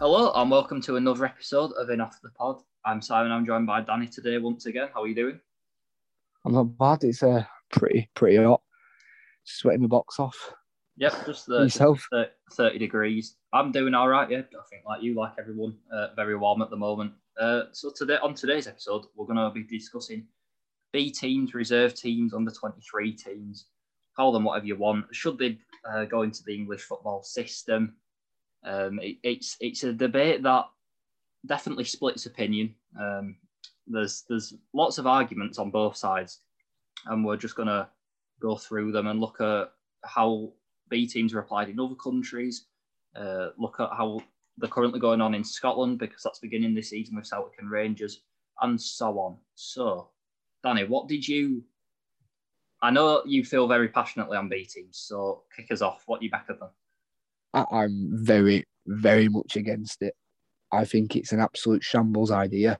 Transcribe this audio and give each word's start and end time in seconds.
Hello 0.00 0.30
and 0.36 0.48
welcome 0.48 0.80
to 0.82 0.94
another 0.94 1.24
episode 1.24 1.72
of 1.72 1.90
In 1.90 2.00
Off 2.00 2.20
the 2.22 2.28
Pod. 2.30 2.62
I'm 2.84 3.02
Simon. 3.02 3.32
I'm 3.32 3.44
joined 3.44 3.66
by 3.66 3.80
Danny 3.80 4.06
today 4.06 4.38
once 4.38 4.66
again. 4.66 4.88
How 4.94 5.02
are 5.02 5.08
you 5.08 5.14
doing? 5.14 5.40
I'm 6.44 6.52
not 6.52 6.78
bad. 6.78 7.02
It's 7.02 7.22
uh, 7.22 7.44
pretty 7.72 8.08
pretty 8.14 8.36
hot. 8.36 8.62
Sweating 9.42 9.82
the 9.82 9.88
box 9.88 10.20
off. 10.20 10.54
Yep, 10.98 11.26
just 11.26 11.46
the 11.46 11.62
Yourself? 11.62 12.06
thir- 12.12 12.30
30 12.52 12.78
degrees. 12.78 13.36
I'm 13.52 13.72
doing 13.72 13.92
all 13.94 14.08
right, 14.08 14.30
yeah. 14.30 14.38
I 14.38 14.66
think 14.70 14.84
like 14.86 15.02
you, 15.02 15.14
like 15.14 15.32
everyone, 15.38 15.76
uh, 15.92 16.08
very 16.14 16.36
warm 16.36 16.62
at 16.62 16.70
the 16.70 16.76
moment. 16.76 17.12
Uh, 17.40 17.62
so 17.72 17.90
today, 17.90 18.18
on 18.22 18.34
today's 18.34 18.68
episode, 18.68 19.06
we're 19.16 19.26
going 19.26 19.36
to 19.36 19.50
be 19.50 19.64
discussing 19.64 20.26
B 20.92 21.10
teams, 21.10 21.54
reserve 21.54 21.94
teams, 21.94 22.34
under 22.34 22.50
23 22.52 23.12
teams. 23.12 23.66
Call 24.16 24.32
them 24.32 24.44
whatever 24.44 24.66
you 24.66 24.76
want. 24.76 25.06
Should 25.12 25.38
they 25.38 25.58
uh, 25.88 26.04
go 26.04 26.22
into 26.22 26.42
the 26.44 26.54
English 26.54 26.82
football 26.82 27.22
system? 27.22 27.94
Um, 28.64 28.98
it, 29.00 29.18
it's 29.22 29.56
it's 29.60 29.84
a 29.84 29.92
debate 29.92 30.42
that 30.42 30.66
definitely 31.46 31.84
splits 31.84 32.26
opinion. 32.26 32.74
Um, 32.98 33.36
there's 33.86 34.24
there's 34.28 34.54
lots 34.72 34.98
of 34.98 35.06
arguments 35.06 35.58
on 35.58 35.70
both 35.70 35.96
sides, 35.96 36.40
and 37.06 37.24
we're 37.24 37.36
just 37.36 37.56
going 37.56 37.68
to 37.68 37.88
go 38.40 38.56
through 38.56 38.92
them 38.92 39.06
and 39.06 39.20
look 39.20 39.40
at 39.40 39.72
how 40.04 40.52
B 40.88 41.06
teams 41.06 41.34
are 41.34 41.40
applied 41.40 41.68
in 41.68 41.80
other 41.80 41.94
countries. 41.94 42.66
Uh, 43.16 43.48
look 43.58 43.80
at 43.80 43.90
how 43.90 44.20
they're 44.58 44.68
currently 44.68 45.00
going 45.00 45.20
on 45.20 45.34
in 45.34 45.44
Scotland 45.44 45.98
because 45.98 46.22
that's 46.22 46.38
beginning 46.40 46.74
this 46.74 46.90
season 46.90 47.16
with 47.16 47.26
Celtic 47.26 47.58
and 47.58 47.70
Rangers, 47.70 48.22
and 48.60 48.80
so 48.80 49.18
on. 49.18 49.36
So, 49.54 50.08
Danny, 50.62 50.84
what 50.84 51.08
did 51.08 51.26
you? 51.26 51.64
I 52.80 52.90
know 52.90 53.22
you 53.26 53.44
feel 53.44 53.66
very 53.66 53.88
passionately 53.88 54.36
on 54.36 54.48
B 54.48 54.64
teams, 54.64 54.98
so 54.98 55.42
kick 55.56 55.70
us 55.72 55.82
off. 55.82 56.04
What 56.06 56.20
do 56.20 56.26
you 56.26 56.30
back 56.30 56.48
of 56.48 56.60
them? 56.60 56.70
I, 57.54 57.64
I'm 57.70 58.10
very 58.12 58.64
very 58.86 59.28
much 59.28 59.56
against 59.56 60.02
it. 60.02 60.14
I 60.72 60.84
think 60.84 61.16
it's 61.16 61.32
an 61.32 61.40
absolute 61.40 61.82
shambles 61.82 62.30
idea. 62.30 62.78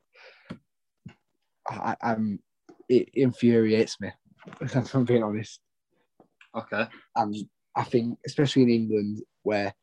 I, 1.68 1.96
I'm 2.02 2.40
it 2.88 3.10
infuriates 3.14 4.00
me. 4.00 4.10
If 4.62 4.94
I'm 4.94 5.04
being 5.04 5.22
honest, 5.22 5.60
Okay. 6.56 6.86
and 7.16 7.36
I 7.76 7.84
think 7.84 8.18
especially 8.26 8.62
in 8.62 8.70
England 8.70 9.22
where 9.42 9.74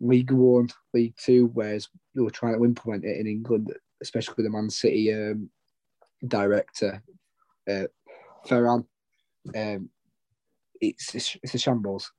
League 0.00 0.32
One, 0.32 0.68
League 0.92 1.14
Two, 1.16 1.50
whereas 1.54 1.88
they 2.14 2.22
were 2.22 2.30
trying 2.30 2.58
to 2.58 2.64
implement 2.64 3.04
it 3.04 3.18
in 3.18 3.26
England, 3.28 3.72
especially 4.02 4.34
with 4.36 4.46
the 4.46 4.50
Man 4.50 4.70
City 4.70 5.12
um, 5.14 5.50
director 6.26 7.02
uh, 7.70 7.84
Ferran, 8.46 8.84
um, 9.54 9.90
it's 10.80 11.14
it's 11.14 11.54
a 11.54 11.58
shambles. 11.58 12.10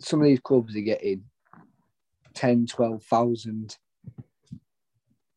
Some 0.00 0.20
of 0.20 0.26
these 0.26 0.40
clubs 0.40 0.74
are 0.76 0.80
getting 0.80 1.22
10, 2.36 2.66
12,000 2.66 3.76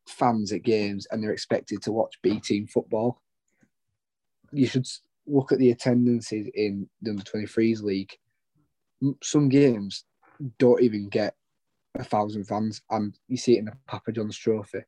fans 0.07 0.51
at 0.51 0.63
games 0.63 1.07
and 1.09 1.23
they're 1.23 1.31
expected 1.31 1.81
to 1.81 1.91
watch 1.91 2.19
B 2.21 2.39
team 2.39 2.67
football. 2.67 3.21
You 4.51 4.67
should 4.67 4.87
look 5.25 5.51
at 5.51 5.59
the 5.59 5.71
attendances 5.71 6.47
in 6.53 6.89
the 7.01 7.11
under 7.11 7.23
23s 7.23 7.81
league. 7.81 8.11
Some 9.23 9.49
games 9.49 10.03
don't 10.57 10.81
even 10.81 11.09
get 11.09 11.35
a 11.95 12.03
thousand 12.03 12.45
fans, 12.45 12.81
and 12.89 13.17
you 13.27 13.37
see 13.37 13.55
it 13.55 13.59
in 13.59 13.65
the 13.65 13.73
Papa 13.87 14.11
John's 14.11 14.37
Trophy. 14.37 14.83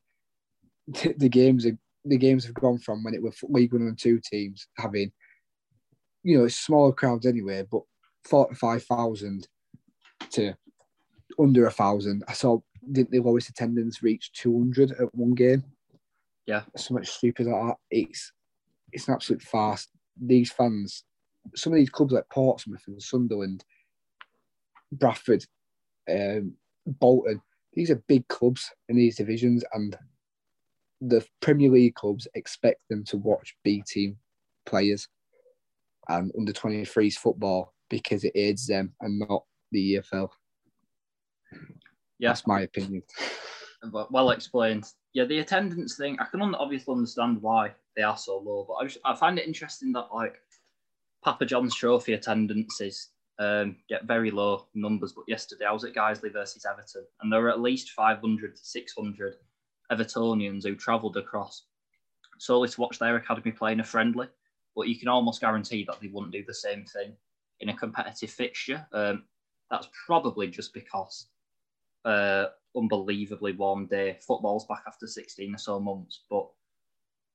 The, 1.17 1.29
games 1.29 1.65
are 1.65 1.77
the 2.03 2.17
games 2.17 2.43
have 2.45 2.55
gone 2.55 2.79
from 2.79 3.03
when 3.03 3.13
it 3.13 3.21
were 3.21 3.31
League 3.43 3.73
One 3.73 3.83
and 3.83 3.97
Two 3.97 4.19
teams 4.19 4.67
having, 4.77 5.11
you 6.23 6.37
know, 6.37 6.47
smaller 6.47 6.91
crowds 6.91 7.25
anyway, 7.25 7.65
but 7.71 7.83
forty 8.25 8.55
five 8.55 8.83
thousand 8.83 9.47
to 10.31 10.53
under 11.41 11.65
a 11.65 11.71
thousand. 11.71 12.23
I 12.27 12.33
saw 12.33 12.59
didn't 12.91 13.11
the 13.11 13.19
lowest 13.19 13.49
attendance 13.49 14.01
reach 14.01 14.31
two 14.33 14.57
hundred 14.57 14.91
at 14.91 15.13
one 15.13 15.33
game. 15.33 15.63
Yeah. 16.47 16.63
so 16.75 16.93
much 16.93 17.09
stupid 17.09 17.47
like 17.47 17.61
that. 17.67 17.77
It's 17.89 18.31
it's 18.91 19.07
an 19.07 19.13
absolute 19.13 19.41
farce. 19.41 19.87
These 20.19 20.51
fans, 20.51 21.03
some 21.55 21.73
of 21.73 21.77
these 21.77 21.89
clubs 21.89 22.13
like 22.13 22.27
Portsmouth 22.29 22.83
and 22.87 23.01
Sunderland, 23.01 23.63
Bradford, 24.91 25.45
um, 26.09 26.53
Bolton, 26.85 27.41
these 27.73 27.89
are 27.89 28.03
big 28.07 28.27
clubs 28.27 28.69
in 28.89 28.97
these 28.97 29.15
divisions, 29.15 29.63
and 29.73 29.95
the 30.99 31.25
Premier 31.39 31.69
League 31.69 31.95
clubs 31.95 32.27
expect 32.35 32.81
them 32.89 33.03
to 33.05 33.17
watch 33.17 33.55
B 33.63 33.83
team 33.87 34.17
players 34.65 35.07
and 36.09 36.31
under 36.37 36.51
23s 36.51 37.15
football 37.15 37.73
because 37.89 38.23
it 38.23 38.33
aids 38.35 38.67
them 38.67 38.93
and 39.01 39.19
not 39.19 39.43
the 39.71 39.95
EFL. 39.95 40.29
Yeah. 42.21 42.29
That's 42.29 42.45
my 42.45 42.61
opinion. 42.61 43.01
well 44.11 44.29
explained. 44.29 44.85
Yeah, 45.13 45.25
the 45.25 45.39
attendance 45.39 45.97
thing, 45.97 46.17
I 46.19 46.25
can 46.25 46.53
obviously 46.53 46.93
understand 46.93 47.41
why 47.41 47.73
they 47.97 48.03
are 48.03 48.15
so 48.15 48.37
low, 48.37 48.63
but 48.67 48.75
I, 48.75 48.83
just, 48.85 48.99
I 49.03 49.15
find 49.15 49.39
it 49.39 49.47
interesting 49.47 49.91
that 49.93 50.09
like 50.13 50.39
Papa 51.23 51.45
John's 51.47 51.75
Trophy 51.75 52.13
attendances 52.13 53.09
um, 53.39 53.75
get 53.89 54.05
very 54.05 54.29
low 54.29 54.67
numbers. 54.75 55.13
But 55.13 55.25
yesterday 55.27 55.65
I 55.65 55.71
was 55.71 55.83
at 55.83 55.95
Guiseley 55.95 56.31
versus 56.31 56.63
Everton, 56.63 57.05
and 57.21 57.33
there 57.33 57.41
were 57.41 57.49
at 57.49 57.59
least 57.59 57.89
500 57.89 58.55
to 58.55 58.63
600 58.63 59.35
Evertonians 59.91 60.63
who 60.63 60.75
travelled 60.75 61.17
across 61.17 61.63
solely 62.37 62.69
to 62.69 62.81
watch 62.81 62.99
their 62.99 63.15
academy 63.15 63.51
play 63.51 63.71
in 63.71 63.79
a 63.79 63.83
friendly. 63.83 64.27
But 64.75 64.89
you 64.89 64.97
can 64.97 65.07
almost 65.07 65.41
guarantee 65.41 65.85
that 65.85 65.99
they 65.99 66.07
wouldn't 66.07 66.33
do 66.33 66.43
the 66.45 66.53
same 66.53 66.85
thing 66.85 67.13
in 67.61 67.69
a 67.69 67.75
competitive 67.75 68.29
fixture. 68.29 68.85
Um, 68.93 69.23
that's 69.71 69.89
probably 70.05 70.47
just 70.47 70.71
because 70.71 71.25
uh, 72.05 72.45
unbelievably 72.75 73.53
warm 73.53 73.87
day. 73.87 74.17
Football's 74.25 74.65
back 74.65 74.83
after 74.87 75.07
16 75.07 75.55
or 75.55 75.57
so 75.57 75.79
months, 75.79 76.21
but 76.29 76.47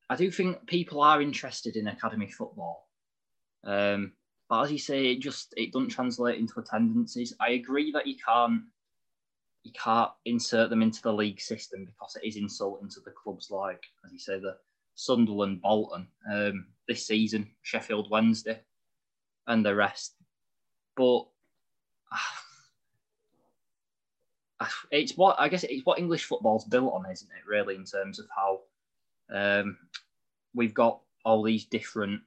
I 0.09 0.17
do 0.17 0.31
think 0.31 0.67
people 0.67 1.03
are 1.03 1.21
interested 1.21 1.77
in 1.77 1.89
academy 1.89 2.31
football. 2.31 2.89
Um, 3.65 4.13
but 4.49 4.63
as 4.63 4.73
you 4.73 4.79
say, 4.79 5.07
it 5.07 5.21
just 5.21 5.53
it 5.57 5.73
doesn't 5.73 5.89
translate 5.89 6.39
into 6.39 6.61
attendances. 6.61 7.35
I 7.41 7.51
agree 7.51 7.91
that 7.93 8.07
you 8.07 8.15
can't 8.25 8.63
you 9.65 9.73
can't 9.73 10.13
insert 10.25 10.71
them 10.71 10.83
into 10.83 11.03
the 11.03 11.13
league 11.13 11.41
system 11.41 11.85
because 11.85 12.17
it 12.17 12.27
is 12.27 12.37
insulting 12.37 12.89
to 12.89 13.01
the 13.01 13.11
clubs 13.11 13.51
like, 13.51 13.83
as 14.05 14.13
you 14.13 14.19
say, 14.21 14.39
the 14.39 14.57
Sunderland, 14.95 15.61
Bolton 15.61 16.07
um, 16.33 16.67
this 16.87 17.05
season, 17.05 17.51
Sheffield 17.63 18.09
Wednesday, 18.09 18.61
and 19.49 19.67
the 19.67 19.75
rest. 19.75 20.15
But 20.97 21.27
it's 24.91 25.17
what 25.17 25.39
I 25.39 25.49
guess 25.49 25.65
it's 25.65 25.85
what 25.85 25.99
English 25.99 26.25
football's 26.25 26.65
built 26.65 26.93
on, 26.93 27.11
isn't 27.11 27.29
it? 27.29 27.49
Really, 27.49 27.75
in 27.75 27.85
terms 27.85 28.19
of 28.19 28.27
how 28.35 28.61
um, 29.35 29.77
we've 30.55 30.75
got 30.75 31.01
all 31.25 31.43
these 31.43 31.65
different 31.65 32.23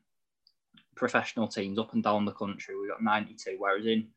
professional 0.96 1.48
teams 1.48 1.80
up 1.80 1.94
and 1.94 2.04
down 2.04 2.26
the 2.26 2.32
country. 2.34 2.76
We've 2.78 2.90
got 2.90 3.02
92, 3.02 3.56
whereas 3.58 3.86
in 3.86 4.08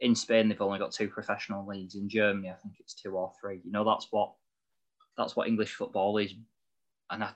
in 0.00 0.14
Spain 0.14 0.48
they've 0.48 0.60
only 0.60 0.78
got 0.78 0.92
two 0.92 1.08
professional 1.08 1.66
leagues. 1.66 1.94
In 1.96 2.08
Germany, 2.08 2.50
I 2.50 2.54
think 2.54 2.74
it's 2.78 2.94
two 2.94 3.12
or 3.16 3.32
three. 3.40 3.60
You 3.64 3.72
know, 3.72 3.84
that's 3.84 4.08
what 4.10 4.32
that's 5.16 5.34
what 5.34 5.48
English 5.48 5.74
football 5.74 6.18
is, 6.18 6.34
and 7.10 7.24
I 7.24 7.30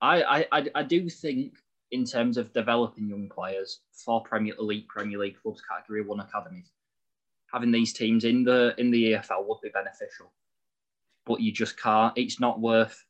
I 0.00 0.46
I, 0.50 0.66
I 0.74 0.82
do 0.82 1.08
think 1.08 1.54
in 1.90 2.04
terms 2.04 2.36
of 2.36 2.52
developing 2.52 3.08
young 3.08 3.28
players 3.28 3.80
for 3.92 4.22
Premier 4.22 4.54
Elite 4.58 4.88
Premier 4.88 5.18
League 5.18 5.40
clubs, 5.40 5.62
Category 5.62 6.02
One 6.02 6.20
academies 6.20 6.70
having 7.52 7.72
these 7.72 7.92
teams 7.92 8.24
in 8.24 8.44
the 8.44 8.74
in 8.78 8.90
the 8.90 9.12
EFL 9.12 9.46
would 9.46 9.60
be 9.62 9.70
beneficial. 9.70 10.32
But 11.26 11.40
you 11.40 11.52
just 11.52 11.80
can't. 11.80 12.16
It's 12.16 12.40
not 12.40 12.60
worth. 12.60 13.04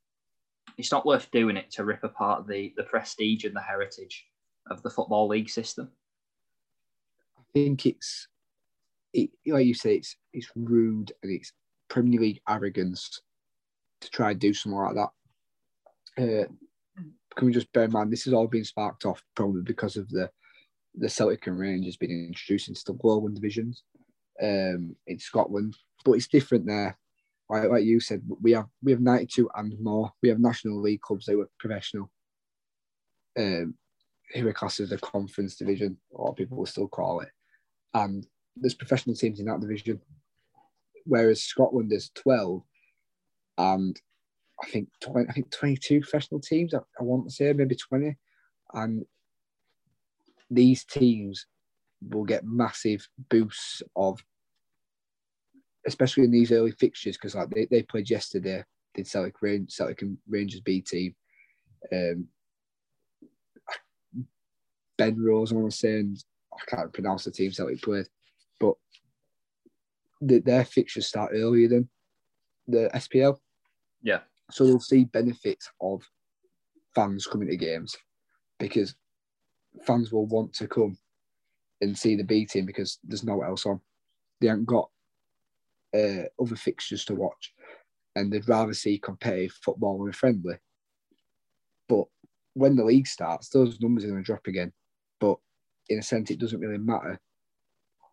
It's 0.76 0.93
not 0.93 1.06
worth 1.06 1.31
doing 1.31 1.56
it 1.56 1.70
to 1.73 1.85
rip 1.85 2.05
apart 2.05 2.46
the 2.46 2.73
the 2.76 2.85
prestige 2.85 3.44
and 3.44 3.55
the 3.55 3.61
heritage 3.61 4.26
of 4.70 4.82
the 4.82 4.90
football 4.90 5.29
league 5.29 5.50
system. 5.50 5.90
I 7.38 7.43
think 7.55 7.87
it's, 7.87 8.29
it, 9.14 9.31
like 9.46 9.67
you 9.67 9.75
say, 9.75 9.96
it's 9.96 10.17
it's 10.32 10.50
rude 10.55 11.12
and 11.23 11.32
it's 11.32 11.52
Premier 11.88 12.20
League 12.20 12.40
arrogance 12.49 13.20
to 14.00 14.11
try 14.11 14.32
and 14.32 14.40
do 14.40 14.52
something 14.55 14.79
like 14.79 14.94
that. 14.94 15.11
Uh, 16.23 16.46
can 17.37 17.46
we 17.46 17.52
just 17.52 17.73
bear 17.73 17.85
in 17.85 17.93
mind 17.93 18.12
this 18.12 18.25
has 18.25 18.35
all 18.35 18.49
been 18.49 18.64
sparked 18.64 19.05
off 19.05 19.23
probably 19.37 19.62
because 19.62 19.96
of 19.96 20.08
the 20.11 20.29
the 20.96 21.08
Celtic 21.08 21.46
and 21.46 21.58
Rangers 21.58 21.96
being 21.96 22.26
introduced 22.26 22.69
into 22.69 22.82
the 22.85 22.94
Global 22.94 23.29
divisions 23.29 23.85
um, 24.43 24.96
in 25.06 25.19
Scotland, 25.19 25.76
but 26.05 26.12
it's 26.12 26.29
different 26.29 26.67
there. 26.67 26.99
Like, 27.49 27.69
like 27.69 27.85
you 27.85 28.00
said, 28.00 28.23
we 28.43 28.52
have 28.52 28.67
we 28.82 28.93
have 28.93 29.00
92 29.00 29.49
and 29.55 29.79
more. 29.81 30.12
We 30.23 30.29
have 30.29 30.38
National 30.38 30.81
League 30.81 31.00
clubs 31.00 31.26
that 31.26 31.37
were 31.37 31.50
professional. 31.58 32.11
Um, 33.38 33.75
who 34.35 34.46
are 34.46 34.52
classed 34.52 34.81
as 34.81 34.93
a 34.93 34.99
conference 34.99 35.56
division, 35.56 35.96
or 36.11 36.35
people 36.35 36.58
will 36.58 36.67
still 36.67 36.88
call 36.88 37.20
it. 37.20 37.31
And 37.94 38.26
there's 38.56 38.75
professional 38.75 39.17
teams 39.17 39.40
in 39.40 39.46
that 39.46 39.61
division, 39.61 40.00
whereas 41.05 41.43
Scotland 41.43 41.93
is 41.93 42.11
12, 42.14 42.62
and 43.58 44.00
I 44.62 44.67
think 44.69 44.88
20, 45.00 45.29
I 45.29 45.32
think 45.32 45.50
22 45.50 46.00
professional 46.00 46.40
teams. 46.40 46.75
I, 46.75 46.79
I 46.79 47.02
want 47.02 47.29
to 47.29 47.35
say 47.35 47.52
maybe 47.52 47.76
20, 47.76 48.17
and 48.75 49.05
these 50.50 50.85
teams 50.85 51.46
will 52.00 52.25
get 52.25 52.45
massive 52.45 53.06
boosts 53.29 53.83
of 53.97 54.23
especially 55.87 56.25
in 56.25 56.31
these 56.31 56.53
early 56.53 56.73
fixtures, 56.73 57.17
because 57.17 57.35
like 57.35 57.50
they, 57.50 57.67
they 57.71 57.83
played 57.83 58.11
yesterday, 58.11 58.62
did 58.95 59.06
Celtic 59.06 59.41
Range, 59.41 59.71
Celtic 59.71 60.03
and 60.03 60.19
Rangers 60.29 60.61
B 60.61 60.81
team. 60.81 61.15
Um, 61.93 62.29
ben 64.97 65.17
Rose, 65.19 65.53
I 65.53 65.56
want 65.56 65.71
to 65.71 65.77
say, 65.77 66.00
and 66.00 66.23
I 66.53 66.77
can't 66.77 66.93
pronounce 66.93 67.25
the 67.25 67.31
team 67.31 67.53
Celtic 67.53 67.81
played, 67.81 68.06
but 68.61 68.75
the, 70.21 70.41
their 70.41 70.65
fixtures 70.65 71.06
start 71.06 71.33
earlier 71.35 71.69
than 71.69 71.89
the 72.67 72.91
SPL. 72.95 73.39
Yeah. 74.03 74.21
So 74.50 74.65
they'll 74.65 74.81
see 74.81 75.05
benefits 75.05 75.71
of 75.81 76.03
fans 76.95 77.27
coming 77.27 77.49
to 77.49 77.56
games 77.56 77.97
because 78.59 78.95
fans 79.87 80.12
will 80.12 80.27
want 80.27 80.53
to 80.55 80.67
come 80.67 80.99
and 81.81 81.97
see 81.97 82.17
the 82.17 82.25
B 82.25 82.45
team 82.47 82.67
because 82.67 82.99
there's 83.05 83.25
no 83.25 83.43
else 83.43 83.67
on. 83.67 83.81
They 84.41 84.49
haven't 84.49 84.67
got 84.67 84.91
uh, 85.95 86.25
other 86.41 86.57
fixtures 86.57 87.05
to 87.07 87.15
watch 87.15 87.53
and 88.19 88.33
they'd 88.33 88.49
rather 88.49 88.75
see 88.75 88.99
competitive 88.99 89.53
football 89.63 90.05
and 90.05 90.15
friendly. 90.15 90.57
But 91.89 92.07
when 92.55 92.77
the 92.77 92.85
league 92.85 93.07
starts, 93.07 93.49
those 93.49 93.81
numbers 93.81 94.05
are 94.05 94.09
going 94.09 94.23
to 94.23 94.27
drop 94.27 94.47
again. 94.47 94.73
But 95.21 95.39
in 95.89 95.99
a 95.99 96.03
sense, 96.03 96.31
it 96.31 96.39
doesn't 96.39 96.61
really 96.61 96.79
matter 96.79 97.21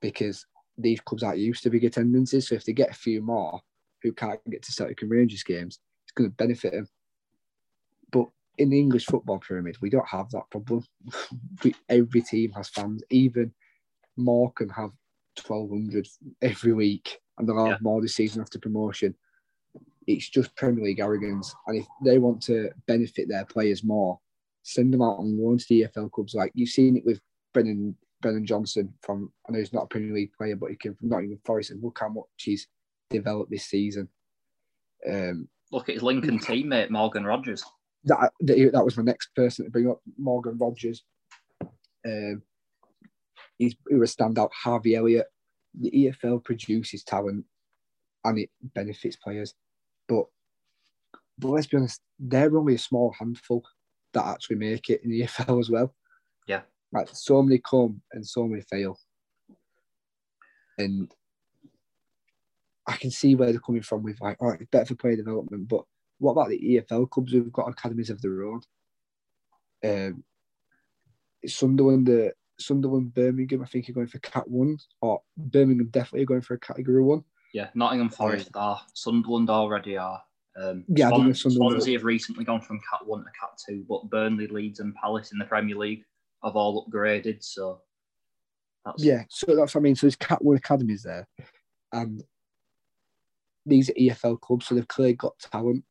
because 0.01 0.45
these 0.77 1.01
clubs 1.01 1.23
aren't 1.23 1.39
used 1.39 1.63
to 1.63 1.69
big 1.69 1.83
attendances. 1.83 2.47
So 2.47 2.55
if 2.55 2.65
they 2.65 2.73
get 2.73 2.91
a 2.91 2.93
few 2.93 3.21
more 3.21 3.59
who 4.03 4.13
can't 4.13 4.39
get 4.49 4.61
to 4.63 4.71
Celtic 4.71 5.01
and 5.01 5.11
Rangers 5.11 5.43
games, 5.43 5.79
it's 6.05 6.11
going 6.11 6.29
to 6.29 6.35
benefit 6.35 6.73
them. 6.73 6.87
In 8.57 8.69
the 8.69 8.79
English 8.79 9.05
football 9.05 9.39
pyramid, 9.39 9.77
we 9.81 9.89
don't 9.89 10.07
have 10.07 10.29
that 10.31 10.49
problem. 10.49 10.85
every 11.89 12.21
team 12.21 12.51
has 12.53 12.69
fans. 12.69 13.03
Even 13.09 13.51
Morecambe 14.17 14.69
have 14.69 14.91
1,200 15.45 16.07
every 16.41 16.73
week, 16.73 17.19
and 17.37 17.47
they'll 17.47 17.57
have 17.57 17.67
yeah. 17.67 17.77
more 17.81 18.01
this 18.01 18.15
season 18.15 18.41
after 18.41 18.59
promotion. 18.59 19.15
It's 20.07 20.29
just 20.29 20.55
Premier 20.55 20.85
League 20.85 20.99
arrogance. 20.99 21.53
And 21.67 21.77
if 21.77 21.85
they 22.03 22.17
want 22.17 22.41
to 22.43 22.69
benefit 22.87 23.27
their 23.27 23.45
players 23.45 23.83
more, 23.83 24.19
send 24.63 24.93
them 24.93 25.01
out 25.01 25.19
on 25.19 25.37
loan 25.37 25.57
to 25.57 25.65
the 25.67 25.83
EFL 25.83 26.11
clubs. 26.11 26.35
Like 26.35 26.51
you've 26.55 26.69
seen 26.69 26.97
it 26.97 27.05
with 27.05 27.19
Brennan 27.53 27.95
Brennan 28.21 28.45
Johnson 28.45 28.93
from 29.01 29.31
I 29.47 29.51
know 29.51 29.59
he's 29.59 29.73
not 29.73 29.83
a 29.83 29.87
Premier 29.87 30.13
League 30.13 30.33
player, 30.37 30.55
but 30.55 30.69
he 30.69 30.75
came 30.75 30.95
from 30.95 31.09
Nottingham 31.09 31.39
Forest 31.45 31.71
and 31.71 31.83
look 31.83 31.97
how 31.99 32.09
much 32.09 32.25
he's 32.37 32.67
developed 33.09 33.51
this 33.51 33.65
season. 33.65 34.09
Um, 35.09 35.47
look 35.71 35.89
at 35.89 35.95
his 35.95 36.03
Lincoln 36.03 36.39
teammate 36.39 36.89
Morgan 36.89 37.25
Rogers. 37.25 37.63
That, 38.05 38.31
that, 38.41 38.71
that 38.73 38.85
was 38.85 38.97
my 38.97 39.03
next 39.03 39.29
person 39.35 39.65
to 39.65 39.71
bring 39.71 39.89
up, 39.89 39.99
Morgan 40.17 40.57
Rogers. 40.57 41.03
Um, 42.05 42.43
he's 43.57 43.75
he 43.89 43.95
was 43.95 44.15
standout. 44.15 44.51
Harvey 44.53 44.95
Elliott. 44.95 45.27
The 45.77 45.91
EFL 45.91 46.43
produces 46.43 47.03
talent, 47.03 47.45
and 48.23 48.39
it 48.39 48.49
benefits 48.61 49.17
players. 49.17 49.53
But 50.07 50.25
but 51.37 51.49
let's 51.49 51.67
be 51.67 51.77
honest, 51.77 52.01
they're 52.19 52.55
only 52.57 52.75
a 52.75 52.79
small 52.79 53.13
handful 53.17 53.63
that 54.13 54.25
actually 54.25 54.55
make 54.55 54.89
it 54.89 55.01
in 55.03 55.11
the 55.11 55.21
EFL 55.21 55.59
as 55.59 55.69
well. 55.69 55.93
Yeah. 56.47 56.61
Like 56.91 57.09
so 57.11 57.41
many 57.41 57.59
come 57.59 58.01
and 58.13 58.25
so 58.25 58.47
many 58.47 58.61
fail. 58.61 58.97
And 60.77 61.11
I 62.87 62.95
can 62.95 63.11
see 63.11 63.35
where 63.35 63.51
they're 63.51 63.59
coming 63.59 63.81
from 63.81 64.03
with 64.03 64.21
like, 64.21 64.37
all 64.39 64.49
right, 64.49 64.61
it's 64.61 64.69
better 64.69 64.85
for 64.85 64.95
player 64.95 65.15
development, 65.15 65.67
but 65.67 65.83
what 66.19 66.33
about 66.33 66.49
the 66.49 66.59
EFL 66.59 67.09
clubs 67.09 67.31
who've 67.31 67.51
got 67.51 67.69
academies 67.69 68.09
of 68.09 68.21
their 68.21 68.43
own? 68.43 68.61
Um, 69.83 70.23
Sunderland, 71.45 72.09
uh, 72.09 72.31
Sunderland, 72.59 73.13
Birmingham, 73.13 73.61
I 73.61 73.65
think 73.65 73.89
are 73.89 73.93
going 73.93 74.07
for 74.07 74.19
Cat 74.19 74.49
One, 74.49 74.77
or 75.01 75.21
Birmingham 75.37 75.89
definitely 75.91 76.23
are 76.23 76.27
going 76.27 76.41
for 76.41 76.55
a 76.55 76.59
Category 76.59 77.03
One. 77.03 77.23
Yeah, 77.53 77.69
Nottingham 77.73 78.09
Forest 78.09 78.49
are, 78.55 78.81
Sunderland 78.93 79.49
already 79.49 79.97
are. 79.97 80.21
Um, 80.57 80.85
yeah, 80.87 81.09
Swan, 81.09 81.33
Swansea 81.33 81.97
have 81.97 82.05
recently 82.05 82.45
gone 82.45 82.61
from 82.61 82.79
Cat 82.89 83.05
One 83.05 83.19
to 83.19 83.29
Cat 83.39 83.59
Two, 83.65 83.85
but 83.87 84.09
Burnley, 84.09 84.47
Leeds, 84.47 84.79
and 84.79 84.95
Palace 84.95 85.31
in 85.31 85.37
the 85.37 85.45
Premier 85.45 85.75
League 85.75 86.03
have 86.43 86.55
all 86.55 86.87
upgraded. 86.87 87.43
So 87.43 87.81
that's... 88.85 89.03
yeah, 89.03 89.23
so 89.29 89.55
that's 89.55 89.75
what 89.75 89.81
I 89.81 89.83
mean. 89.83 89.95
So 89.95 90.07
there's 90.07 90.15
Cat 90.15 90.43
One 90.43 90.55
academies 90.55 91.03
there, 91.03 91.27
and 91.91 92.23
these 93.65 93.89
are 93.89 93.93
EFL 93.93 94.39
clubs, 94.39 94.67
so 94.67 94.75
they've 94.75 94.87
clearly 94.87 95.13
got 95.13 95.37
talent. 95.39 95.83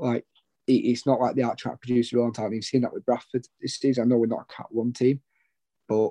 Like 0.00 0.24
it's 0.66 1.06
not 1.06 1.20
like 1.20 1.34
they 1.34 1.42
are 1.42 1.56
trying 1.56 1.74
to 1.74 1.78
produce 1.78 2.10
their 2.10 2.20
own 2.20 2.32
talent. 2.32 2.54
You've 2.54 2.64
seen 2.64 2.82
that 2.82 2.92
with 2.92 3.06
Bradford 3.06 3.46
this 3.60 3.76
season. 3.76 4.04
I 4.04 4.06
know 4.06 4.18
we're 4.18 4.26
not 4.26 4.46
a 4.50 4.54
Cat 4.54 4.66
One 4.70 4.92
team, 4.92 5.20
but 5.88 6.10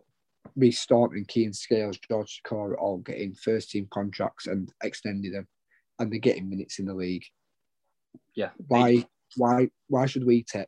Reece 0.56 0.80
Staunton, 0.80 1.26
Kian 1.26 1.56
Scales, 1.56 1.98
George 1.98 2.42
Sakura 2.44 2.80
all 2.80 2.98
getting 2.98 3.34
first 3.34 3.72
team 3.72 3.88
contracts 3.92 4.48
and 4.48 4.72
extending 4.84 5.32
them 5.32 5.48
and 6.00 6.12
they're 6.12 6.20
getting 6.20 6.50
minutes 6.50 6.80
in 6.80 6.86
the 6.86 6.94
league. 6.94 7.26
Yeah. 8.36 8.50
Why 8.68 9.06
why 9.36 9.70
why 9.88 10.06
should 10.06 10.26
we 10.26 10.44
take 10.44 10.68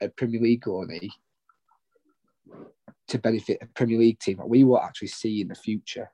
a 0.00 0.08
Premier 0.08 0.40
League 0.40 0.62
goalie 0.62 1.10
to 3.08 3.18
benefit 3.18 3.58
a 3.62 3.66
Premier 3.66 3.98
League 3.98 4.18
team 4.18 4.36
that 4.38 4.48
we 4.48 4.64
will 4.64 4.80
actually 4.80 5.08
see 5.08 5.40
in 5.40 5.48
the 5.48 5.54
future 5.54 6.10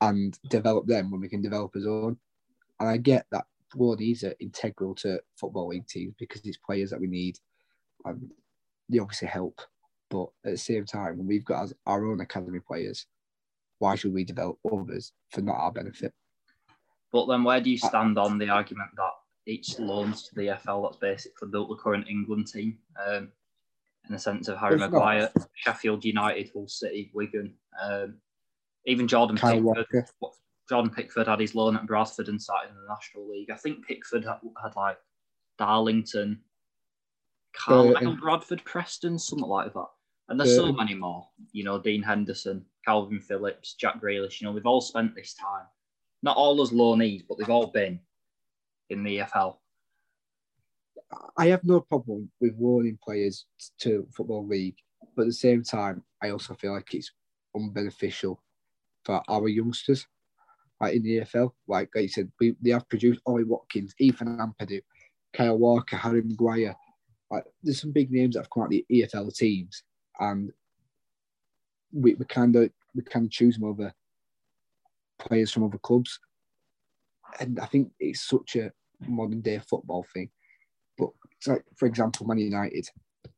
and 0.00 0.38
develop 0.48 0.86
them 0.86 1.10
when 1.10 1.20
we 1.20 1.28
can 1.28 1.42
develop 1.42 1.72
our 1.76 1.88
own? 1.88 2.16
And 2.80 2.88
I 2.88 2.96
get 2.96 3.26
that 3.30 3.44
goalies 3.76 4.24
are 4.24 4.34
integral 4.40 4.94
to 4.96 5.20
football 5.36 5.68
league 5.68 5.86
teams 5.86 6.14
because 6.18 6.44
it's 6.44 6.56
players 6.58 6.90
that 6.90 7.00
we 7.00 7.06
need 7.06 7.38
and 8.04 8.30
they 8.88 8.98
obviously 8.98 9.28
help. 9.28 9.60
But 10.10 10.28
at 10.44 10.52
the 10.52 10.58
same 10.58 10.84
time, 10.84 11.18
when 11.18 11.26
we've 11.26 11.44
got 11.44 11.72
our 11.86 12.06
own 12.06 12.20
academy 12.20 12.60
players, 12.60 13.06
why 13.78 13.96
should 13.96 14.12
we 14.12 14.24
develop 14.24 14.58
others 14.70 15.12
for 15.30 15.40
not 15.40 15.56
our 15.56 15.72
benefit? 15.72 16.12
But 17.12 17.26
then, 17.26 17.44
where 17.44 17.60
do 17.60 17.70
you 17.70 17.78
stand 17.78 18.18
on 18.18 18.38
the 18.38 18.48
argument 18.48 18.90
that 18.96 19.10
each 19.46 19.78
loans 19.78 20.24
to 20.24 20.34
the 20.34 20.48
EFL 20.48 20.84
that's 20.84 20.96
basically 20.96 21.48
built 21.48 21.68
the 21.68 21.76
current 21.76 22.08
England 22.08 22.48
team? 22.48 22.78
Um, 23.04 23.32
in 24.06 24.12
the 24.12 24.18
sense 24.18 24.48
of 24.48 24.58
Harry 24.58 24.76
Maguire, 24.76 25.30
not. 25.34 25.48
Sheffield 25.54 26.04
United, 26.04 26.50
Hull 26.52 26.68
City, 26.68 27.10
Wigan, 27.14 27.54
um, 27.82 28.16
even 28.84 29.08
Jordan 29.08 29.36
Kyle 29.36 29.52
Pickford. 29.52 30.10
Walker. 30.20 30.36
Jordan 30.68 30.90
Pickford 30.90 31.28
had 31.28 31.40
his 31.40 31.54
loan 31.54 31.76
at 31.76 31.86
Bradford 31.86 32.28
and 32.28 32.40
started 32.40 32.70
in 32.70 32.76
the 32.76 32.88
National 32.88 33.28
League. 33.28 33.50
I 33.50 33.56
think 33.56 33.86
Pickford 33.86 34.24
had, 34.24 34.38
had 34.62 34.76
like 34.76 34.98
Darlington, 35.58 36.40
Carl 37.54 37.96
uh, 37.96 38.14
Bradford, 38.14 38.64
Preston, 38.64 39.18
something 39.18 39.48
like 39.48 39.72
that. 39.74 39.88
And 40.28 40.40
there's 40.40 40.58
uh, 40.58 40.62
so 40.62 40.72
many 40.72 40.94
more. 40.94 41.28
You 41.52 41.64
know, 41.64 41.78
Dean 41.78 42.02
Henderson, 42.02 42.64
Kalvin 42.86 43.22
Phillips, 43.22 43.74
Jack 43.74 44.00
Grealish. 44.00 44.40
You 44.40 44.46
know, 44.46 44.52
we've 44.52 44.66
all 44.66 44.80
spent 44.80 45.14
this 45.14 45.34
time, 45.34 45.66
not 46.22 46.36
all 46.36 46.62
as 46.62 46.70
loanees, 46.70 47.22
but 47.28 47.38
they've 47.38 47.50
all 47.50 47.66
been 47.66 48.00
in 48.88 49.04
the 49.04 49.18
EFL. 49.18 49.56
I 51.36 51.46
have 51.48 51.64
no 51.64 51.80
problem 51.80 52.30
with 52.40 52.56
loaning 52.58 52.98
players 53.02 53.46
to 53.80 54.06
football 54.12 54.46
league, 54.46 54.76
but 55.14 55.22
at 55.22 55.28
the 55.28 55.34
same 55.34 55.62
time, 55.62 56.02
I 56.22 56.30
also 56.30 56.54
feel 56.54 56.72
like 56.72 56.92
it's 56.94 57.12
unbeneficial 57.54 58.38
for 59.04 59.22
our 59.28 59.48
youngsters, 59.48 60.06
like 60.80 60.94
in 60.94 61.02
the 61.02 61.20
EFL. 61.20 61.52
Like, 61.66 61.90
like 61.94 62.02
you 62.02 62.08
said, 62.08 62.30
we, 62.40 62.54
they 62.62 62.70
have 62.70 62.88
produced 62.88 63.20
Ollie 63.26 63.44
Watkins, 63.44 63.94
Ethan 63.98 64.38
Ampadu, 64.38 64.80
Kyle 65.32 65.58
Walker, 65.58 65.96
Harry 65.96 66.22
Maguire. 66.22 66.74
Like, 67.30 67.44
there's 67.62 67.80
some 67.80 67.92
big 67.92 68.10
names 68.10 68.34
that 68.34 68.40
have 68.40 68.50
come 68.50 68.64
out 68.64 68.66
of 68.66 68.70
the 68.70 68.86
EFL 68.90 69.34
teams, 69.34 69.82
and 70.20 70.52
we, 71.92 72.14
kind 72.28 72.54
of 72.56 72.70
we 72.94 73.02
kind 73.02 73.26
of 73.26 73.32
choose 73.32 73.56
them 73.56 73.68
over 73.68 73.92
players 75.18 75.50
from 75.50 75.64
other 75.64 75.78
clubs, 75.78 76.18
and 77.40 77.58
I 77.58 77.66
think 77.66 77.90
it's 77.98 78.28
such 78.28 78.56
a 78.56 78.72
modern 79.06 79.40
day 79.40 79.60
football 79.68 80.04
thing. 80.12 80.30
But 80.98 81.10
like, 81.46 81.64
for 81.76 81.86
example, 81.86 82.26
Man 82.26 82.38
United, 82.38 82.88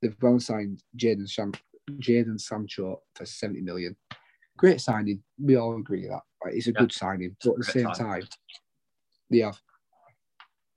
they've 0.03 0.17
well 0.21 0.41
signed 0.41 0.83
Jadon 0.97 1.29
San- 1.29 1.53
Jadon 1.99 2.41
Sancho 2.41 3.03
for 3.15 3.25
seventy 3.25 3.61
million. 3.61 3.97
Great 4.57 4.81
signing. 4.81 5.23
We 5.39 5.57
all 5.57 5.79
agree 5.79 6.03
with 6.03 6.11
that. 6.11 6.23
It's 6.53 6.67
a 6.67 6.73
yeah. 6.73 6.81
good 6.81 6.93
signing, 6.93 7.37
but 7.43 7.53
at 7.53 7.59
the 7.59 7.65
same 7.65 7.91
time, 7.93 8.23
they 9.31 9.39
have 9.39 9.61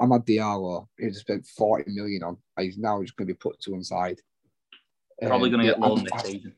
Amad 0.02 0.26
Diallo, 0.26 0.88
who 0.98 1.14
spent 1.14 1.46
40 1.46 1.92
million 1.92 2.24
on, 2.24 2.38
he's 2.58 2.78
now 2.78 3.02
just 3.02 3.16
going 3.16 3.28
to 3.28 3.34
be 3.34 3.38
put 3.38 3.60
to 3.62 3.72
one 3.72 3.84
side. 3.84 4.20
Probably 5.22 5.50
um, 5.50 5.56
going 5.56 5.66
to 5.66 5.72
get 5.72 5.80
loaned 5.80 6.08
this 6.08 6.24
season 6.24 6.56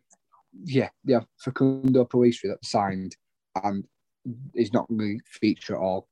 yeah, 0.63 0.89
yeah, 1.05 1.21
Facundo 1.37 2.05
Pellistri 2.05 2.49
that 2.49 2.63
signed 2.65 3.15
and 3.63 3.85
is 4.53 4.73
not 4.73 4.87
going 4.89 5.19
to 5.19 5.39
feature 5.39 5.75
at 5.75 5.81
all. 5.81 6.07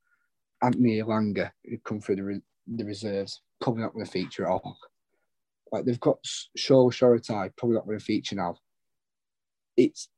Anthony 0.62 1.00
Elanga, 1.00 1.50
who 1.64 1.78
come 1.78 2.00
through 2.00 2.16
the, 2.16 2.24
re- 2.24 2.42
the 2.66 2.84
reserves, 2.84 3.42
probably 3.60 3.82
not 3.82 3.92
going 3.92 4.04
to 4.04 4.10
feature 4.10 4.44
at 4.44 4.50
all. 4.50 4.76
Like 5.72 5.84
they've 5.84 6.00
got 6.00 6.22
Shola 6.58 6.90
Shoretire, 6.92 7.52
probably 7.56 7.76
not 7.76 7.86
going 7.86 7.98
to 7.98 8.04
feature 8.04 8.36
now. 8.36 8.56
It's 9.76 10.08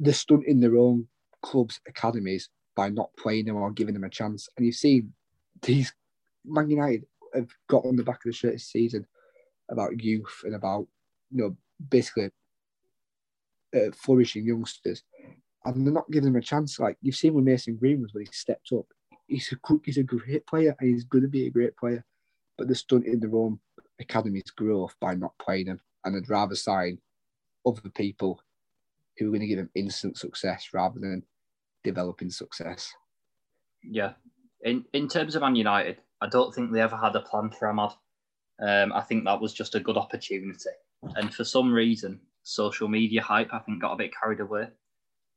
they're 0.00 0.12
stunting 0.12 0.60
their 0.60 0.76
own 0.76 1.06
clubs' 1.42 1.80
academies 1.86 2.48
by 2.74 2.88
not 2.88 3.10
playing 3.18 3.46
them 3.46 3.56
or 3.56 3.70
giving 3.70 3.94
them 3.94 4.04
a 4.04 4.10
chance. 4.10 4.48
And 4.56 4.66
you've 4.66 4.76
seen 4.76 5.12
these 5.62 5.92
Man 6.44 6.70
United 6.70 7.04
have 7.34 7.50
got 7.68 7.84
on 7.84 7.96
the 7.96 8.02
back 8.02 8.16
of 8.16 8.22
the 8.24 8.32
shirt 8.32 8.52
this 8.52 8.66
season 8.66 9.06
about 9.70 10.02
youth 10.02 10.42
and 10.44 10.54
about 10.54 10.86
you 11.30 11.42
know 11.42 11.56
basically 11.88 12.30
uh, 13.74 13.90
flourishing 13.94 14.44
youngsters, 14.44 15.02
and 15.64 15.86
they're 15.86 15.92
not 15.92 16.10
giving 16.10 16.32
them 16.32 16.40
a 16.40 16.44
chance. 16.44 16.78
Like 16.78 16.96
you've 17.00 17.16
seen 17.16 17.34
with 17.34 17.44
Mason 17.44 17.76
Greenwood 17.76 18.10
when 18.12 18.24
he 18.26 18.32
stepped 18.32 18.72
up, 18.72 18.86
he's 19.26 19.52
a 19.52 19.80
he's 19.84 19.98
a 19.98 20.02
great 20.02 20.46
player 20.46 20.74
and 20.78 20.90
he's 20.90 21.04
going 21.04 21.22
to 21.22 21.28
be 21.28 21.46
a 21.46 21.50
great 21.50 21.76
player, 21.76 22.04
but 22.56 22.68
they're 22.68 22.74
stunting 22.74 23.20
their 23.20 23.34
own 23.34 23.58
academy's 24.00 24.50
growth 24.50 24.94
by 25.00 25.14
not 25.14 25.32
playing 25.38 25.66
him. 25.66 25.80
And 26.04 26.16
I'd 26.16 26.28
rather 26.28 26.54
sign 26.54 26.98
other 27.64 27.88
people 27.94 28.40
who 29.18 29.26
are 29.26 29.30
going 29.30 29.40
to 29.40 29.46
give 29.46 29.58
him 29.58 29.70
instant 29.74 30.18
success 30.18 30.70
rather 30.72 30.98
than 30.98 31.22
developing 31.84 32.30
success. 32.30 32.92
Yeah. 33.82 34.12
In 34.62 34.84
in 34.92 35.08
terms 35.08 35.34
of 35.34 35.42
Man 35.42 35.56
United, 35.56 36.00
I 36.20 36.28
don't 36.28 36.54
think 36.54 36.72
they 36.72 36.80
ever 36.80 36.96
had 36.96 37.16
a 37.16 37.20
plan 37.20 37.50
for 37.50 37.68
Amad. 37.68 37.94
Um, 38.60 38.92
I 38.92 39.00
think 39.00 39.24
that 39.24 39.40
was 39.40 39.52
just 39.52 39.74
a 39.74 39.80
good 39.80 39.96
opportunity. 39.96 40.70
And 41.16 41.34
for 41.34 41.42
some 41.42 41.72
reason, 41.72 42.20
social 42.44 42.86
media 42.86 43.22
hype, 43.22 43.52
I 43.52 43.58
think, 43.58 43.80
got 43.80 43.94
a 43.94 43.96
bit 43.96 44.12
carried 44.14 44.38
away 44.38 44.68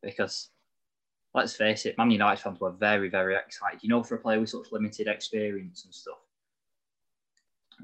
because 0.04 0.50
let's 1.34 1.56
face 1.56 1.86
it, 1.86 1.98
Man 1.98 2.12
United 2.12 2.42
fans 2.42 2.60
were 2.60 2.72
very, 2.72 3.10
very 3.10 3.36
excited. 3.36 3.82
You 3.82 3.90
know, 3.90 4.04
for 4.04 4.16
a 4.16 4.20
player 4.20 4.40
with 4.40 4.50
such 4.50 4.72
limited 4.72 5.08
experience 5.08 5.86
and 5.86 5.94
stuff. 5.94 6.18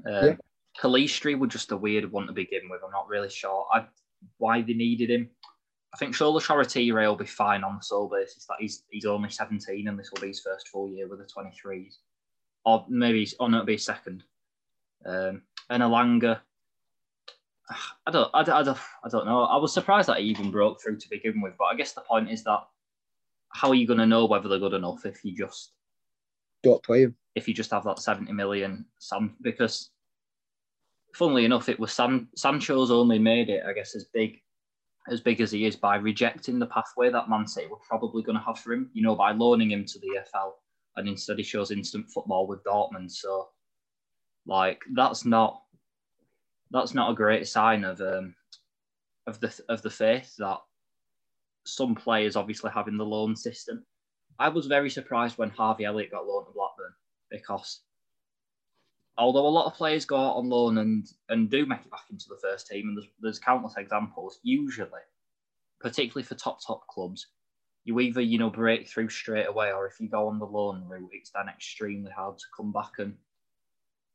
Um, 0.06 0.24
yeah. 0.24 0.36
Pellistri 0.80 1.38
was 1.38 1.50
just 1.50 1.72
a 1.72 1.76
weird 1.76 2.10
one 2.10 2.26
to 2.26 2.32
begin 2.32 2.62
with. 2.70 2.80
I'm 2.84 2.92
not 2.92 3.08
really 3.08 3.28
sure 3.28 3.66
I, 3.72 3.84
why 4.38 4.62
they 4.62 4.72
needed 4.72 5.10
him. 5.10 5.28
I 5.94 5.98
think 5.98 6.14
Shola 6.14 6.40
Shoretire 6.40 7.06
will 7.06 7.16
be 7.16 7.26
fine 7.26 7.64
on 7.64 7.76
the 7.76 7.82
sole 7.82 8.08
basis 8.08 8.46
that 8.46 8.56
he's 8.58 8.84
he's 8.90 9.04
only 9.04 9.28
17 9.28 9.88
and 9.88 9.98
this 9.98 10.10
will 10.10 10.22
be 10.22 10.28
his 10.28 10.40
first 10.40 10.68
full 10.68 10.88
year 10.88 11.06
with 11.06 11.18
the 11.18 11.26
23s. 11.26 11.96
Or 12.64 12.86
maybe, 12.88 13.28
or 13.38 13.50
no, 13.50 13.58
it'll 13.58 13.66
be 13.66 13.76
second. 13.76 14.24
Um, 15.04 15.42
and 15.68 15.82
Elanga, 15.82 16.40
I 18.06 18.10
don't, 18.10 18.30
I, 18.32 18.42
don't, 18.42 18.54
I, 18.54 18.62
don't, 18.62 18.78
I 19.04 19.08
don't 19.08 19.26
know. 19.26 19.42
I 19.42 19.56
was 19.56 19.74
surprised 19.74 20.08
that 20.08 20.20
he 20.20 20.26
even 20.26 20.50
broke 20.50 20.80
through 20.80 20.98
to 20.98 21.10
begin 21.10 21.40
with. 21.40 21.54
But 21.58 21.66
I 21.66 21.74
guess 21.74 21.92
the 21.92 22.00
point 22.00 22.30
is 22.30 22.44
that 22.44 22.60
how 23.48 23.68
are 23.68 23.74
you 23.74 23.86
going 23.86 23.98
to 23.98 24.06
know 24.06 24.26
whether 24.26 24.48
they're 24.48 24.58
good 24.58 24.74
enough 24.74 25.04
if 25.04 25.24
you 25.24 25.36
just 25.36 25.72
don't 26.62 26.82
play 26.82 27.02
him? 27.02 27.16
If 27.34 27.48
you 27.48 27.54
just 27.54 27.70
have 27.70 27.84
that 27.84 27.98
70 27.98 28.32
million 28.32 28.84
Sam, 28.98 29.36
because 29.42 29.90
funnily 31.14 31.44
enough, 31.44 31.68
it 31.68 31.78
was 31.78 31.92
San, 31.92 32.28
Sancho's 32.36 32.90
only 32.90 33.18
made 33.18 33.50
it, 33.50 33.64
I 33.66 33.72
guess, 33.72 33.94
as 33.94 34.04
big 34.04 34.40
as 35.08 35.20
big 35.20 35.40
as 35.40 35.50
he 35.50 35.66
is 35.66 35.76
by 35.76 35.96
rejecting 35.96 36.58
the 36.58 36.66
pathway 36.66 37.10
that 37.10 37.28
Man 37.28 37.46
City 37.46 37.66
were 37.66 37.76
probably 37.76 38.22
going 38.22 38.38
to 38.38 38.44
have 38.44 38.58
for 38.58 38.72
him. 38.72 38.90
You 38.92 39.02
know, 39.02 39.14
by 39.14 39.32
loaning 39.32 39.70
him 39.70 39.84
to 39.84 39.98
the 39.98 40.20
EFL, 40.20 40.52
and 40.96 41.08
instead 41.08 41.38
he 41.38 41.42
shows 41.42 41.70
instant 41.70 42.10
football 42.10 42.46
with 42.46 42.62
Dortmund. 42.64 43.10
So, 43.10 43.48
like, 44.46 44.80
that's 44.94 45.24
not 45.24 45.62
that's 46.70 46.94
not 46.94 47.10
a 47.10 47.14
great 47.14 47.48
sign 47.48 47.84
of 47.84 48.00
um, 48.00 48.34
of 49.26 49.40
the 49.40 49.58
of 49.68 49.82
the 49.82 49.90
faith 49.90 50.34
that 50.38 50.58
some 51.64 51.94
players 51.94 52.36
obviously 52.36 52.70
have 52.70 52.88
in 52.88 52.96
the 52.96 53.04
loan 53.04 53.36
system. 53.36 53.84
I 54.38 54.48
was 54.48 54.66
very 54.66 54.90
surprised 54.90 55.38
when 55.38 55.50
Harvey 55.50 55.84
Elliott 55.84 56.10
got 56.10 56.26
loaned 56.26 56.46
to 56.46 56.52
Blackburn 56.52 56.92
because 57.30 57.80
although 59.18 59.46
a 59.46 59.48
lot 59.48 59.66
of 59.66 59.74
players 59.74 60.04
go 60.04 60.16
out 60.16 60.36
on 60.36 60.48
loan 60.48 60.78
and 60.78 61.06
and 61.28 61.50
do 61.50 61.66
make 61.66 61.80
it 61.80 61.90
back 61.90 62.06
into 62.10 62.28
the 62.28 62.38
first 62.40 62.66
team, 62.66 62.88
and 62.88 62.96
there's, 62.96 63.08
there's 63.20 63.38
countless 63.38 63.76
examples, 63.76 64.38
usually, 64.42 64.90
particularly 65.80 66.24
for 66.24 66.34
top 66.34 66.58
top 66.64 66.86
clubs, 66.88 67.28
you 67.84 67.98
either 68.00 68.20
you 68.20 68.38
know 68.38 68.50
break 68.50 68.88
through 68.88 69.08
straight 69.08 69.48
away, 69.48 69.72
or 69.72 69.86
if 69.86 70.00
you 70.00 70.08
go 70.08 70.28
on 70.28 70.38
the 70.38 70.46
loan 70.46 70.84
route, 70.88 71.10
it's 71.12 71.30
then 71.30 71.48
extremely 71.48 72.10
hard 72.10 72.38
to 72.38 72.44
come 72.56 72.72
back 72.72 72.92
and 72.98 73.16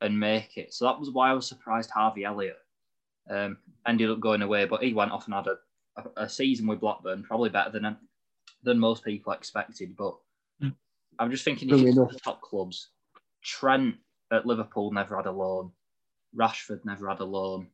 and 0.02 0.20
make 0.20 0.58
it. 0.58 0.74
So 0.74 0.86
that 0.86 1.00
was 1.00 1.12
why 1.12 1.30
I 1.30 1.34
was 1.34 1.48
surprised 1.48 1.90
Harvey 1.90 2.24
Elliott 2.24 2.58
um, 3.30 3.58
ended 3.88 4.10
up 4.10 4.20
going 4.20 4.42
away, 4.42 4.66
but 4.66 4.84
he 4.84 4.94
went 4.94 5.12
off 5.12 5.26
and 5.26 5.34
had 5.34 5.48
a, 5.48 5.58
a, 5.98 6.24
a 6.24 6.30
season 6.30 6.68
with 6.68 6.80
Blackburn, 6.80 7.24
probably 7.24 7.50
better 7.50 7.72
than 7.72 7.98
than 8.64 8.80
most 8.80 9.04
people 9.04 9.34
expected. 9.34 9.96
But 9.96 10.16
mm. 10.62 10.74
I'm 11.20 11.32
just 11.32 11.44
thinking, 11.46 11.70
if 11.70 11.80
you 11.82 12.10
top 12.24 12.42
clubs, 12.42 12.90
Trent 13.44 13.96
at 14.32 14.46
Liverpool 14.46 14.92
never 14.92 15.16
had 15.16 15.26
a 15.26 15.32
loan, 15.32 15.72
Rashford 16.36 16.86
never 16.86 17.08
had 17.08 17.20
a 17.20 17.26
loan. 17.26 17.68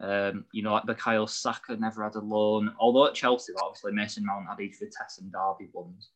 Um, 0.00 0.44
you 0.52 0.62
know, 0.62 0.74
like 0.74 0.84
Bukayo 0.84 1.28
Saka 1.28 1.76
never 1.76 2.04
had 2.04 2.14
a 2.14 2.20
loan. 2.20 2.72
Although 2.78 3.08
at 3.08 3.14
Chelsea, 3.14 3.52
obviously 3.60 3.92
Mason 3.92 4.24
Mount 4.24 4.46
had 4.48 4.60
each 4.60 4.76
Vitesse 4.78 5.18
and 5.18 5.32
Derby 5.32 5.70
ones. 5.72 6.10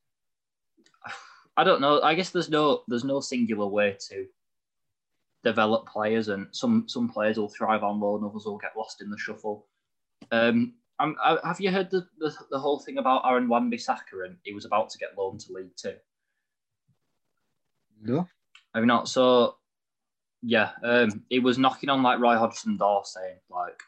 I 1.57 1.65
don't 1.65 1.81
know. 1.81 2.01
I 2.01 2.15
guess 2.15 2.31
there's 2.31 2.49
no 2.49 2.83
there's 2.89 3.05
no 3.05 3.21
singular 3.21 3.67
way 3.67 3.97
to 4.09 4.27
develop 5.43 5.89
players, 5.89 6.29
and 6.29 6.47
some 6.53 6.89
some 6.89 7.09
players 7.09 7.39
will 7.39 7.49
thrive 7.49 7.83
on 7.83 8.01
loan, 8.01 8.25
others 8.25 8.45
will 8.47 8.59
get 8.59 8.77
lost 8.77 9.03
in 9.03 9.11
the 9.11 9.19
shuffle. 9.19 9.67
Um, 10.31 10.75
I, 10.99 11.39
have 11.43 11.61
you 11.61 11.71
heard 11.73 11.91
the, 11.91 12.07
the, 12.19 12.33
the, 12.51 12.59
whole 12.61 12.79
thing 12.79 12.99
about 12.99 13.23
Aaron 13.27 13.49
Wan-Bissaka 13.49 14.25
and 14.25 14.37
he 14.45 14.55
was 14.55 14.65
about 14.65 14.89
to 14.91 14.99
get 14.99 15.19
loaned 15.19 15.41
to 15.41 15.53
League 15.53 15.75
Two? 15.77 15.95
No. 18.01 18.29
Have 18.75 18.83
you 18.83 18.87
not? 18.87 19.09
So, 19.09 19.57
yeah, 20.43 20.71
um, 20.83 21.23
he 21.31 21.39
was 21.39 21.59
knocking 21.59 21.89
on 21.89 22.03
like 22.03 22.19
Roy 22.19 22.37
Hodgson 22.37 22.77
door 22.77 23.03
saying 23.05 23.37
like, 23.49 23.81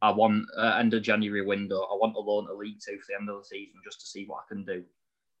I 0.00 0.10
want 0.10 0.46
uh, 0.56 0.76
end 0.78 0.94
of 0.94 1.02
January 1.02 1.44
window. 1.44 1.80
I 1.80 1.94
want 1.94 2.16
a 2.16 2.20
loan 2.20 2.46
to 2.46 2.54
League 2.54 2.78
Two 2.84 2.98
for 2.98 3.06
the 3.08 3.18
end 3.18 3.28
of 3.28 3.38
the 3.38 3.44
season 3.44 3.80
just 3.82 4.00
to 4.00 4.06
see 4.06 4.26
what 4.26 4.44
I 4.44 4.54
can 4.54 4.64
do. 4.64 4.84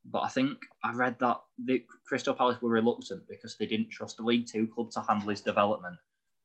But 0.04 0.20
I 0.20 0.28
think 0.28 0.58
I 0.82 0.92
read 0.94 1.16
that 1.20 1.40
the 1.64 1.84
Crystal 2.06 2.34
Palace 2.34 2.60
were 2.60 2.70
reluctant 2.70 3.28
because 3.28 3.56
they 3.56 3.66
didn't 3.66 3.90
trust 3.90 4.16
the 4.16 4.22
League 4.24 4.46
Two 4.46 4.66
club 4.66 4.90
to 4.92 5.00
handle 5.02 5.28
his 5.28 5.42
development, 5.42 5.96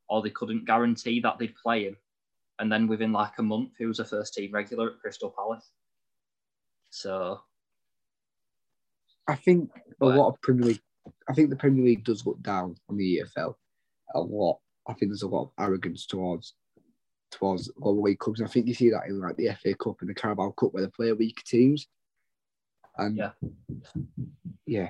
or 0.10 0.22
they 0.22 0.30
couldn't 0.30 0.66
guarantee 0.66 1.22
that 1.22 1.40
they'd 1.40 1.56
play 1.56 1.86
him. 1.86 1.98
And 2.60 2.72
then 2.72 2.88
within 2.88 3.12
like 3.12 3.40
a 3.40 3.44
month, 3.44 3.72
he 3.80 3.86
was 3.86 4.00
a 4.00 4.06
first 4.06 4.34
team 4.34 4.52
regular 4.52 4.92
at 4.92 5.00
Crystal 5.00 5.34
Palace. 5.36 5.72
So 6.92 7.42
I 9.28 9.36
think 9.36 9.72
a 10.02 10.06
lot 10.06 10.28
of 10.28 10.42
Premier 10.42 10.66
League. 10.66 10.82
I 11.28 11.34
think 11.34 11.50
the 11.50 11.56
Premier 11.56 11.86
League 11.86 12.04
does 12.04 12.26
look 12.26 12.42
down 12.42 12.76
on 12.90 12.98
the 12.98 13.22
EFL 13.22 13.56
a 14.16 14.20
lot. 14.20 14.60
I 14.88 14.94
think 14.94 15.12
there's 15.12 15.24
a 15.24 15.28
lot 15.28 15.44
of 15.44 15.52
arrogance 15.60 16.06
towards 16.06 16.54
towards 17.32 17.72
lower 17.78 18.00
league 18.00 18.20
clubs. 18.20 18.40
And 18.40 18.48
I 18.48 18.52
think 18.52 18.68
you 18.68 18.74
see 18.74 18.90
that 18.92 19.08
in 19.08 19.20
like 19.20 19.36
the 19.38 19.50
FA 19.62 19.74
Cup 19.76 19.98
and 20.02 20.10
the 20.10 20.14
Carabao 20.14 20.52
Cup 20.52 20.74
where 20.74 20.84
they 20.84 20.90
play 20.90 21.12
weaker 21.14 21.44
teams. 21.46 21.88
And 22.98 23.18
yeah, 23.18 23.32
yeah. 24.66 24.90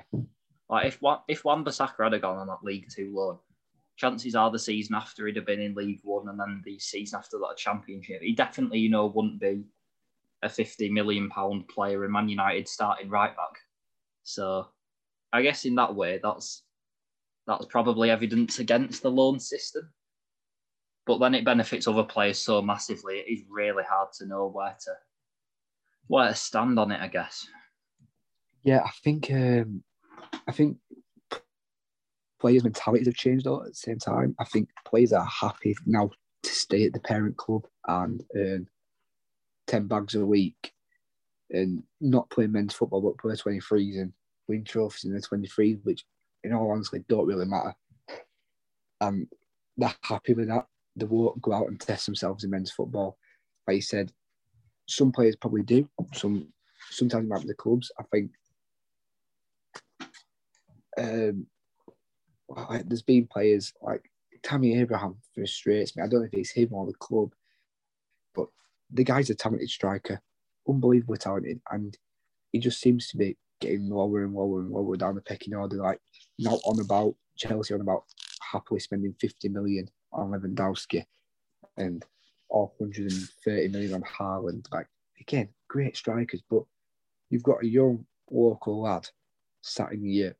Like 0.68 0.86
if 0.86 1.00
one 1.00 1.20
if 1.28 1.44
Wan-Bissaka 1.44 2.12
had 2.12 2.20
gone 2.20 2.38
on 2.38 2.46
that 2.48 2.62
League 2.62 2.88
Two 2.90 3.12
loan, 3.14 3.38
chances 3.96 4.34
are 4.34 4.50
the 4.50 4.58
season 4.58 4.94
after 4.94 5.26
he'd 5.26 5.36
have 5.36 5.46
been 5.46 5.60
in 5.60 5.74
League 5.74 6.00
One 6.02 6.28
and 6.28 6.38
then 6.38 6.62
the 6.64 6.78
season 6.78 7.18
after 7.18 7.38
that 7.38 7.56
Championship, 7.56 8.20
he 8.20 8.34
definitely 8.34 8.78
you 8.78 8.90
know 8.90 9.06
wouldn't 9.06 9.40
be 9.40 9.64
a 10.42 10.48
fifty 10.48 10.90
million 10.90 11.30
pound 11.30 11.68
player 11.68 12.04
in 12.04 12.12
Man 12.12 12.28
United 12.28 12.68
starting 12.68 13.08
right 13.08 13.34
back. 13.34 13.58
So, 14.22 14.68
I 15.34 15.42
guess 15.42 15.64
in 15.64 15.74
that 15.74 15.96
way, 15.96 16.20
that's 16.22 16.62
that's 17.48 17.66
probably 17.66 18.08
evidence 18.08 18.60
against 18.60 19.02
the 19.02 19.10
loan 19.10 19.40
system. 19.40 19.92
But 21.06 21.18
then 21.18 21.34
it 21.34 21.44
benefits 21.44 21.88
other 21.88 22.04
players 22.04 22.38
so 22.38 22.62
massively, 22.62 23.16
it 23.16 23.30
is 23.30 23.42
really 23.50 23.82
hard 23.82 24.12
to 24.18 24.26
know 24.26 24.46
where 24.46 24.76
to 24.84 24.92
where 26.06 26.28
to 26.28 26.34
stand 26.36 26.78
on 26.78 26.92
it. 26.92 27.00
I 27.00 27.08
guess. 27.08 27.48
Yeah, 28.62 28.82
I 28.86 28.90
think 29.02 29.28
um, 29.32 29.82
I 30.46 30.52
think 30.52 30.76
players' 32.40 32.62
mentalities 32.62 33.08
have 33.08 33.16
changed 33.16 33.44
though. 33.44 33.62
At 33.62 33.70
the 33.70 33.74
same 33.74 33.98
time, 33.98 34.36
I 34.38 34.44
think 34.44 34.68
players 34.86 35.12
are 35.12 35.26
happy 35.26 35.74
now 35.84 36.10
to 36.44 36.50
stay 36.50 36.84
at 36.84 36.92
the 36.92 37.00
parent 37.00 37.36
club 37.36 37.66
and 37.88 38.22
earn 38.36 38.68
ten 39.66 39.88
bags 39.88 40.14
a 40.14 40.24
week 40.24 40.72
and 41.50 41.82
not 42.00 42.30
play 42.30 42.46
men's 42.46 42.72
football 42.72 43.00
but 43.00 43.18
play 43.18 43.34
twenty 43.34 43.58
threes 43.58 43.96
and 43.96 44.12
win 44.48 44.64
trophies 44.64 45.04
in 45.04 45.12
the 45.14 45.20
twenty 45.20 45.46
threes, 45.48 45.78
which 45.82 46.04
in 46.42 46.52
all 46.52 46.70
honesty 46.70 47.04
don't 47.08 47.26
really 47.26 47.46
matter. 47.46 47.74
And 49.00 49.26
they're 49.76 49.94
happy 50.02 50.34
with 50.34 50.48
that. 50.48 50.66
They 50.96 51.06
won't 51.06 51.42
go 51.42 51.52
out 51.52 51.68
and 51.68 51.80
test 51.80 52.06
themselves 52.06 52.44
in 52.44 52.50
men's 52.50 52.70
football. 52.70 53.16
Like 53.66 53.76
you 53.76 53.82
said, 53.82 54.12
some 54.86 55.10
players 55.10 55.36
probably 55.36 55.62
do. 55.62 55.88
Some 56.12 56.48
sometimes 56.90 57.28
might 57.28 57.40
be 57.40 57.48
the 57.48 57.54
clubs. 57.54 57.90
I 57.98 58.02
think 58.12 58.30
um, 60.98 61.46
like, 62.48 62.88
there's 62.88 63.02
been 63.02 63.26
players 63.26 63.72
like 63.82 64.10
Tammy 64.42 64.78
Abraham 64.78 65.16
frustrates 65.34 65.96
me. 65.96 66.02
I 66.02 66.06
don't 66.06 66.20
know 66.20 66.26
if 66.26 66.34
it's 66.34 66.50
him 66.50 66.68
or 66.72 66.86
the 66.86 66.94
club, 66.94 67.32
but 68.34 68.48
the 68.92 69.02
guy's 69.02 69.30
a 69.30 69.34
talented 69.34 69.70
striker, 69.70 70.20
unbelievably 70.68 71.18
talented, 71.18 71.60
and 71.70 71.96
he 72.52 72.58
just 72.60 72.80
seems 72.80 73.08
to 73.08 73.16
be 73.16 73.36
getting 73.64 73.88
lower 73.88 74.24
and 74.24 74.34
lower 74.34 74.60
and 74.60 74.70
lower 74.70 74.96
down 74.96 75.14
the 75.14 75.20
pecking 75.22 75.54
order. 75.54 75.76
Like 75.76 76.00
not 76.38 76.60
on 76.66 76.80
about 76.80 77.14
Chelsea, 77.36 77.74
on 77.74 77.80
about 77.80 78.04
happily 78.52 78.80
spending 78.80 79.14
50 79.20 79.48
million 79.48 79.88
on 80.12 80.30
Lewandowski 80.30 81.04
and 81.76 82.04
or 82.48 82.70
130 82.78 83.68
million 83.68 83.94
on 83.94 84.02
Haaland. 84.02 84.66
Like 84.72 84.86
again, 85.20 85.48
great 85.68 85.96
strikers, 85.96 86.42
but 86.48 86.62
you've 87.30 87.42
got 87.42 87.62
a 87.62 87.66
young 87.66 88.04
local 88.30 88.82
lad 88.82 89.08
sat 89.62 89.92
in 89.92 90.04
your 90.04 90.34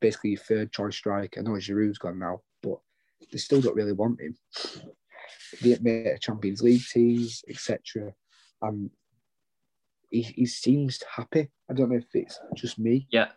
basically 0.00 0.30
your 0.30 0.40
third 0.40 0.72
choice 0.72 0.96
striker. 0.96 1.40
I 1.40 1.42
know 1.42 1.52
Giroud's 1.52 1.98
gone 1.98 2.18
now, 2.18 2.42
but 2.62 2.78
they 3.32 3.38
still 3.38 3.60
don't 3.60 3.76
really 3.76 3.92
want 3.92 4.20
him. 4.20 4.36
They 5.62 5.78
made 5.80 6.20
Champions 6.20 6.62
League 6.62 6.82
teams, 6.92 7.42
etc. 7.48 8.12
And 8.62 8.90
he, 10.16 10.34
he 10.34 10.46
seems 10.46 11.02
happy. 11.14 11.48
I 11.70 11.74
don't 11.74 11.90
know 11.90 11.96
if 11.96 12.14
it's 12.14 12.38
just 12.54 12.78
me. 12.78 13.06
Yeah. 13.10 13.28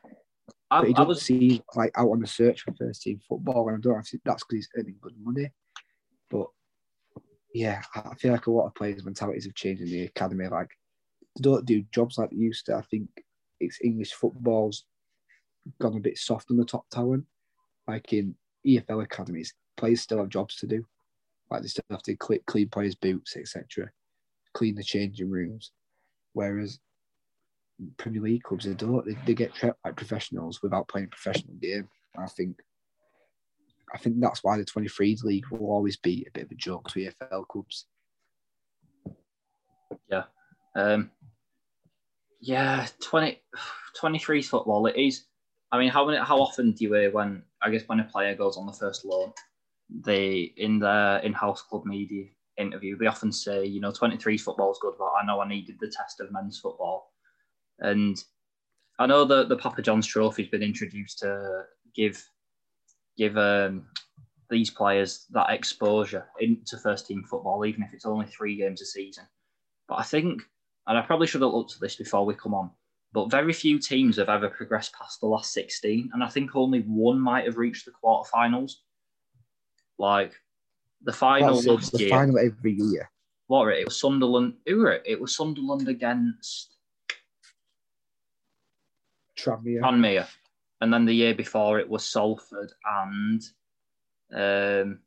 But 0.70 0.86
he 0.86 0.94
I, 0.94 0.98
I 0.98 1.06
doesn't 1.06 1.08
was 1.08 1.22
seem 1.22 1.62
like 1.76 1.92
out 1.98 2.10
on 2.10 2.20
the 2.20 2.28
search 2.28 2.62
for 2.62 2.74
first 2.74 3.02
team 3.02 3.20
football, 3.28 3.68
and 3.68 3.78
I 3.78 3.80
don't 3.82 3.94
know 3.94 4.00
if 4.00 4.22
that's 4.24 4.44
because 4.44 4.56
he's 4.56 4.70
earning 4.78 4.96
good 5.02 5.16
money. 5.22 5.52
But 6.30 6.48
yeah, 7.54 7.82
I 7.96 8.02
I 8.12 8.16
feel 8.16 8.32
like 8.32 8.48
a 8.48 8.52
lot 8.52 8.68
of 8.68 8.76
players' 8.76 9.04
mentalities 9.04 9.46
have 9.46 9.56
changed 9.56 9.82
in 9.82 9.90
the 9.90 10.04
academy. 10.04 10.48
Like 10.48 10.70
they 11.36 11.42
don't 11.42 11.66
do 11.66 11.84
jobs 11.92 12.18
like 12.18 12.30
they 12.30 12.38
used 12.38 12.68
to. 12.68 12.76
I 12.76 12.82
think 12.84 13.10
it's 13.60 13.80
English 13.84 14.14
football's 14.14 14.86
gone 15.82 15.98
a 15.98 16.00
bit 16.00 16.18
soft 16.18 16.52
on 16.52 16.58
the 16.58 16.66
top 16.66 16.86
talent. 16.92 17.26
Like 17.88 18.14
in 18.14 18.36
EFL 18.66 19.04
academies, 19.04 19.54
players 19.76 20.02
still 20.02 20.20
have 20.20 20.30
jobs 20.30 20.56
to 20.58 20.68
do. 20.68 20.86
Like 21.50 21.64
they 21.64 21.68
still 21.68 21.84
have 21.90 22.04
to 22.04 22.16
clean, 22.16 22.42
clean 22.46 22.70
players' 22.70 22.96
boots, 22.96 23.36
etc. 23.36 23.90
Clean 24.54 24.76
the 24.76 24.84
changing 24.84 25.32
rooms. 25.32 25.72
Whereas 26.34 26.80
Premier 27.98 28.22
League 28.22 28.44
clubs, 28.44 28.66
they 28.66 28.74
don't. 28.74 29.06
They, 29.06 29.18
they 29.26 29.34
get 29.34 29.54
treated 29.54 29.76
like 29.86 29.96
professionals 29.96 30.62
without 30.62 30.88
playing 30.88 31.08
a 31.08 31.10
professional 31.10 31.56
game. 31.56 31.88
I 32.18 32.28
think, 32.28 32.58
I 33.94 33.98
think 33.98 34.20
that's 34.20 34.44
why 34.44 34.58
the 34.58 34.66
23s 34.66 35.24
league 35.24 35.46
will 35.52 35.72
always 35.72 35.98
be 35.98 36.26
a 36.28 36.32
bit 36.32 36.46
of 36.46 36.52
a 36.52 36.56
joke 36.56 36.90
to 36.90 37.00
EFL 37.00 37.48
clubs. 37.48 37.86
Yeah, 40.10 40.24
um, 40.76 41.12
yeah, 42.42 42.88
20, 43.02 43.42
23 44.00 44.42
football. 44.42 44.86
It 44.88 44.96
is. 44.98 45.26
I 45.72 45.78
mean, 45.78 45.90
how 45.90 46.06
many, 46.06 46.18
how 46.18 46.38
often 46.40 46.72
do 46.72 46.84
you 46.84 46.94
hear 46.94 47.12
when 47.12 47.44
I 47.62 47.70
guess 47.70 47.84
when 47.88 48.00
a 48.00 48.06
player 48.06 48.36
goes 48.36 48.58
on 48.58 48.66
the 48.66 48.74
first 48.74 49.06
loan, 49.06 49.34
they 49.90 50.54
in 50.58 50.80
their 50.80 51.20
in-house 51.20 51.62
club 51.62 51.86
media 51.86 52.26
interview 52.60 52.98
they 52.98 53.08
often 53.08 53.32
say, 53.32 53.66
you 53.66 53.80
know, 53.80 53.92
23 53.92 54.38
football 54.38 54.72
is 54.72 54.80
good, 54.82 54.94
but 54.98 55.12
I 55.22 55.26
know 55.26 55.42
I 55.42 55.48
needed 55.48 55.78
the 55.80 55.88
test 55.88 56.20
of 56.20 56.32
men's 56.32 56.60
football, 56.60 57.14
and 57.80 58.22
I 59.00 59.06
know 59.06 59.26
that 59.26 59.50
the 59.50 59.58
Papa 59.58 59.82
John's 59.82 60.08
Trophy 60.08 60.44
has 60.44 60.52
been 60.52 60.64
introduced 60.64 61.20
to 61.20 61.64
give 61.96 62.24
give 63.18 63.38
um, 63.38 63.86
these 64.50 64.70
players 64.70 65.26
that 65.32 65.50
exposure 65.50 66.26
into 66.40 66.78
first 66.78 67.08
team 67.08 67.24
football, 67.30 67.66
even 67.66 67.84
if 67.84 67.94
it's 67.94 68.06
only 68.06 68.26
three 68.26 68.56
games 68.56 68.82
a 68.82 68.86
season. 68.86 69.26
But 69.88 69.96
I 69.96 70.04
think, 70.04 70.42
and 70.88 70.98
I 70.98 71.02
probably 71.02 71.28
should 71.28 71.42
have 71.42 71.52
looked 71.52 71.74
at 71.74 71.82
this 71.82 71.96
before 71.96 72.26
we 72.26 72.34
come 72.34 72.54
on, 72.54 72.72
but 73.12 73.32
very 73.32 73.54
few 73.54 73.80
teams 73.80 74.18
have 74.18 74.30
ever 74.30 74.50
progressed 74.50 74.94
past 74.94 75.20
the 75.20 75.28
last 75.28 75.54
16. 75.54 76.12
And 76.14 76.24
I 76.24 76.30
think 76.30 76.56
only 76.56 76.82
one 76.82 77.20
might 77.20 77.46
have 77.46 77.58
reached 77.58 77.86
the 77.86 77.92
quarterfinals. 78.04 78.74
Like 79.98 80.34
the 81.04 81.14
final 81.14 81.62
That's 81.62 81.90
the 81.92 82.00
year, 82.00 82.10
final 82.10 82.38
every 82.40 82.74
year. 82.74 83.10
what 83.48 83.62
were 83.66 83.72
it? 83.72 83.80
It 83.82 83.86
was 83.86 84.00
Sunderland. 84.00 84.56
Who 84.66 84.78
were 84.80 84.92
it? 84.94 85.04
It 85.06 85.20
was 85.20 85.36
Sunderland 85.36 85.88
against 85.88 86.76
Tranmere. 89.38 89.82
Tranmere. 89.82 90.28
And 90.82 90.94
then 90.94 91.06
the 91.06 91.14
year 91.14 91.34
before 91.36 91.80
it 91.80 91.90
was 91.90 92.06
Salford 92.06 92.72
and 92.86 93.42
um, 94.34 95.00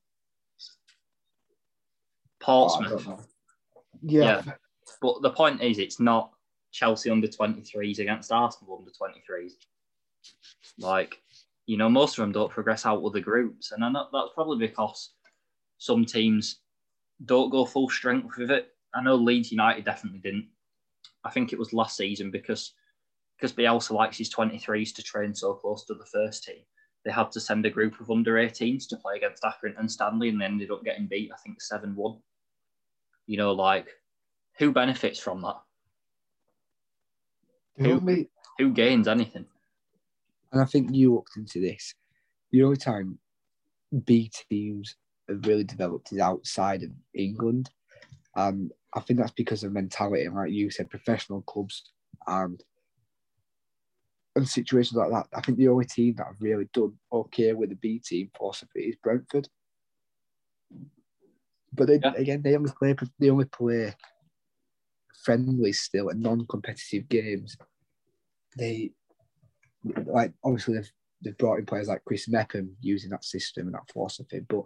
Oh, 2.45 2.67
Portsmouth. 2.69 3.05
don't 3.05 3.07
know. 3.07 3.21
Yeah, 4.02 4.43
But 5.00 5.23
the 5.23 5.31
point 5.31 5.63
is, 5.63 5.78
it's 5.78 6.00
not 6.00 6.33
Chelsea 6.73 7.09
under 7.09 7.28
23s 7.28 8.00
against 8.00 8.33
Arsenal 8.33 8.78
under 8.78 8.91
23s. 8.91 9.52
Like, 10.78 11.23
you 11.67 11.76
know, 11.76 11.89
most 11.89 12.19
of 12.19 12.23
them 12.23 12.33
don't 12.33 12.50
progress 12.50 12.85
out 12.85 13.00
with 13.02 13.13
the 13.13 13.21
groups. 13.21 13.71
And 13.71 13.85
I 13.85 13.91
know 13.91 14.09
that's 14.13 14.31
probably 14.35 14.67
because 14.67 15.11
some 15.82 16.04
teams 16.04 16.60
don't 17.25 17.50
go 17.50 17.64
full 17.64 17.90
strength 17.90 18.36
with 18.38 18.52
it. 18.52 18.68
I 18.95 19.02
know 19.02 19.16
Leeds 19.16 19.50
United 19.50 19.84
definitely 19.84 20.21
didn't. 20.21 20.47
I 21.25 21.30
think 21.30 21.52
it 21.52 21.58
was 21.58 21.73
last 21.73 21.97
season 21.97 22.30
because 22.30 22.75
because 23.36 23.52
Bielsa 23.52 23.90
likes 23.90 24.16
his 24.16 24.32
23s 24.32 24.95
to 24.95 25.02
train 25.02 25.34
so 25.34 25.54
close 25.54 25.84
to 25.86 25.95
the 25.95 26.06
first 26.06 26.45
team. 26.45 26.62
They 27.04 27.10
had 27.10 27.32
to 27.32 27.40
send 27.40 27.66
a 27.66 27.71
group 27.71 28.00
of 28.00 28.12
under 28.12 28.34
18s 28.34 28.86
to 28.90 28.97
play 28.97 29.16
against 29.16 29.42
Accrington 29.42 29.80
and 29.80 29.90
Stanley 29.90 30.28
and 30.28 30.40
they 30.40 30.45
ended 30.45 30.71
up 30.71 30.84
getting 30.84 31.08
beat, 31.08 31.32
I 31.34 31.36
think, 31.38 31.60
7 31.60 31.97
1. 31.97 32.16
You 33.26 33.38
know, 33.38 33.50
like, 33.50 33.88
who 34.58 34.71
benefits 34.71 35.18
from 35.18 35.42
that? 35.42 35.56
only, 37.84 38.30
Who 38.58 38.71
gains 38.71 39.08
anything? 39.08 39.47
and 40.52 40.62
I 40.62 40.64
think 40.64 40.95
you 40.95 41.12
looked 41.14 41.36
into 41.36 41.60
this. 41.60 41.92
The 42.52 42.62
only 42.62 42.76
time 42.76 43.18
B 44.04 44.30
teams 44.49 44.95
have 45.28 45.47
really 45.47 45.65
developed 45.65 46.13
is 46.13 46.19
outside 46.19 46.82
of 46.82 46.91
England, 47.15 47.71
and 48.37 48.73
I 48.95 49.00
think 49.00 49.19
that's 49.19 49.32
because 49.32 49.65
of 49.65 49.73
mentality. 49.73 50.25
And 50.25 50.35
like 50.35 50.50
you 50.50 50.71
said, 50.71 50.91
professional 50.91 51.43
clubs 51.43 51.93
and 52.26 52.63
and 54.35 54.49
situations 54.49 54.97
like 54.97 55.11
that. 55.11 55.26
I 55.37 55.43
think 55.43 55.58
the 55.58 55.69
only 55.69 55.85
team 55.85 56.15
that 56.17 56.26
have 56.26 56.41
really 56.41 56.69
done 56.73 56.95
okay 57.13 57.52
with 57.52 57.69
the 57.69 57.76
B 57.76 57.99
team 57.99 58.30
philosophy 58.37 58.85
is 58.85 58.97
Brentford. 58.97 59.49
But 61.75 61.89
they, 61.89 61.99
Yeah. 62.02 62.15
again, 62.15 62.43
they 62.43 62.56
only 62.56 62.73
play 62.73 62.95
they 63.19 63.30
only 63.30 63.45
play 63.47 63.95
friendly 65.25 65.73
still 65.73 66.08
and 66.08 66.21
non-competitive 66.21 67.08
games. 67.08 67.56
They 68.56 68.93
like 69.85 70.32
obviously 70.45 70.75
they've 70.75 70.93
they've 71.23 71.39
brought 71.39 71.58
in 71.58 71.67
players 71.67 71.89
like 71.89 72.04
Chris 72.04 72.28
Mepham 72.28 72.76
using 72.80 73.11
that 73.11 73.25
system 73.25 73.67
and 73.67 73.75
that 73.75 73.91
philosophy, 73.93 74.41
but 74.41 74.65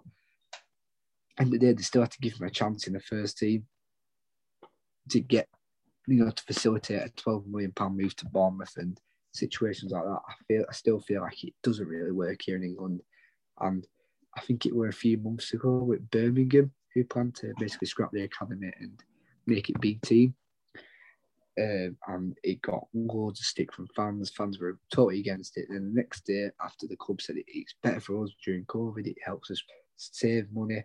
and 1.38 1.50
the 1.50 1.58
day 1.58 1.72
they 1.72 1.82
still 1.82 2.02
have 2.02 2.10
to 2.10 2.20
give 2.20 2.34
him 2.34 2.46
a 2.46 2.50
chance 2.50 2.86
in 2.86 2.92
the 2.92 3.00
first 3.00 3.38
team 3.38 3.66
to 5.10 5.20
get 5.20 5.48
you 6.06 6.24
know 6.24 6.30
to 6.30 6.44
facilitate 6.44 7.02
a 7.02 7.10
12 7.16 7.46
million 7.46 7.72
pound 7.72 7.96
move 7.96 8.14
to 8.16 8.26
Bournemouth 8.26 8.76
and 8.76 9.00
situations 9.32 9.92
like 9.92 10.04
that. 10.04 10.20
I 10.28 10.34
feel 10.48 10.64
I 10.68 10.72
still 10.72 11.00
feel 11.00 11.22
like 11.22 11.44
it 11.44 11.54
doesn't 11.62 11.86
really 11.86 12.12
work 12.12 12.40
here 12.42 12.56
in 12.56 12.64
England. 12.64 13.02
And 13.60 13.86
I 14.36 14.40
think 14.40 14.66
it 14.66 14.74
were 14.74 14.88
a 14.88 14.92
few 14.92 15.18
months 15.18 15.52
ago 15.52 15.78
with 15.78 16.10
Birmingham 16.10 16.72
who 16.94 17.04
planned 17.04 17.34
to 17.36 17.52
basically 17.58 17.88
scrap 17.88 18.10
the 18.12 18.22
academy 18.22 18.72
and 18.80 19.02
make 19.46 19.68
it 19.68 19.80
B 19.80 19.98
team. 20.02 20.34
Um, 21.58 21.96
and 22.08 22.38
it 22.42 22.60
got 22.60 22.86
loads 22.92 23.40
of 23.40 23.46
stick 23.46 23.72
from 23.72 23.88
fans. 23.96 24.30
Fans 24.30 24.58
were 24.58 24.78
totally 24.92 25.20
against 25.20 25.56
it. 25.56 25.66
Then 25.70 25.92
the 25.94 26.00
next 26.00 26.26
day, 26.26 26.50
after 26.62 26.86
the 26.86 26.96
club 26.96 27.22
said 27.22 27.36
it, 27.36 27.46
it's 27.48 27.74
better 27.82 28.00
for 28.00 28.24
us 28.24 28.30
during 28.44 28.66
COVID, 28.66 29.06
it 29.06 29.16
helps 29.24 29.50
us 29.50 29.62
save 29.96 30.52
money. 30.52 30.84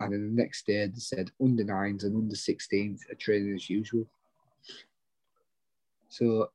And 0.00 0.12
then 0.12 0.34
the 0.34 0.42
next 0.42 0.66
day, 0.66 0.86
they 0.86 0.98
said 0.98 1.30
under 1.42 1.62
nines 1.62 2.04
and 2.04 2.16
under 2.16 2.34
16s 2.34 3.00
are 3.10 3.14
training 3.16 3.54
as 3.54 3.68
usual. 3.68 4.06
So 6.08 6.50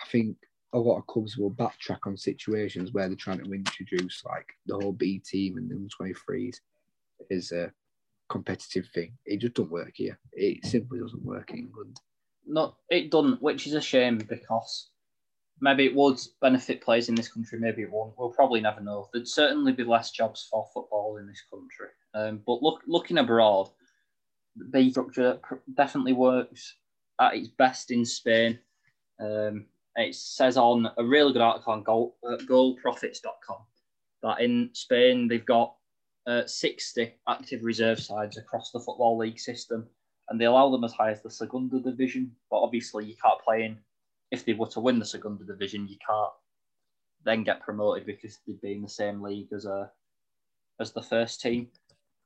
I 0.00 0.08
think 0.08 0.36
a 0.72 0.78
lot 0.78 0.98
of 0.98 1.06
clubs 1.06 1.36
will 1.36 1.50
backtrack 1.50 2.00
on 2.06 2.16
situations 2.16 2.92
where 2.92 3.08
they're 3.08 3.16
trying 3.16 3.44
to 3.44 3.52
introduce 3.52 4.24
like 4.24 4.46
the 4.66 4.74
whole 4.74 4.92
B 4.92 5.18
team 5.18 5.56
and 5.58 5.68
the 5.68 5.74
under 5.74 6.14
23s 6.14 6.60
is 7.28 7.52
a 7.52 7.72
competitive 8.28 8.88
thing. 8.94 9.12
It 9.26 9.40
just 9.40 9.54
doesn't 9.54 9.72
work 9.72 9.92
here. 9.94 10.18
It 10.32 10.64
simply 10.64 11.00
doesn't 11.00 11.24
work 11.24 11.50
in 11.50 11.58
England. 11.58 12.00
No, 12.46 12.76
it 12.88 13.10
doesn't, 13.10 13.42
which 13.42 13.66
is 13.66 13.74
a 13.74 13.80
shame 13.80 14.18
because 14.18 14.90
maybe 15.60 15.86
it 15.86 15.94
would 15.94 16.18
benefit 16.40 16.82
players 16.82 17.08
in 17.08 17.14
this 17.14 17.32
country, 17.32 17.58
maybe 17.58 17.82
it 17.82 17.90
won't. 17.90 18.14
We'll 18.18 18.30
probably 18.30 18.60
never 18.60 18.80
know. 18.80 19.08
There'd 19.12 19.28
certainly 19.28 19.72
be 19.72 19.84
less 19.84 20.10
jobs 20.10 20.46
for 20.50 20.68
football 20.72 21.16
in 21.18 21.26
this 21.26 21.42
country. 21.50 21.88
Um, 22.14 22.40
but 22.46 22.62
look, 22.62 22.82
looking 22.86 23.18
abroad, 23.18 23.70
the 24.56 24.64
B 24.64 24.90
structure 24.90 25.38
definitely 25.74 26.12
works 26.12 26.76
at 27.20 27.34
its 27.34 27.48
best 27.48 27.90
in 27.90 28.04
Spain. 28.04 28.58
Um, 29.20 29.66
it 29.96 30.14
says 30.14 30.56
on 30.56 30.90
a 30.96 31.04
really 31.04 31.32
good 31.32 31.42
article 31.42 31.72
on 31.72 31.82
goal, 31.82 32.16
uh, 32.28 32.36
goalprofits.com 32.48 33.58
that 34.22 34.40
in 34.40 34.70
Spain 34.72 35.28
they've 35.28 35.46
got 35.46 35.74
uh, 36.26 36.46
60 36.46 37.14
active 37.28 37.62
reserve 37.62 38.00
sides 38.00 38.38
across 38.38 38.70
the 38.72 38.80
Football 38.80 39.18
League 39.18 39.38
system 39.38 39.86
and 40.28 40.40
they 40.40 40.46
allow 40.46 40.70
them 40.70 40.84
as 40.84 40.92
high 40.92 41.10
as 41.10 41.22
the 41.22 41.30
Segunda 41.30 41.78
division. 41.80 42.32
But 42.50 42.60
obviously, 42.60 43.04
you 43.04 43.14
can't 43.22 43.40
play 43.40 43.64
in. 43.64 43.78
If 44.34 44.44
they 44.44 44.52
were 44.52 44.66
to 44.68 44.80
win 44.80 44.98
the 44.98 45.04
Segunda 45.04 45.44
division, 45.44 45.86
you 45.88 45.96
can't 46.06 46.32
then 47.24 47.44
get 47.44 47.60
promoted 47.60 48.04
because 48.04 48.38
they'd 48.46 48.60
be 48.60 48.72
in 48.72 48.82
the 48.82 48.88
same 48.88 49.22
league 49.22 49.52
as 49.52 49.64
a 49.64 49.90
as 50.80 50.92
the 50.92 51.02
first 51.02 51.40
team. 51.40 51.68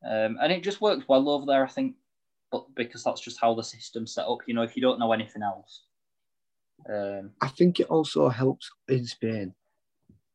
Um, 0.04 0.38
and 0.40 0.50
it 0.52 0.62
just 0.62 0.80
works 0.80 1.04
well 1.06 1.28
over 1.28 1.44
there, 1.46 1.64
I 1.64 1.68
think. 1.68 1.96
But 2.50 2.64
because 2.74 3.04
that's 3.04 3.20
just 3.20 3.38
how 3.40 3.54
the 3.54 3.62
system's 3.62 4.14
set 4.14 4.26
up, 4.26 4.38
you 4.46 4.54
know, 4.54 4.62
if 4.62 4.74
you 4.74 4.80
don't 4.80 4.98
know 4.98 5.12
anything 5.12 5.42
else. 5.42 5.82
Um, 6.88 7.32
I 7.42 7.48
think 7.48 7.78
it 7.78 7.88
also 7.88 8.28
helps 8.30 8.70
in 8.88 9.04
Spain 9.04 9.54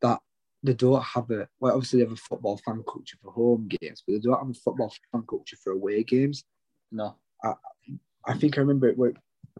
that 0.01 0.19
they 0.62 0.73
don't 0.73 1.01
have 1.01 1.31
a 1.31 1.47
well, 1.59 1.73
obviously 1.73 1.99
they 1.99 2.05
have 2.05 2.13
a 2.13 2.17
football 2.17 2.57
fan 2.57 2.83
culture 2.88 3.17
for 3.21 3.31
home 3.31 3.67
games, 3.67 4.03
but 4.05 4.13
they 4.13 4.19
don't 4.19 4.38
have 4.38 4.49
a 4.49 4.53
football 4.53 4.93
fan 5.12 5.23
culture 5.27 5.57
for 5.63 5.73
away 5.73 6.03
games. 6.03 6.43
no, 6.91 7.15
I 7.43 7.53
I 8.25 8.38
think 8.38 8.57
I 8.57 8.62
remember 8.62 8.88
it 8.88 8.97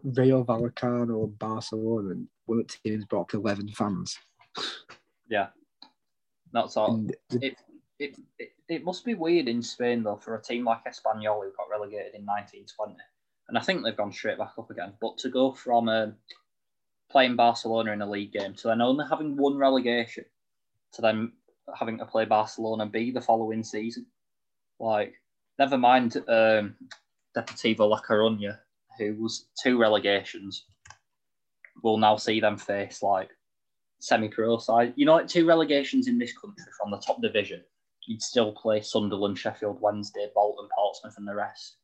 Rayo 0.02 0.44
Vallecano 0.44 1.24
and 1.24 1.38
Barcelona, 1.38 2.14
of 2.48 2.82
teams 2.82 3.04
brought 3.04 3.34
up 3.34 3.34
11 3.34 3.68
fans. 3.70 4.18
yeah, 5.28 5.48
that's 6.52 6.76
all. 6.76 6.94
And 6.94 7.16
it, 7.30 7.56
it, 7.98 8.16
it, 8.38 8.52
it 8.68 8.84
must 8.84 9.04
be 9.04 9.14
weird 9.14 9.48
in 9.48 9.62
Spain 9.62 10.02
though 10.02 10.16
for 10.16 10.36
a 10.36 10.42
team 10.42 10.64
like 10.64 10.84
Espanyol 10.84 11.44
who 11.44 11.52
got 11.56 11.70
relegated 11.70 12.14
in 12.14 12.26
1920 12.26 12.96
and 13.48 13.58
I 13.58 13.60
think 13.60 13.82
they've 13.82 13.96
gone 13.96 14.12
straight 14.12 14.38
back 14.38 14.52
up 14.58 14.70
again. 14.70 14.94
But 15.00 15.18
to 15.18 15.28
go 15.28 15.52
from 15.52 15.88
um, 15.88 16.14
playing 17.10 17.36
Barcelona 17.36 17.92
in 17.92 18.02
a 18.02 18.08
league 18.08 18.32
game 18.32 18.54
to 18.54 18.68
then 18.68 18.80
only 18.80 19.04
having 19.08 19.36
one 19.36 19.56
relegation 19.56 20.24
to 20.92 21.02
then 21.02 21.32
having 21.78 21.98
to 21.98 22.06
play 22.06 22.24
Barcelona 22.24 22.86
B 22.86 23.10
the 23.10 23.20
following 23.20 23.62
season, 23.62 24.06
like 24.80 25.14
never 25.58 25.76
mind 25.76 26.16
um, 26.28 26.76
Deportivo 27.36 27.88
La 27.88 28.00
Coruña, 28.00 28.58
who 28.98 29.14
was 29.22 29.46
two 29.62 29.78
relegations, 29.78 30.66
will 31.82 31.98
now 31.98 32.16
see 32.16 32.40
them 32.40 32.56
face 32.56 33.02
like 33.02 33.30
semi-pro 34.00 34.58
side. 34.58 34.92
You 34.96 35.06
know, 35.06 35.14
like 35.14 35.28
two 35.28 35.46
relegations 35.46 36.08
in 36.08 36.18
this 36.18 36.36
country 36.36 36.64
from 36.78 36.90
the 36.90 36.98
top 36.98 37.20
division, 37.22 37.62
you'd 38.06 38.22
still 38.22 38.52
play 38.52 38.80
Sunderland, 38.80 39.38
Sheffield 39.38 39.80
Wednesday, 39.80 40.28
Bolton, 40.34 40.68
Portsmouth, 40.76 41.14
and 41.16 41.26
the 41.26 41.34
rest. 41.34 41.76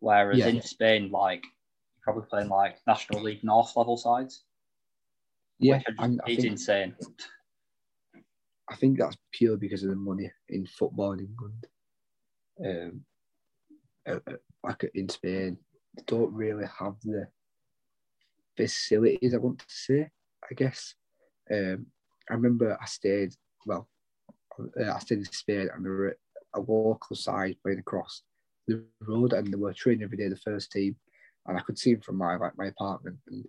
Whereas 0.00 0.38
Yeah, 0.38 0.48
in 0.48 0.56
yeah. 0.56 0.62
Spain, 0.62 1.10
like 1.10 1.42
you're 1.42 2.02
probably 2.02 2.28
playing 2.28 2.48
like 2.48 2.78
National 2.86 3.22
League 3.22 3.44
North 3.44 3.76
level 3.76 3.96
sides, 3.96 4.44
Yeah, 5.58 5.76
which 5.76 5.96
I 5.98 6.06
is 6.06 6.36
think, 6.36 6.44
insane. 6.44 6.96
I 8.68 8.76
think 8.76 8.98
that's 8.98 9.16
pure 9.32 9.56
because 9.56 9.82
of 9.82 9.90
the 9.90 9.96
money 9.96 10.30
in 10.48 10.66
football 10.66 11.12
in 11.12 11.20
England. 11.20 11.66
Um, 12.64 13.04
uh, 14.08 14.18
uh, 14.30 14.36
like 14.64 14.90
in 14.94 15.08
Spain, 15.08 15.56
they 15.94 16.02
don't 16.06 16.32
really 16.32 16.66
have 16.78 16.96
the 17.02 17.28
facilities. 18.56 19.34
I 19.34 19.38
want 19.38 19.58
to 19.58 19.64
say, 19.68 20.10
I 20.50 20.54
guess. 20.54 20.94
Um, 21.50 21.86
I 22.30 22.34
remember 22.34 22.78
I 22.80 22.86
stayed. 22.86 23.34
Well, 23.66 23.88
uh, 24.58 24.92
I 24.92 24.98
stayed 24.98 25.18
in 25.18 25.24
Spain, 25.24 25.68
and 25.74 25.84
there 25.84 25.92
were 25.92 26.16
a 26.54 26.60
local 26.60 27.16
side 27.16 27.56
playing 27.62 27.80
across 27.80 28.22
the 28.66 28.82
road, 29.00 29.32
and 29.32 29.52
they 29.52 29.56
were 29.56 29.72
training 29.72 30.04
every 30.04 30.16
day. 30.16 30.28
The 30.28 30.36
first 30.36 30.72
team, 30.72 30.96
and 31.46 31.58
I 31.58 31.60
could 31.60 31.78
see 31.78 31.94
them 31.94 32.02
from 32.02 32.18
my 32.18 32.36
like 32.36 32.56
my 32.56 32.66
apartment, 32.66 33.18
and 33.28 33.44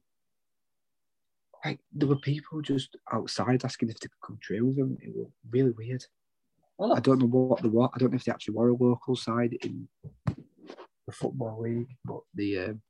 like 1.63 1.79
there 1.93 2.07
were 2.07 2.17
people 2.17 2.61
just 2.61 2.95
outside 3.11 3.63
asking 3.63 3.89
if 3.89 3.99
they 3.99 4.07
could 4.07 4.27
come 4.27 4.39
train 4.41 4.67
with 4.67 4.77
them. 4.77 4.97
It 5.01 5.15
was 5.15 5.27
really 5.49 5.71
weird. 5.71 6.03
Well, 6.77 6.93
I 6.93 6.99
don't 6.99 7.19
know 7.19 7.27
what 7.27 7.61
they 7.61 7.69
were. 7.69 7.87
I 7.93 7.97
don't 7.99 8.11
know 8.11 8.15
if 8.15 8.25
they 8.25 8.31
actually 8.31 8.55
were 8.55 8.69
a 8.69 8.75
local 8.75 9.15
side 9.15 9.53
in 9.61 9.87
football 11.13 11.61
league, 11.61 11.95
but 12.05 12.21
the 12.33 12.59
um, 12.59 12.81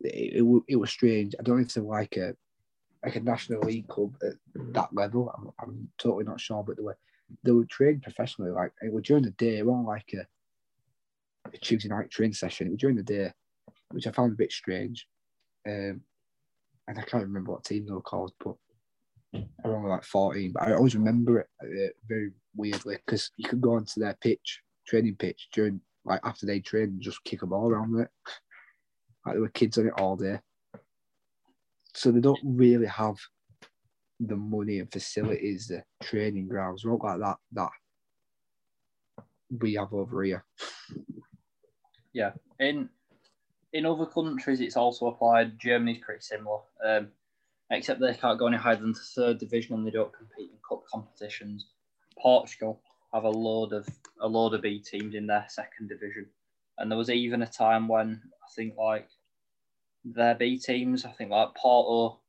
it, 0.00 0.42
it, 0.42 0.62
it 0.68 0.76
was 0.76 0.90
strange. 0.90 1.34
I 1.38 1.42
don't 1.42 1.56
know 1.56 1.62
if 1.62 1.74
they're 1.74 1.82
like 1.82 2.16
a 2.16 2.34
like 3.04 3.16
a 3.16 3.20
national 3.20 3.62
league 3.62 3.88
club 3.88 4.14
at 4.22 4.34
that 4.74 4.94
level. 4.94 5.32
I'm, 5.36 5.50
I'm 5.60 5.88
totally 5.98 6.24
not 6.24 6.40
sure, 6.40 6.62
but 6.62 6.76
they 6.76 6.82
were 6.82 6.98
they 7.44 7.52
were 7.52 7.64
trained 7.64 8.02
professionally. 8.02 8.50
Like 8.50 8.72
it 8.82 8.92
was 8.92 9.04
during 9.04 9.24
the 9.24 9.30
day, 9.30 9.58
it 9.58 9.66
wasn't 9.66 9.88
like 9.88 10.12
a, 10.14 10.26
a 11.52 11.58
Tuesday 11.58 11.88
night 11.88 12.10
training 12.10 12.34
session. 12.34 12.66
It 12.66 12.70
was 12.70 12.80
during 12.80 12.96
the 12.96 13.02
day, 13.02 13.32
which 13.92 14.06
I 14.06 14.12
found 14.12 14.32
a 14.32 14.36
bit 14.36 14.52
strange. 14.52 15.06
Um, 15.66 16.02
and 16.88 16.98
I 16.98 17.02
can't 17.02 17.22
remember 17.22 17.52
what 17.52 17.64
team 17.64 17.86
they 17.86 17.92
were 17.92 18.00
called, 18.00 18.32
but 18.44 18.56
I 19.34 19.68
only 19.68 19.90
like 19.90 20.02
14, 20.02 20.52
but 20.52 20.62
I 20.64 20.74
always 20.74 20.96
remember 20.96 21.40
it 21.40 21.46
uh, 21.62 21.92
very 22.08 22.32
weirdly 22.56 22.96
because 23.06 23.30
you 23.36 23.48
could 23.48 23.60
go 23.60 23.74
onto 23.74 24.00
their 24.00 24.16
pitch, 24.20 24.60
training 24.88 25.16
pitch 25.16 25.48
during 25.52 25.80
like 26.04 26.20
after 26.24 26.46
they 26.46 26.60
train 26.60 26.84
and 26.84 27.00
just 27.00 27.22
kick 27.24 27.42
a 27.42 27.46
ball 27.46 27.70
around 27.70 27.92
with 27.92 28.02
it. 28.02 28.10
Like 29.24 29.34
there 29.34 29.42
were 29.42 29.48
kids 29.48 29.78
on 29.78 29.86
it 29.86 29.92
all 29.98 30.16
day. 30.16 30.38
So 31.94 32.10
they 32.10 32.20
don't 32.20 32.40
really 32.42 32.86
have 32.86 33.16
the 34.20 34.36
money 34.36 34.78
and 34.78 34.90
facilities, 34.90 35.68
the 35.68 35.82
training 36.02 36.48
grounds, 36.48 36.84
not 36.84 37.02
like 37.02 37.18
that 37.20 37.36
that 37.52 37.70
we 39.60 39.74
have 39.74 39.92
over 39.92 40.22
here. 40.22 40.44
yeah. 42.12 42.32
In 42.58 42.88
in 43.72 43.86
other 43.86 44.06
countries, 44.06 44.60
it's 44.60 44.76
also 44.76 45.06
applied. 45.06 45.58
Germany's 45.58 46.02
pretty 46.02 46.22
similar, 46.22 46.58
um, 46.84 47.08
except 47.70 48.00
they 48.00 48.14
can't 48.14 48.38
go 48.38 48.46
any 48.46 48.56
higher 48.56 48.76
than 48.76 48.92
the 48.92 48.98
third 49.14 49.38
division 49.38 49.74
and 49.74 49.86
they 49.86 49.90
don't 49.90 50.12
compete 50.12 50.50
in 50.50 50.58
cup 50.68 50.84
competitions. 50.92 51.66
Portugal 52.18 52.80
have 53.12 53.24
a 53.24 53.30
load 53.30 53.72
of 53.72 53.88
a 54.20 54.28
load 54.28 54.54
of 54.54 54.62
B 54.62 54.78
teams 54.78 55.14
in 55.14 55.26
their 55.26 55.44
second 55.48 55.88
division, 55.88 56.26
and 56.78 56.90
there 56.90 56.98
was 56.98 57.10
even 57.10 57.42
a 57.42 57.46
time 57.46 57.88
when 57.88 58.20
I 58.42 58.48
think 58.54 58.74
like 58.76 59.08
their 60.04 60.34
B 60.34 60.58
teams, 60.58 61.04
I 61.04 61.10
think 61.10 61.30
like 61.30 61.54
Porto, 61.54 62.20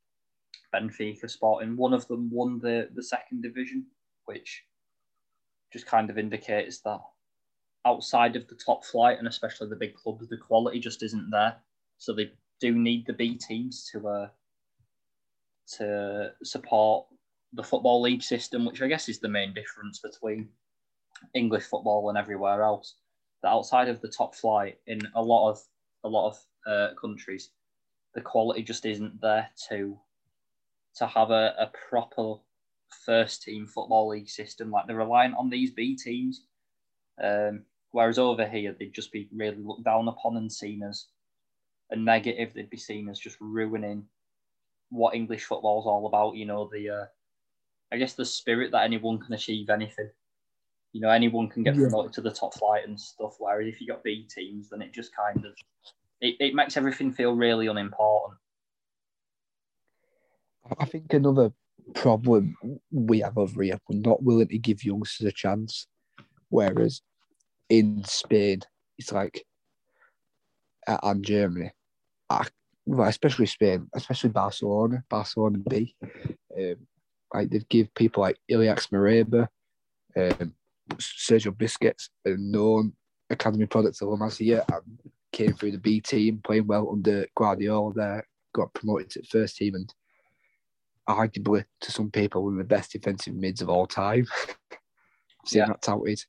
Benfica, 0.74 1.30
Sporting, 1.30 1.76
one 1.76 1.94
of 1.94 2.06
them 2.08 2.30
won 2.30 2.58
the 2.58 2.88
the 2.94 3.02
second 3.02 3.42
division, 3.42 3.86
which 4.26 4.64
just 5.72 5.86
kind 5.86 6.10
of 6.10 6.18
indicates 6.18 6.80
that 6.80 7.00
outside 7.84 8.36
of 8.36 8.46
the 8.48 8.54
top 8.54 8.84
flight 8.84 9.18
and 9.18 9.26
especially 9.26 9.68
the 9.68 9.76
big 9.76 9.94
clubs, 9.94 10.28
the 10.28 10.36
quality 10.36 10.78
just 10.78 11.02
isn't 11.02 11.30
there. 11.30 11.56
So 11.98 12.12
they 12.12 12.32
do 12.60 12.74
need 12.74 13.06
the 13.06 13.12
B 13.12 13.36
teams 13.36 13.88
to 13.92 14.08
uh, 14.08 14.28
to 15.78 16.32
support 16.42 17.06
the 17.52 17.62
football 17.62 18.00
league 18.00 18.22
system, 18.22 18.64
which 18.64 18.82
I 18.82 18.88
guess 18.88 19.08
is 19.08 19.18
the 19.18 19.28
main 19.28 19.54
difference 19.54 19.98
between 19.98 20.48
English 21.34 21.64
football 21.64 22.08
and 22.08 22.18
everywhere 22.18 22.62
else. 22.62 22.94
That 23.42 23.50
outside 23.50 23.88
of 23.88 24.00
the 24.00 24.08
top 24.08 24.34
flight 24.34 24.78
in 24.86 25.00
a 25.14 25.22
lot 25.22 25.50
of 25.50 25.60
a 26.04 26.08
lot 26.08 26.28
of 26.28 26.38
uh, 26.66 26.94
countries, 27.00 27.50
the 28.14 28.20
quality 28.20 28.62
just 28.62 28.84
isn't 28.86 29.20
there 29.20 29.48
to 29.68 29.98
to 30.96 31.06
have 31.06 31.30
a, 31.30 31.54
a 31.58 31.70
proper 31.88 32.34
first 33.04 33.42
team 33.42 33.66
football 33.66 34.08
league 34.08 34.28
system. 34.28 34.70
Like 34.70 34.86
they're 34.86 34.96
reliant 34.96 35.34
on 35.36 35.50
these 35.50 35.70
B 35.70 35.96
teams. 35.96 36.44
Um, 37.22 37.64
whereas 37.90 38.18
over 38.18 38.46
here, 38.46 38.74
they'd 38.78 38.94
just 38.94 39.12
be 39.12 39.28
really 39.34 39.56
looked 39.56 39.84
down 39.84 40.08
upon 40.08 40.36
and 40.36 40.52
seen 40.52 40.82
as 40.82 41.06
a 41.90 41.96
negative. 41.96 42.52
They'd 42.54 42.70
be 42.70 42.76
seen 42.76 43.08
as 43.08 43.18
just 43.18 43.36
ruining 43.40 44.04
what 44.90 45.14
English 45.14 45.44
football's 45.44 45.86
all 45.86 46.06
about. 46.06 46.36
You 46.36 46.46
know, 46.46 46.68
the 46.72 46.90
uh, 46.90 47.06
I 47.92 47.96
guess 47.96 48.14
the 48.14 48.24
spirit 48.24 48.72
that 48.72 48.84
anyone 48.84 49.18
can 49.18 49.34
achieve 49.34 49.70
anything. 49.70 50.10
You 50.92 51.00
know, 51.00 51.08
anyone 51.08 51.48
can 51.48 51.62
get 51.62 51.74
promoted 51.74 52.12
to 52.14 52.20
the 52.20 52.30
top 52.30 52.54
flight 52.54 52.86
and 52.86 53.00
stuff. 53.00 53.36
Whereas 53.38 53.66
if 53.66 53.80
you've 53.80 53.88
got 53.88 54.04
B 54.04 54.28
teams, 54.28 54.68
then 54.68 54.82
it 54.82 54.92
just 54.92 55.10
kind 55.16 55.44
of 55.44 55.52
it, 56.20 56.36
it 56.38 56.54
makes 56.54 56.76
everything 56.76 57.12
feel 57.12 57.34
really 57.34 57.66
unimportant. 57.66 58.38
I 60.78 60.84
think 60.84 61.12
another 61.12 61.52
problem 61.94 62.56
we 62.90 63.20
have 63.20 63.36
over 63.38 63.62
here, 63.62 63.78
we're 63.88 63.98
not 63.98 64.22
willing 64.22 64.48
to 64.48 64.58
give 64.58 64.84
youngsters 64.84 65.26
a 65.26 65.32
chance. 65.32 65.86
Whereas 66.48 67.02
in 67.68 68.04
Spain, 68.04 68.60
it's 68.98 69.12
like, 69.12 69.44
uh, 70.86 70.98
and 71.02 71.24
Germany, 71.24 71.72
especially 72.98 73.46
Spain, 73.46 73.88
especially 73.94 74.30
Barcelona, 74.30 75.02
Barcelona 75.08 75.58
B, 75.68 75.96
um, 76.56 76.76
like 77.34 77.50
they'd 77.50 77.68
give 77.68 77.92
people 77.94 78.22
like 78.22 78.38
Ilaix 78.50 78.88
Moriba, 78.90 79.48
um, 80.16 80.54
Sergio 80.94 81.52
Busquets, 81.52 82.08
a 82.24 82.30
known 82.36 82.92
academy 83.30 83.66
product 83.66 84.00
of 84.02 84.08
La 84.08 84.16
Masia, 84.16 84.64
and 84.68 84.72
um, 84.76 84.98
came 85.32 85.52
through 85.54 85.72
the 85.72 85.78
B 85.78 86.00
team, 86.00 86.40
playing 86.44 86.66
well 86.66 86.90
under 86.90 87.26
Guardiola 87.36 87.92
there, 87.94 88.26
got 88.54 88.72
promoted 88.74 89.10
to 89.10 89.20
the 89.20 89.26
first 89.26 89.56
team, 89.56 89.74
and 89.74 89.92
arguably 91.08 91.64
to 91.80 91.90
some 91.92 92.10
people 92.10 92.44
one 92.44 92.54
of 92.54 92.58
the 92.58 92.64
best 92.64 92.92
defensive 92.92 93.34
mids 93.34 93.60
of 93.62 93.68
all 93.68 93.86
time. 93.86 94.26
Seen 95.46 95.60
Yeah. 95.60 95.66
that 95.68 95.82
touted. 95.82 96.22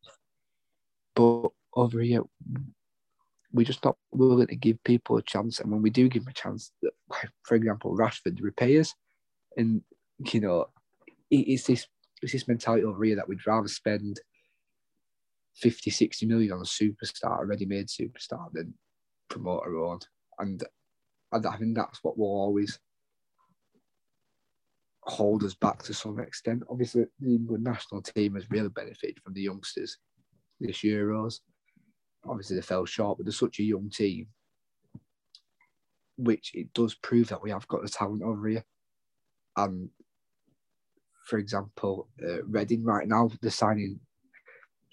But 1.15 1.49
over 1.75 1.99
here, 2.01 2.23
we're 3.51 3.65
just 3.65 3.83
not 3.83 3.97
willing 4.11 4.47
to 4.47 4.55
give 4.55 4.83
people 4.83 5.17
a 5.17 5.21
chance. 5.21 5.59
And 5.59 5.71
when 5.71 5.83
we 5.83 5.91
do 5.91 6.09
give 6.09 6.23
them 6.23 6.31
a 6.31 6.33
chance, 6.33 6.71
like, 7.07 7.29
for 7.43 7.53
example, 7.55 7.95
Rashford 7.95 8.37
the 8.37 8.41
repairs, 8.43 8.95
and 9.57 9.83
you 10.31 10.39
know, 10.39 10.69
it- 11.29 11.47
it's 11.47 11.65
this 11.67 11.87
it's 12.21 12.31
this 12.31 12.47
mentality 12.47 12.83
over 12.85 13.03
here 13.03 13.17
that 13.17 13.27
we'd 13.27 13.45
rather 13.45 13.67
spend 13.67 14.21
50, 15.55 15.91
60 15.91 16.25
million 16.25 16.53
on 16.53 16.59
a 16.59 16.63
superstar, 16.63 17.41
a 17.41 17.45
ready-made 17.45 17.87
superstar, 17.87 18.51
than 18.53 18.73
promote 19.29 19.63
our 19.63 19.75
own. 19.77 19.99
And 20.39 20.63
I 21.31 21.37
I 21.37 21.57
think 21.57 21.75
that's 21.75 21.99
what 22.03 22.17
will 22.17 22.27
always 22.27 22.79
hold 25.05 25.43
us 25.43 25.53
back 25.53 25.83
to 25.83 25.93
some 25.93 26.19
extent. 26.19 26.63
Obviously, 26.69 27.05
the 27.19 27.35
England 27.35 27.63
national 27.63 28.01
team 28.01 28.35
has 28.35 28.49
really 28.49 28.69
benefited 28.69 29.19
from 29.23 29.33
the 29.33 29.41
youngsters 29.41 29.97
this 30.59 30.77
Euros. 30.77 31.39
Obviously, 32.25 32.55
they 32.55 32.61
fell 32.61 32.85
short, 32.85 33.17
but 33.17 33.25
they're 33.25 33.33
such 33.33 33.59
a 33.59 33.63
young 33.63 33.89
team, 33.89 34.27
which 36.17 36.51
it 36.53 36.73
does 36.73 36.95
prove 36.95 37.27
that 37.29 37.43
we 37.43 37.51
have 37.51 37.67
got 37.67 37.81
the 37.81 37.89
talent 37.89 38.23
over 38.23 38.47
here. 38.47 38.63
And 39.57 39.89
for 41.25 41.37
example, 41.37 42.07
uh, 42.23 42.43
Reading 42.45 42.83
right 42.83 43.07
now, 43.07 43.29
they're 43.41 43.51
signing 43.51 43.99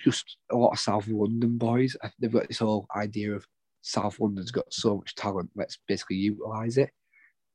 just 0.03 0.37
a 0.51 0.57
lot 0.57 0.73
of 0.73 0.79
South 0.79 1.07
London 1.09 1.59
boys. 1.59 1.97
They've 2.19 2.33
got 2.33 2.49
this 2.49 2.59
whole 2.59 2.87
idea 2.97 3.35
of 3.35 3.47
South 3.83 4.19
London's 4.21 4.51
got 4.51 4.73
so 4.73 4.97
much 4.99 5.15
talent, 5.15 5.51
let's 5.55 5.79
basically 5.89 6.17
utilise 6.17 6.77
it. 6.77 6.91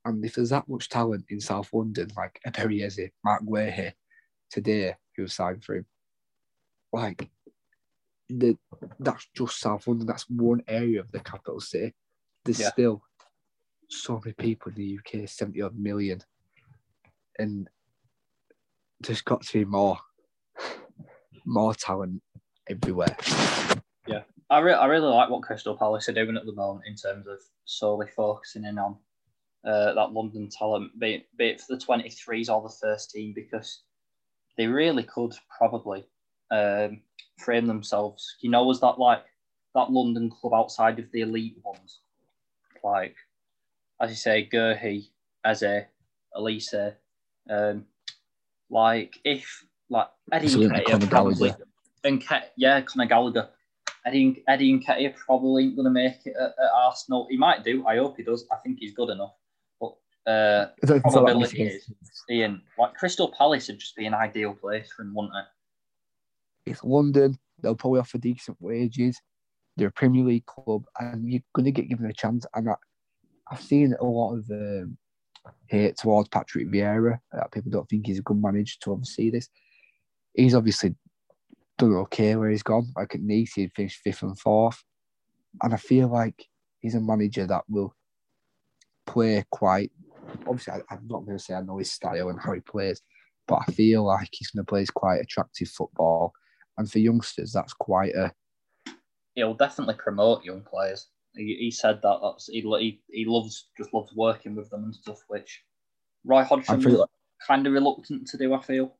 And 0.06 0.24
if 0.24 0.36
there's 0.36 0.50
that 0.52 0.68
much 0.68 0.90
talent 0.90 1.26
in 1.30 1.40
South 1.40 1.70
London, 1.74 2.10
like 2.16 2.40
Eberieze, 2.48 3.00
eh, 3.00 3.10
Marc 3.24 3.44
Guéhi, 3.44 3.80
eh, 3.80 3.92
today, 4.52 4.96
who 5.16 5.28
signed 5.28 5.64
for 5.64 5.76
him, 5.76 5.86
like 6.94 7.30
the 8.30 8.58
that's 9.00 9.28
just 9.36 9.60
South 9.60 9.88
London. 9.88 10.08
That's 10.08 10.30
one 10.30 10.62
area 10.68 11.00
of 11.00 11.12
the 11.12 11.20
capital 11.20 11.60
city. 11.60 11.94
There's 12.44 12.60
Yeah. 12.60 12.72
still 12.72 13.04
so 13.90 14.20
many 14.24 14.34
people 14.34 14.72
in 14.72 14.76
the 14.76 14.98
UK, 15.00 15.28
seventy 15.28 15.62
odd 15.62 15.78
million, 15.78 16.22
and 17.38 17.70
there's 19.00 19.22
got 19.22 19.42
to 19.44 19.54
be 19.60 19.66
more, 19.66 20.00
more 21.46 21.74
talent 21.76 22.22
everywhere. 22.70 23.16
I, 24.50 24.60
re- 24.60 24.74
I 24.74 24.86
really 24.86 25.08
like 25.08 25.30
what 25.30 25.42
Crystal 25.42 25.76
Palace 25.76 26.08
are 26.10 26.14
doing 26.14 26.38
at 26.38 26.46
the 26.46 26.54
moment 26.54 26.86
in 26.88 26.96
terms 26.96 27.28
of 27.28 27.40
solely 27.66 28.08
focusing 28.16 28.66
in 28.66 28.78
on 28.78 28.98
uh, 29.66 29.94
that 29.94 30.14
London 30.14 30.50
talent, 30.50 30.98
be 31.00 31.16
it, 31.16 31.38
be 31.38 31.48
it 31.48 31.62
for 31.62 31.76
the 31.76 31.84
23s 31.84 32.50
or 32.50 32.62
the 32.62 32.76
first 32.82 33.12
team, 33.12 33.34
because 33.34 33.82
they 34.58 34.68
really 34.68 35.04
could 35.04 35.34
probably 35.58 36.06
um, 36.52 37.02
frame 37.38 37.66
themselves, 37.66 38.36
you 38.42 38.50
know, 38.50 38.70
as 38.70 38.80
that 38.82 39.00
like 39.00 39.24
that 39.74 39.92
London 39.92 40.30
club 40.30 40.54
outside 40.54 41.00
of 41.00 41.12
the 41.12 41.22
elite 41.22 41.58
ones. 41.64 42.00
Like, 42.84 43.16
as 44.00 44.12
you 44.12 44.16
say, 44.16 44.48
Guéhi, 44.52 45.08
Eze, 45.44 45.86
Elise. 46.36 46.76
Um, 47.50 47.86
like, 48.70 49.20
if, 49.24 49.66
like, 49.90 50.08
Eddie 50.32 50.48
So, 50.48 50.62
and 50.62 50.72
like, 50.72 50.86
Nketiah 50.86 50.92
Conor 50.92 51.08
probably. 51.08 51.54
And 52.06 52.26
Ke- 52.26 52.52
yeah, 52.56 52.80
Conor 52.82 53.08
Gallagher. 53.08 53.50
Eddie, 54.06 54.24
and- 54.24 54.38
Eddie 54.48 54.72
and 54.72 54.86
Nketiah 54.86 55.16
probably 55.16 55.64
ain't 55.64 55.76
going 55.76 55.86
to 55.86 55.92
make 55.92 56.26
it 56.26 56.36
at, 56.40 56.52
at 56.52 56.70
Arsenal. 56.76 57.28
He 57.30 57.38
might 57.38 57.64
do. 57.64 57.86
I 57.88 57.98
hope 57.98 58.18
he 58.18 58.24
does. 58.24 58.46
I 58.52 58.58
think 58.58 58.78
he's 58.80 58.94
good 58.94 59.10
enough. 59.10 59.34
But 59.82 59.96
uh, 60.28 60.68
I 60.84 60.86
don't 60.86 61.02
think 61.02 61.12
so, 61.12 61.22
like, 61.22 61.34
probability 61.34 61.64
is 61.64 61.92
Ian, 62.30 62.62
like 62.78 62.94
Crystal 62.94 63.34
Palace 63.38 63.68
would 63.68 63.80
just 63.80 63.96
be 63.96 64.06
an 64.06 64.14
ideal 64.14 64.54
place 64.54 64.92
for 64.96 65.02
him, 65.02 65.14
wouldn't 65.16 65.34
it? 65.36 66.70
It's 66.72 66.84
London. 66.84 67.38
They'll 67.62 67.76
probably 67.76 68.00
offer 68.00 68.18
decent 68.18 68.58
wages. 68.60 69.20
They're 69.78 69.90
a 69.90 69.92
Premier 69.92 70.24
League 70.24 70.46
club, 70.46 70.86
and 71.00 71.30
you're 71.30 71.42
going 71.54 71.66
to 71.66 71.72
get 71.72 71.90
given 71.90 72.06
a 72.06 72.14
chance. 72.14 72.46
And 72.54 72.70
I, 72.70 72.76
I've 73.52 73.62
seen 73.62 73.96
a 74.00 74.06
lot 74.06 74.36
of 74.36 74.50
um, 74.52 74.98
hate 75.68 75.98
towards 75.98 76.30
Patrick 76.30 76.70
Vieira. 76.70 77.20
That 77.32 77.52
people 77.52 77.72
don't 77.72 77.90
think 77.90 78.08
he's 78.08 78.20
a 78.20 78.24
good 78.24 78.42
manager 78.42 78.76
to 78.82 78.92
oversee 78.94 79.32
this. 79.32 79.50
He's 80.34 80.56
obviously 80.56 80.96
done 81.78 81.96
okay 81.96 82.36
where 82.36 82.50
he's 82.50 82.64
gone. 82.64 82.88
Like 82.96 83.16
at 83.16 83.22
Nice, 83.22 83.54
he'd 83.54 83.74
finished 83.74 84.02
fifth 84.04 84.24
and 84.24 84.38
fourth, 84.40 84.84
and 85.62 85.74
I 85.74 85.78
feel 85.78 86.08
like 86.08 86.46
he's 86.80 86.96
a 86.96 87.02
manager 87.02 87.46
that 87.48 87.64
will 87.68 87.96
play 89.06 89.44
quite. 89.52 89.92
Obviously, 90.48 90.74
I, 90.74 90.94
I'm 90.94 91.08
not 91.08 91.26
going 91.26 91.38
to 91.38 91.44
say 91.44 91.54
I 91.54 91.62
know 91.62 91.78
his 91.78 91.92
style 91.92 92.30
and 92.30 92.40
how 92.40 92.54
he 92.54 92.62
plays, 92.62 93.02
but 93.48 93.62
I 93.68 93.72
feel 93.72 94.06
like 94.06 94.30
he's 94.32 94.50
going 94.50 94.66
to 94.66 94.70
play 94.70 94.86
quite 94.94 95.22
attractive 95.22 95.70
football 95.70 96.34
and 96.78 96.92
for 96.92 97.00
youngsters, 97.00 97.52
that's 97.54 97.74
quite 97.74 98.14
a 98.16 98.32
He'll 99.36 99.54
definitely 99.54 99.96
promote 99.96 100.46
young 100.46 100.62
players. 100.62 101.08
He, 101.36 101.58
he 101.60 101.72
said 101.72 102.00
that 102.04 102.20
that's 102.22 102.48
he, 102.48 102.62
he 102.62 103.02
he 103.10 103.26
loves 103.26 103.68
just 103.78 103.94
loves 103.94 104.14
working 104.16 104.56
with 104.56 104.70
them 104.70 104.86
and 104.86 104.96
stuff, 104.96 105.24
which 105.28 105.62
Roy 106.24 106.44
Hodgson 106.44 106.82
was 106.82 107.08
kind 107.46 107.68
of 107.68 107.74
reluctant 107.74 108.28
to 108.28 108.38
do. 108.38 108.54
I 108.54 108.62
feel. 108.62 108.96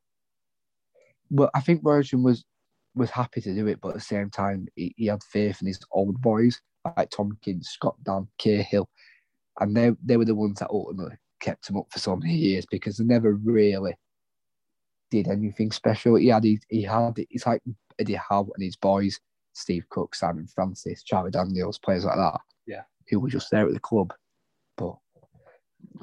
well. 1.30 1.50
I 1.56 1.62
think 1.62 1.84
Virgin 1.84 2.22
was 2.22 2.44
was 2.96 3.10
happy 3.10 3.42
to 3.42 3.54
do 3.54 3.68
it, 3.68 3.80
but 3.82 3.90
at 3.90 3.96
the 3.96 4.02
same 4.02 4.30
time, 4.30 4.68
he, 4.76 4.94
he 4.98 5.06
had 5.08 5.24
faith 5.24 5.62
in 5.62 5.68
his 5.68 5.80
old 5.92 6.22
boys 6.22 6.62
like 6.98 7.10
Tomkins, 7.10 7.70
Scott 7.70 7.96
Dann, 8.04 8.28
Cahill, 8.38 8.90
and 9.60 9.76
they 9.76 9.92
they 10.04 10.18
were 10.18 10.26
the 10.26 10.36
ones 10.36 10.60
that 10.60 10.70
ultimately 10.70 11.16
kept 11.42 11.70
him 11.70 11.78
up 11.78 11.88
for 11.92 12.00
so 12.00 12.16
many 12.16 12.34
years 12.34 12.66
because 12.70 12.98
they 12.98 13.04
never 13.04 13.34
really 13.34 13.96
did 15.12 15.28
anything 15.28 15.72
special. 15.72 16.16
He 16.16 16.28
had 16.28 16.44
he, 16.44 16.60
he 16.70 16.84
had 16.84 17.14
it's 17.18 17.46
like 17.46 17.62
Eddie 18.00 18.16
Howe 18.16 18.50
and 18.56 18.64
his 18.64 18.76
boys, 18.76 19.20
Steve 19.54 19.86
Cook, 19.90 20.16
Simon 20.16 20.48
Francis, 20.48 21.04
Charlie 21.04 21.32
Daniels, 21.32 21.80
players 21.80 22.06
like 22.06 22.16
that. 22.16 22.40
Yeah. 22.68 22.82
who 23.10 23.20
were 23.20 23.30
just 23.30 23.52
there 23.52 23.68
at 23.68 23.74
the 23.74 23.80
club, 23.80 24.14
but. 24.78 24.96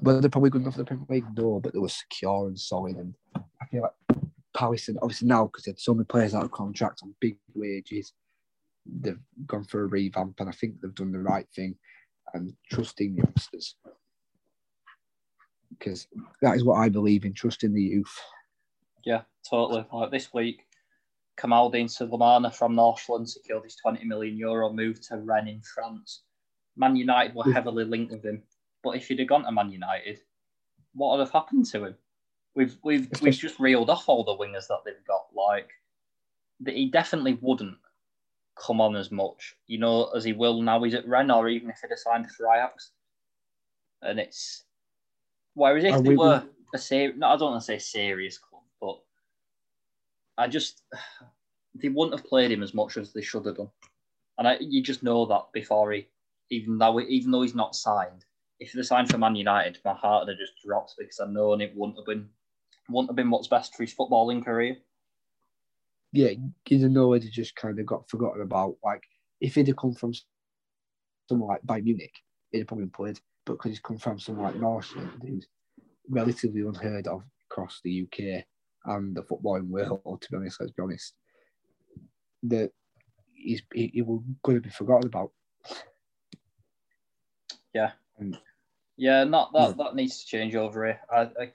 Whether 0.00 0.20
they're 0.20 0.30
probably 0.30 0.48
good 0.48 0.62
enough 0.62 0.74
for 0.74 0.78
the 0.78 0.84
Premier 0.86 1.04
League, 1.08 1.26
no, 1.36 1.60
but 1.60 1.74
they 1.74 1.78
were 1.78 1.88
secure 1.88 2.46
and 2.46 2.58
solid. 2.58 2.96
And 2.96 3.14
I 3.34 3.66
feel 3.70 3.82
like 3.82 3.92
Palace, 4.54 4.88
and 4.88 4.98
obviously 5.02 5.28
now 5.28 5.46
because 5.46 5.64
they 5.64 5.70
had 5.70 5.80
so 5.80 5.94
many 5.94 6.04
players 6.04 6.34
out 6.34 6.44
of 6.44 6.50
contract 6.50 7.00
on 7.02 7.14
big 7.20 7.36
wages, 7.54 8.12
they've 9.00 9.18
gone 9.46 9.64
for 9.64 9.82
a 9.82 9.86
revamp, 9.86 10.40
and 10.40 10.48
I 10.48 10.52
think 10.52 10.80
they've 10.80 10.94
done 10.94 11.12
the 11.12 11.18
right 11.18 11.46
thing 11.54 11.76
and 12.34 12.54
trusting 12.70 13.16
youngsters 13.16 13.76
because 15.78 16.06
that 16.40 16.56
is 16.56 16.64
what 16.64 16.76
I 16.76 16.88
believe 16.88 17.24
in 17.24 17.32
trusting 17.32 17.72
the 17.72 17.82
youth. 17.82 18.20
Yeah, 19.04 19.22
totally. 19.48 19.84
Like 19.92 20.10
this 20.10 20.32
week, 20.32 20.62
Kamaldeen 21.38 21.86
Sulemana 21.86 22.54
from 22.54 22.74
Northland 22.74 23.28
secured 23.28 23.64
his 23.64 23.76
20 23.76 24.04
million 24.04 24.36
euro 24.36 24.72
move 24.72 25.00
to 25.08 25.16
Rennes 25.16 25.48
in 25.48 25.62
France. 25.62 26.22
Man 26.76 26.96
United 26.96 27.34
were 27.34 27.52
heavily 27.52 27.84
linked 27.84 28.12
with 28.12 28.24
him, 28.24 28.42
but 28.82 28.96
if 28.96 29.08
he'd 29.08 29.18
have 29.18 29.28
gone 29.28 29.44
to 29.44 29.52
Man 29.52 29.70
United, 29.70 30.20
what 30.94 31.16
would 31.16 31.24
have 31.24 31.32
happened 31.32 31.66
to 31.66 31.86
him? 31.86 31.94
We've 32.54 32.76
we've 32.82 33.08
we've 33.22 33.34
just 33.34 33.58
reeled 33.58 33.88
off 33.90 34.08
all 34.08 34.24
the 34.24 34.36
wingers 34.36 34.66
that 34.68 34.80
they've 34.84 35.04
got. 35.06 35.26
Like 35.34 35.70
that 36.60 36.74
he 36.76 36.86
definitely 36.90 37.38
wouldn't 37.40 37.78
come 38.62 38.80
on 38.80 38.94
as 38.94 39.10
much, 39.10 39.56
you 39.66 39.78
know, 39.78 40.10
as 40.14 40.24
he 40.24 40.32
will 40.32 40.60
now. 40.60 40.82
He's 40.82 40.94
at 40.94 41.08
Rennes, 41.08 41.30
or 41.30 41.48
even 41.48 41.70
if 41.70 41.78
he'd 41.80 41.88
have 41.90 41.98
signed 41.98 42.30
for 42.30 42.52
Ajax. 42.52 42.90
And 44.02 44.18
it's 44.20 44.64
whereas 45.54 45.84
if 45.84 45.94
Are 45.94 46.02
they 46.02 46.10
we- 46.10 46.16
were 46.16 46.44
a 46.74 46.78
ser- 46.78 47.14
no, 47.14 47.28
I 47.28 47.36
don't 47.36 47.52
want 47.52 47.62
to 47.62 47.66
say 47.66 47.78
serious 47.78 48.38
club, 48.38 48.62
but 48.80 49.00
I 50.36 50.46
just 50.48 50.82
they 51.74 51.88
wouldn't 51.88 52.18
have 52.18 52.28
played 52.28 52.50
him 52.52 52.62
as 52.62 52.74
much 52.74 52.96
as 52.98 53.12
they 53.12 53.22
should 53.22 53.46
have 53.46 53.56
done, 53.56 53.70
and 54.38 54.46
I, 54.46 54.58
you 54.60 54.82
just 54.82 55.02
know 55.02 55.24
that 55.26 55.46
before 55.52 55.92
he, 55.92 56.06
even 56.50 56.76
though 56.78 57.00
even 57.00 57.30
though 57.30 57.42
he's 57.42 57.54
not 57.54 57.74
signed, 57.74 58.24
if 58.60 58.72
they 58.72 58.82
signed 58.82 59.08
for 59.10 59.18
Man 59.18 59.36
United, 59.36 59.78
my 59.84 59.94
heart 59.94 60.26
would 60.26 60.32
have 60.32 60.38
just 60.38 60.62
dropped 60.64 60.94
because 60.98 61.20
I 61.20 61.26
know 61.26 61.54
it 61.54 61.72
wouldn't 61.74 61.98
have 61.98 62.06
been 62.06 62.28
wouldn't 62.88 63.10
have 63.10 63.16
been 63.16 63.30
what's 63.30 63.48
best 63.48 63.74
for 63.74 63.82
his 63.82 63.94
footballing 63.94 64.44
career. 64.44 64.76
Yeah, 66.12 66.30
you 66.68 66.88
know, 66.88 67.12
he 67.12 67.20
just 67.20 67.56
kind 67.56 67.78
of 67.78 67.86
got 67.86 68.08
forgotten 68.08 68.42
about. 68.42 68.76
Like, 68.84 69.02
if 69.40 69.54
he'd 69.54 69.68
have 69.68 69.76
come 69.76 69.94
from 69.94 70.12
somewhere 71.28 71.48
like 71.48 71.62
Bayern 71.62 71.84
Munich, 71.84 72.14
he'd 72.50 72.58
have 72.58 72.66
probably 72.66 72.86
played. 72.86 73.18
But 73.44 73.54
because 73.54 73.70
he's 73.70 73.80
come 73.80 73.98
from 73.98 74.18
somewhere 74.18 74.50
like 74.50 74.60
Northland, 74.60 75.22
who's 75.22 75.46
relatively 76.08 76.60
unheard 76.60 77.06
of 77.06 77.24
across 77.50 77.80
the 77.82 78.02
UK 78.02 78.44
and 78.84 79.16
the 79.16 79.22
footballing 79.22 79.68
world, 79.68 80.20
to 80.20 80.30
be 80.30 80.36
honest, 80.36 80.60
let's 80.60 80.72
be 80.72 80.82
honest, 80.82 81.14
that 82.44 82.70
he's 83.32 83.62
he, 83.72 83.90
he 83.94 84.02
will 84.02 84.22
going 84.42 84.58
to 84.58 84.62
be 84.62 84.70
forgotten 84.70 85.06
about. 85.06 85.32
Yeah. 87.74 87.92
Yeah, 88.96 89.24
not 89.24 89.52
that 89.54 89.76
that 89.78 89.94
needs 89.94 90.20
to 90.20 90.26
change 90.26 90.54
over 90.54 90.84
here. 90.84 91.00
I, 91.10 91.20
I 91.22 91.52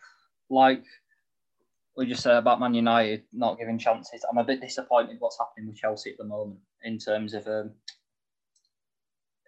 like 0.49 0.83
we 1.97 2.05
just 2.05 2.21
said 2.21 2.37
about 2.37 2.59
Man 2.59 2.75
United 2.75 3.23
not 3.33 3.57
giving 3.57 3.79
chances. 3.79 4.23
I'm 4.29 4.37
a 4.37 4.43
bit 4.43 4.61
disappointed 4.61 5.17
what's 5.19 5.39
happening 5.39 5.67
with 5.67 5.77
Chelsea 5.77 6.11
at 6.11 6.17
the 6.19 6.23
moment 6.23 6.59
in 6.83 6.99
terms 6.99 7.33
of 7.33 7.47
um, 7.47 7.71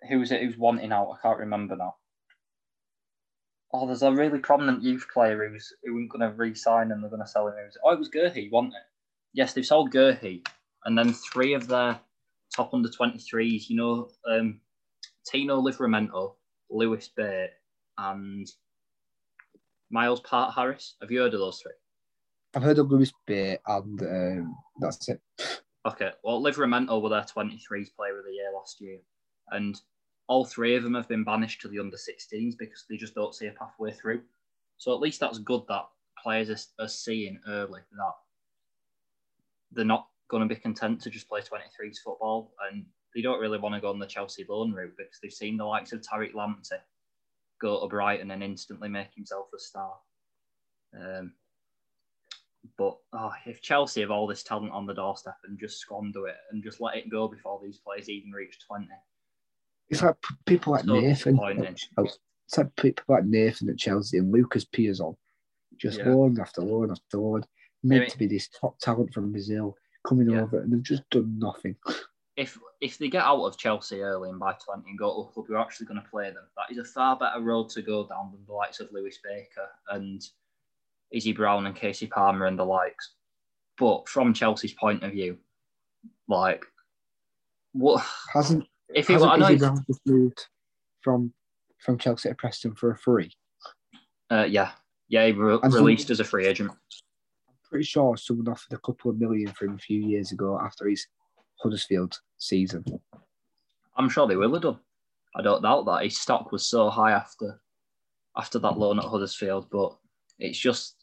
who's 0.09 0.31
it 0.31 0.41
who's 0.41 0.57
wanting 0.57 0.91
out. 0.91 1.11
I 1.11 1.21
can't 1.21 1.39
remember 1.39 1.75
now. 1.75 1.95
Oh, 3.71 3.85
there's 3.85 4.01
a 4.01 4.11
really 4.11 4.39
prominent 4.39 4.81
youth 4.81 5.05
player 5.13 5.47
who's 5.47 5.71
who 5.83 5.99
ain't 5.99 6.09
going 6.09 6.27
to 6.27 6.35
re-sign 6.35 6.91
and 6.91 7.03
they're 7.03 7.11
going 7.11 7.21
to 7.21 7.27
sell 7.27 7.47
him. 7.47 7.53
Oh, 7.85 7.91
it 7.91 7.99
was 7.99 8.09
Guéhi, 8.09 8.51
wasn't 8.51 8.73
it? 8.73 8.81
Yes, 9.31 9.53
they've 9.53 9.65
sold 9.65 9.93
Guéhi, 9.93 10.43
and 10.85 10.97
then 10.97 11.13
three 11.13 11.53
of 11.53 11.67
their 11.67 11.99
top 12.55 12.73
under 12.73 12.89
23s. 12.89 13.69
You 13.69 13.75
know, 13.75 14.09
um, 14.27 14.59
Tino 15.31 15.61
Livramento, 15.61 16.33
Lewis 16.71 17.09
Bate, 17.15 17.51
and 17.99 18.47
Myles 19.91 20.21
Peart-Harris. 20.21 20.95
Have 20.99 21.11
you 21.11 21.19
heard 21.19 21.35
of 21.35 21.41
those 21.41 21.61
three? 21.61 21.73
I've 22.55 22.63
heard 22.63 22.79
of 22.79 22.91
Lewis 22.91 23.13
Bay, 23.27 23.57
and 23.67 24.01
um, 24.01 24.55
that's 24.79 25.09
it. 25.09 25.21
Okay, 25.85 26.11
well, 26.23 26.41
Livramento 26.41 27.01
were 27.01 27.09
their 27.09 27.21
23s 27.21 27.95
player 27.95 28.19
of 28.19 28.25
the 28.25 28.33
year 28.33 28.51
last 28.53 28.81
year, 28.81 28.97
and 29.51 29.79
all 30.27 30.45
three 30.45 30.75
of 30.75 30.83
them 30.83 30.95
have 30.95 31.07
been 31.07 31.23
banished 31.23 31.61
to 31.61 31.67
the 31.67 31.79
under 31.79 31.97
16s 31.97 32.55
because 32.57 32.85
they 32.89 32.97
just 32.97 33.15
don't 33.15 33.35
see 33.35 33.47
a 33.47 33.51
pathway 33.51 33.91
through. 33.91 34.21
So 34.77 34.93
at 34.93 34.99
least 34.99 35.19
that's 35.19 35.39
good 35.39 35.61
that 35.69 35.85
players 36.21 36.49
are, 36.49 36.83
are 36.83 36.87
seeing 36.87 37.39
early 37.47 37.81
that 37.91 38.13
they're 39.71 39.85
not 39.85 40.07
going 40.29 40.47
to 40.47 40.53
be 40.53 40.59
content 40.59 41.01
to 41.01 41.09
just 41.09 41.29
play 41.29 41.41
23s 41.41 41.97
football, 42.03 42.53
and 42.71 42.85
they 43.15 43.21
don't 43.21 43.39
really 43.39 43.59
want 43.59 43.75
to 43.75 43.81
go 43.81 43.89
on 43.89 43.99
the 43.99 44.05
Chelsea 44.05 44.45
loan 44.49 44.71
route 44.71 44.93
because 44.97 45.19
they've 45.21 45.31
seen 45.31 45.57
the 45.57 45.65
likes 45.65 45.93
of 45.93 46.01
Tariq 46.01 46.33
Lamptey 46.33 46.79
go 47.61 47.79
to 47.81 47.87
Brighton 47.87 48.31
and 48.31 48.43
instantly 48.43 48.89
make 48.89 49.13
himself 49.15 49.47
a 49.55 49.59
star. 49.59 49.93
Um, 50.95 51.33
but 52.77 52.97
oh, 53.13 53.31
if 53.45 53.61
Chelsea 53.61 54.01
have 54.01 54.11
all 54.11 54.27
this 54.27 54.43
talent 54.43 54.71
on 54.71 54.85
the 54.85 54.93
doorstep 54.93 55.35
and 55.45 55.59
just 55.59 55.79
squander 55.79 56.27
it 56.27 56.35
and 56.51 56.63
just 56.63 56.81
let 56.81 56.95
it 56.97 57.09
go 57.09 57.27
before 57.27 57.59
these 57.63 57.77
players 57.79 58.09
even 58.09 58.31
reach 58.31 58.57
20, 58.67 58.87
It's 59.89 60.01
like 60.01 60.15
people 60.45 60.73
like 60.73 60.85
so 60.85 60.99
Nathan. 60.99 61.39
Oh, 61.97 62.03
it's 62.03 62.57
like 62.57 62.75
people 62.75 63.05
like 63.07 63.25
Nathan 63.25 63.69
at 63.69 63.77
Chelsea 63.77 64.17
and 64.17 64.31
Lucas 64.31 64.65
Piazon, 64.65 65.15
just 65.77 65.99
Yeah. 65.99 66.09
loan 66.13 66.39
after 66.39 66.61
loan 66.61 66.91
after 66.91 67.17
loan, 67.17 67.43
meant 67.83 68.01
Maybe- 68.01 68.11
to 68.11 68.17
be 68.17 68.27
this 68.27 68.49
top 68.49 68.77
talent 68.79 69.13
from 69.13 69.31
Brazil 69.31 69.75
coming 70.03 70.29
Yeah. 70.29 70.41
over, 70.41 70.59
and 70.59 70.71
they've 70.73 70.83
just 70.83 71.09
done 71.09 71.37
nothing. 71.39 71.75
if 72.35 72.57
if 72.81 72.97
they 72.97 73.09
get 73.09 73.23
out 73.23 73.43
of 73.43 73.57
Chelsea 73.57 74.01
early 74.01 74.29
and 74.29 74.39
by 74.39 74.53
20 74.53 74.89
and 74.89 74.97
go 74.97 75.13
to 75.23 75.27
a 75.29 75.33
club 75.33 75.45
who 75.47 75.53
are 75.55 75.59
actually 75.59 75.85
going 75.85 76.01
to 76.01 76.09
play 76.09 76.31
them, 76.31 76.47
that 76.55 76.71
is 76.71 76.77
a 76.77 76.85
far 76.85 77.17
better 77.17 77.41
road 77.41 77.67
to 77.69 77.81
go 77.81 78.07
down 78.07 78.31
than 78.31 78.45
the 78.45 78.53
likes 78.53 78.79
of 78.79 78.89
Lewis 78.93 79.19
Baker 79.21 79.69
and 79.89 80.21
Izzy 81.11 81.33
Brown 81.33 81.65
and 81.65 81.75
Kasey 81.75 82.09
Palmer 82.09 82.45
and 82.45 82.57
the 82.57 82.65
likes. 82.65 83.13
But 83.77 84.07
from 84.07 84.33
Chelsea's 84.33 84.73
point 84.73 85.03
of 85.03 85.11
view, 85.11 85.37
like 86.27 86.65
what 87.73 88.03
Hasn't 88.33 88.65
if 88.93 89.09
it 89.09 89.13
hasn't 89.13 89.43
Izzy 89.43 89.55
Brown 89.57 89.83
just 89.87 90.01
moved 90.05 90.45
from 91.01 91.33
from 91.79 91.97
Chelsea 91.97 92.29
to 92.29 92.35
Preston 92.35 92.75
for 92.75 92.91
a 92.91 92.97
free? 92.97 93.31
uh, 94.31 94.45
yeah 94.49 94.71
yeah 95.07 95.25
he 95.25 95.31
re- 95.31 95.59
released 95.63 96.09
as 96.09 96.19
a 96.19 96.25
free 96.25 96.45
agent. 96.45 96.71
I'm 96.71 97.55
pretty 97.69 97.85
sure 97.85 98.17
someone 98.17 98.47
offered 98.47 98.73
a 98.73 98.79
couple 98.79 99.11
of 99.11 99.19
million 99.19 99.51
for 99.53 99.65
him 99.65 99.75
a 99.75 99.79
few 99.79 100.01
years 100.01 100.31
ago 100.31 100.59
after 100.61 100.87
his 100.87 101.07
Huddersfield 101.61 102.19
season. 102.37 102.83
I'm 103.97 104.09
sure 104.09 104.27
they 104.27 104.35
will 104.35 104.53
have 104.53 104.63
done. 104.63 104.79
I 105.35 105.41
don't 105.41 105.61
doubt 105.61 105.85
that 105.85 106.03
his 106.03 106.19
stock 106.19 106.51
was 106.51 106.65
so 106.65 106.89
high 106.89 107.11
after 107.11 107.59
after 108.37 108.59
that 108.59 108.77
loan 108.77 108.99
at 108.99 109.05
Huddersfield, 109.05 109.67
but 109.71 109.97
it's 110.39 110.57
just 110.57 110.98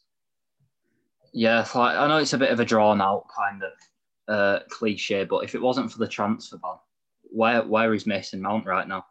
yeah, 1.37 1.59
like 1.75 1.95
I 1.95 2.07
know 2.07 2.17
it's 2.17 2.33
a 2.33 2.37
bit 2.39 2.49
of 2.49 2.59
a 2.59 2.65
drawn 2.65 2.99
out 2.99 3.25
kind 3.35 3.61
of 3.61 3.71
uh, 4.27 4.59
cliche, 4.69 5.23
but 5.23 5.43
if 5.43 5.53
it 5.53 5.61
wasn't 5.61 5.91
for 5.91 5.99
the 5.99 6.07
transfer 6.07 6.57
ban, 6.57 6.77
where 7.21 7.61
where 7.61 7.93
is 7.93 8.07
Mason 8.07 8.41
Mount 8.41 8.65
right 8.65 8.87
now? 8.87 9.05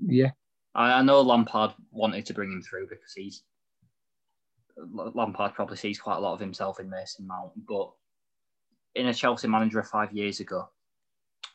Yeah, 0.00 0.30
I, 0.76 0.92
I 0.92 1.02
know 1.02 1.22
Lampard 1.22 1.74
wanted 1.90 2.24
to 2.26 2.34
bring 2.34 2.52
him 2.52 2.62
through 2.62 2.86
because 2.86 3.12
he's 3.16 3.42
Lampard 4.76 5.54
probably 5.54 5.76
sees 5.76 5.98
quite 5.98 6.18
a 6.18 6.20
lot 6.20 6.34
of 6.34 6.40
himself 6.40 6.78
in 6.78 6.88
Mason 6.88 7.26
Mount, 7.26 7.50
but 7.66 7.90
in 8.94 9.08
a 9.08 9.14
Chelsea 9.14 9.48
manager 9.48 9.80
of 9.80 9.88
five 9.88 10.12
years 10.12 10.38
ago, 10.38 10.68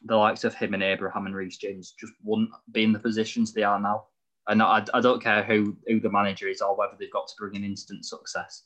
the 0.03 0.17
likes 0.17 0.43
of 0.43 0.55
him 0.55 0.73
and 0.73 0.83
Abraham 0.83 1.25
and 1.25 1.35
Reece 1.35 1.55
James 1.55 1.95
just 1.97 2.11
wouldn't 2.21 2.49
be 2.73 2.83
in 2.83 2.91
the 2.91 2.99
positions 2.99 3.53
they 3.53 3.63
are 3.63 3.79
now. 3.79 4.07
And 4.49 4.61
I, 4.61 4.83
I 4.93 4.99
don't 4.99 5.23
care 5.23 5.41
who, 5.41 5.77
who 5.87 6.01
the 6.01 6.11
manager 6.11 6.49
is 6.49 6.61
or 6.61 6.75
whether 6.75 6.97
they've 6.99 7.09
got 7.09 7.29
to 7.29 7.33
bring 7.39 7.55
an 7.55 7.63
instant 7.63 8.05
success. 8.05 8.63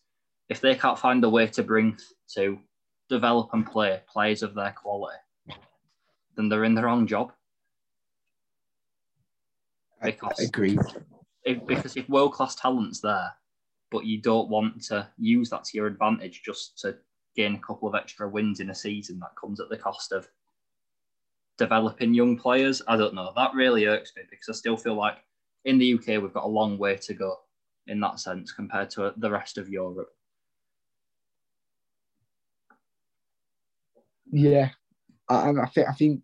If 0.50 0.62
they 0.62 0.76
can't 0.76 0.98
find 1.00 1.24
a 1.24 1.30
way 1.30 1.48
to 1.48 1.64
bring 1.64 1.98
to 2.36 2.60
develop 3.10 3.50
and 3.54 3.66
play 3.66 4.02
players 4.08 4.44
of 4.44 4.54
their 4.54 4.72
quality, 4.72 5.18
then 6.36 6.50
they're 6.50 6.64
in 6.64 6.76
the 6.76 6.84
wrong 6.84 7.08
job. 7.08 7.32
I, 10.02 10.12
Because- 10.12 10.40
I 10.40 10.44
agree. 10.44 10.78
if, 11.44 11.66
because 11.66 11.98
if 11.98 12.08
world 12.10 12.34
class 12.34 12.56
talent's 12.56 13.02
there, 13.02 13.34
but 13.90 14.06
you 14.06 14.22
don't 14.22 14.50
want 14.50 14.84
to 14.84 15.08
use 15.18 15.50
that 15.50 15.64
to 15.66 15.78
your 15.78 15.88
advantage 15.88 16.42
just 16.44 16.78
to 16.80 16.98
gain 17.36 17.56
a 17.56 17.60
couple 17.60 17.88
of 17.88 17.96
extra 17.96 18.28
wins 18.28 18.60
in 18.60 18.70
a 18.70 18.76
season, 18.76 19.20
that 19.20 19.36
comes 19.40 19.60
at 19.60 19.70
the 19.70 19.78
cost 19.78 20.12
of 20.12 20.28
developing 21.58 22.14
young 22.14 22.38
players. 22.38 22.82
I 22.88 22.98
don't 22.98 23.14
know. 23.14 23.32
That 23.36 23.54
really 23.54 23.86
irks 23.86 24.14
me 24.16 24.24
because 24.30 24.50
I 24.50 24.54
still 24.54 24.78
feel 24.78 24.96
like 24.96 25.18
in 25.66 25.78
the 25.78 25.94
UK 25.94 26.22
we've 26.22 26.34
got 26.34 26.44
a 26.44 26.48
long 26.48 26.78
way 26.78 26.96
to 26.98 27.14
go 27.14 27.38
in 27.88 28.00
that 28.02 28.20
sense 28.20 28.52
compared 28.52 28.90
to 28.92 29.14
the 29.18 29.32
rest 29.32 29.58
of 29.58 29.70
Europe. 29.70 30.10
Yeah, 34.32 34.70
and 35.30 35.60
I 35.60 35.66
think 35.68 35.88
I 35.90 35.94
think 35.94 36.22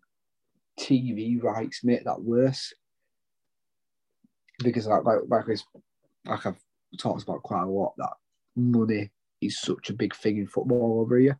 TV 0.78 1.42
rights 1.42 1.84
make 1.84 2.04
that 2.04 2.20
worse 2.22 2.72
because 4.62 4.86
like 4.86 5.04
like 5.04 5.20
like, 5.28 5.44
it's- 5.48 5.64
like 6.26 6.46
I've 6.46 6.60
talked 6.98 7.22
about 7.22 7.42
quite 7.42 7.62
a 7.62 7.66
lot 7.66 7.94
that 7.98 8.12
money 8.56 9.10
is 9.40 9.60
such 9.60 9.90
a 9.90 9.94
big 9.94 10.14
thing 10.14 10.38
in 10.38 10.46
football 10.46 11.00
over 11.00 11.18
here. 11.18 11.38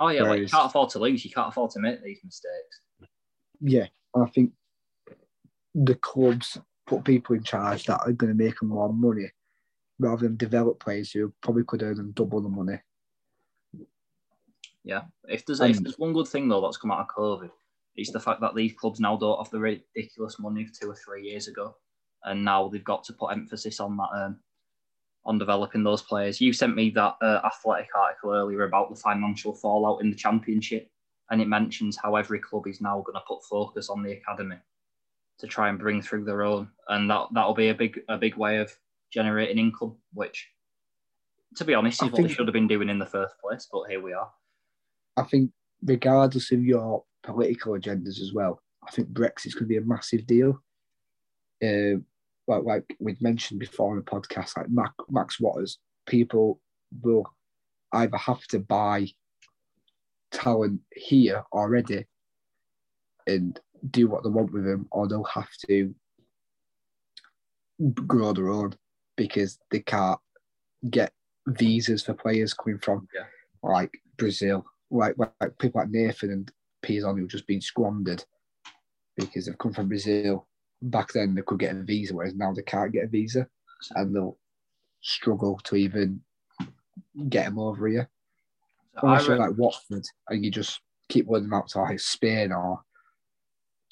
Oh 0.00 0.08
yeah, 0.08 0.22
like 0.22 0.40
you 0.40 0.46
can't 0.48 0.66
afford 0.66 0.90
to 0.90 0.98
lose. 0.98 1.24
You 1.24 1.30
can't 1.30 1.48
afford 1.48 1.70
to 1.72 1.80
make 1.80 2.02
these 2.02 2.20
mistakes. 2.24 2.80
Yeah, 3.60 3.86
I 4.14 4.26
think 4.26 4.52
the 5.74 5.94
clubs 5.96 6.58
put 6.86 7.04
people 7.04 7.36
in 7.36 7.42
charge 7.42 7.84
that 7.84 8.00
are 8.00 8.12
going 8.12 8.36
to 8.36 8.44
make 8.44 8.58
them 8.60 8.68
more 8.68 8.92
money 8.92 9.30
rather 9.98 10.22
than 10.22 10.36
develop 10.36 10.78
players 10.80 11.10
who 11.10 11.32
probably 11.42 11.64
could 11.64 11.82
earn 11.82 11.96
them 11.96 12.12
double 12.12 12.40
the 12.40 12.48
money. 12.48 12.78
Yeah. 14.88 15.02
If 15.28 15.44
there's 15.44 15.60
if 15.60 15.82
there's 15.82 15.98
one 15.98 16.14
good 16.14 16.28
thing 16.28 16.48
though 16.48 16.62
that's 16.62 16.78
come 16.78 16.90
out 16.90 17.00
of 17.00 17.08
COVID, 17.08 17.50
it's 17.94 18.10
the 18.10 18.18
fact 18.18 18.40
that 18.40 18.54
these 18.54 18.72
clubs 18.72 19.00
now 19.00 19.18
don't 19.18 19.36
have 19.38 19.50
the 19.50 19.58
ridiculous 19.58 20.38
money 20.38 20.62
of 20.62 20.70
two 20.72 20.90
or 20.90 20.94
three 20.94 21.28
years 21.28 21.46
ago, 21.46 21.76
and 22.24 22.42
now 22.42 22.68
they've 22.68 22.82
got 22.82 23.04
to 23.04 23.12
put 23.12 23.32
emphasis 23.32 23.80
on 23.80 23.98
that 23.98 24.08
um, 24.14 24.40
on 25.26 25.36
developing 25.38 25.84
those 25.84 26.00
players. 26.00 26.40
You 26.40 26.54
sent 26.54 26.74
me 26.74 26.88
that 26.90 27.16
uh, 27.20 27.40
athletic 27.44 27.90
article 27.94 28.32
earlier 28.32 28.62
about 28.62 28.88
the 28.88 28.98
financial 28.98 29.54
fallout 29.54 30.00
in 30.00 30.08
the 30.08 30.16
championship, 30.16 30.90
and 31.30 31.42
it 31.42 31.48
mentions 31.48 31.98
how 32.02 32.16
every 32.16 32.38
club 32.38 32.66
is 32.66 32.80
now 32.80 33.02
going 33.04 33.14
to 33.14 33.24
put 33.28 33.44
focus 33.44 33.90
on 33.90 34.02
the 34.02 34.12
academy 34.12 34.56
to 35.38 35.46
try 35.46 35.68
and 35.68 35.78
bring 35.78 36.00
through 36.00 36.24
their 36.24 36.44
own, 36.44 36.66
and 36.88 37.10
that 37.10 37.26
that'll 37.34 37.52
be 37.52 37.68
a 37.68 37.74
big 37.74 38.00
a 38.08 38.16
big 38.16 38.36
way 38.36 38.56
of 38.56 38.72
generating 39.12 39.58
income, 39.58 39.98
which. 40.14 40.48
To 41.56 41.64
be 41.64 41.72
honest, 41.72 42.02
I 42.02 42.06
is 42.06 42.12
what 42.12 42.22
they 42.22 42.28
should 42.28 42.46
have 42.46 42.52
been 42.52 42.68
doing 42.68 42.90
in 42.90 42.98
the 42.98 43.06
first 43.06 43.34
place, 43.42 43.66
but 43.72 43.88
here 43.88 44.02
we 44.02 44.12
are. 44.12 44.30
I 45.18 45.24
think, 45.24 45.50
regardless 45.84 46.50
of 46.52 46.64
your 46.64 47.04
political 47.22 47.72
agendas 47.74 48.20
as 48.20 48.32
well, 48.32 48.62
I 48.86 48.90
think 48.90 49.08
Brexit's 49.08 49.54
going 49.54 49.64
to 49.64 49.68
be 49.68 49.76
a 49.76 49.82
massive 49.82 50.26
deal. 50.26 50.62
Uh, 51.62 52.00
like, 52.46 52.62
like 52.64 52.96
we'd 53.00 53.20
mentioned 53.20 53.60
before 53.60 53.90
on 53.90 53.96
the 53.96 54.02
podcast, 54.02 54.56
like 54.56 54.70
Mac, 54.70 54.92
Max 55.10 55.38
Watters, 55.40 55.78
people 56.06 56.60
will 57.02 57.24
either 57.92 58.16
have 58.16 58.42
to 58.48 58.58
buy 58.60 59.08
talent 60.30 60.80
here 60.94 61.42
already 61.52 62.06
and 63.26 63.58
do 63.90 64.08
what 64.08 64.22
they 64.22 64.30
want 64.30 64.52
with 64.52 64.64
them, 64.64 64.86
or 64.90 65.06
they'll 65.08 65.24
have 65.24 65.50
to 65.68 65.94
grow 68.06 68.32
their 68.32 68.48
own 68.48 68.74
because 69.16 69.58
they 69.70 69.80
can't 69.80 70.18
get 70.90 71.12
visas 71.48 72.02
for 72.02 72.14
players 72.14 72.54
coming 72.54 72.78
from 72.78 73.06
Yeah. 73.14 73.24
like 73.62 73.92
Brazil, 74.16 74.64
like, 74.90 75.16
like, 75.18 75.58
people 75.58 75.80
like 75.80 75.90
Nathan 75.90 76.30
and 76.30 76.52
Piazon 76.82 77.18
who've 77.18 77.28
just 77.28 77.46
been 77.46 77.60
squandered 77.60 78.24
because 79.16 79.46
they've 79.46 79.58
come 79.58 79.72
from 79.72 79.88
Brazil. 79.88 80.46
Back 80.80 81.12
then 81.12 81.34
they 81.34 81.42
could 81.42 81.58
get 81.58 81.74
a 81.74 81.82
visa, 81.82 82.14
whereas 82.14 82.34
now 82.34 82.52
they 82.52 82.62
can't 82.62 82.92
get 82.92 83.04
a 83.04 83.08
visa, 83.08 83.48
and 83.94 84.14
they'll 84.14 84.38
struggle 85.00 85.58
to 85.64 85.76
even 85.76 86.20
get 87.28 87.46
them 87.46 87.58
over 87.58 87.88
here. 87.88 88.08
So 89.00 89.06
I 89.06 89.12
Unless 89.12 89.26
you're 89.26 89.38
like 89.38 89.58
Watford 89.58 90.04
and 90.28 90.44
you 90.44 90.50
just 90.50 90.80
keep 91.08 91.28
them 91.28 91.52
out 91.52 91.68
to 91.68 91.80
like 91.80 92.00
Spain 92.00 92.52
or 92.52 92.80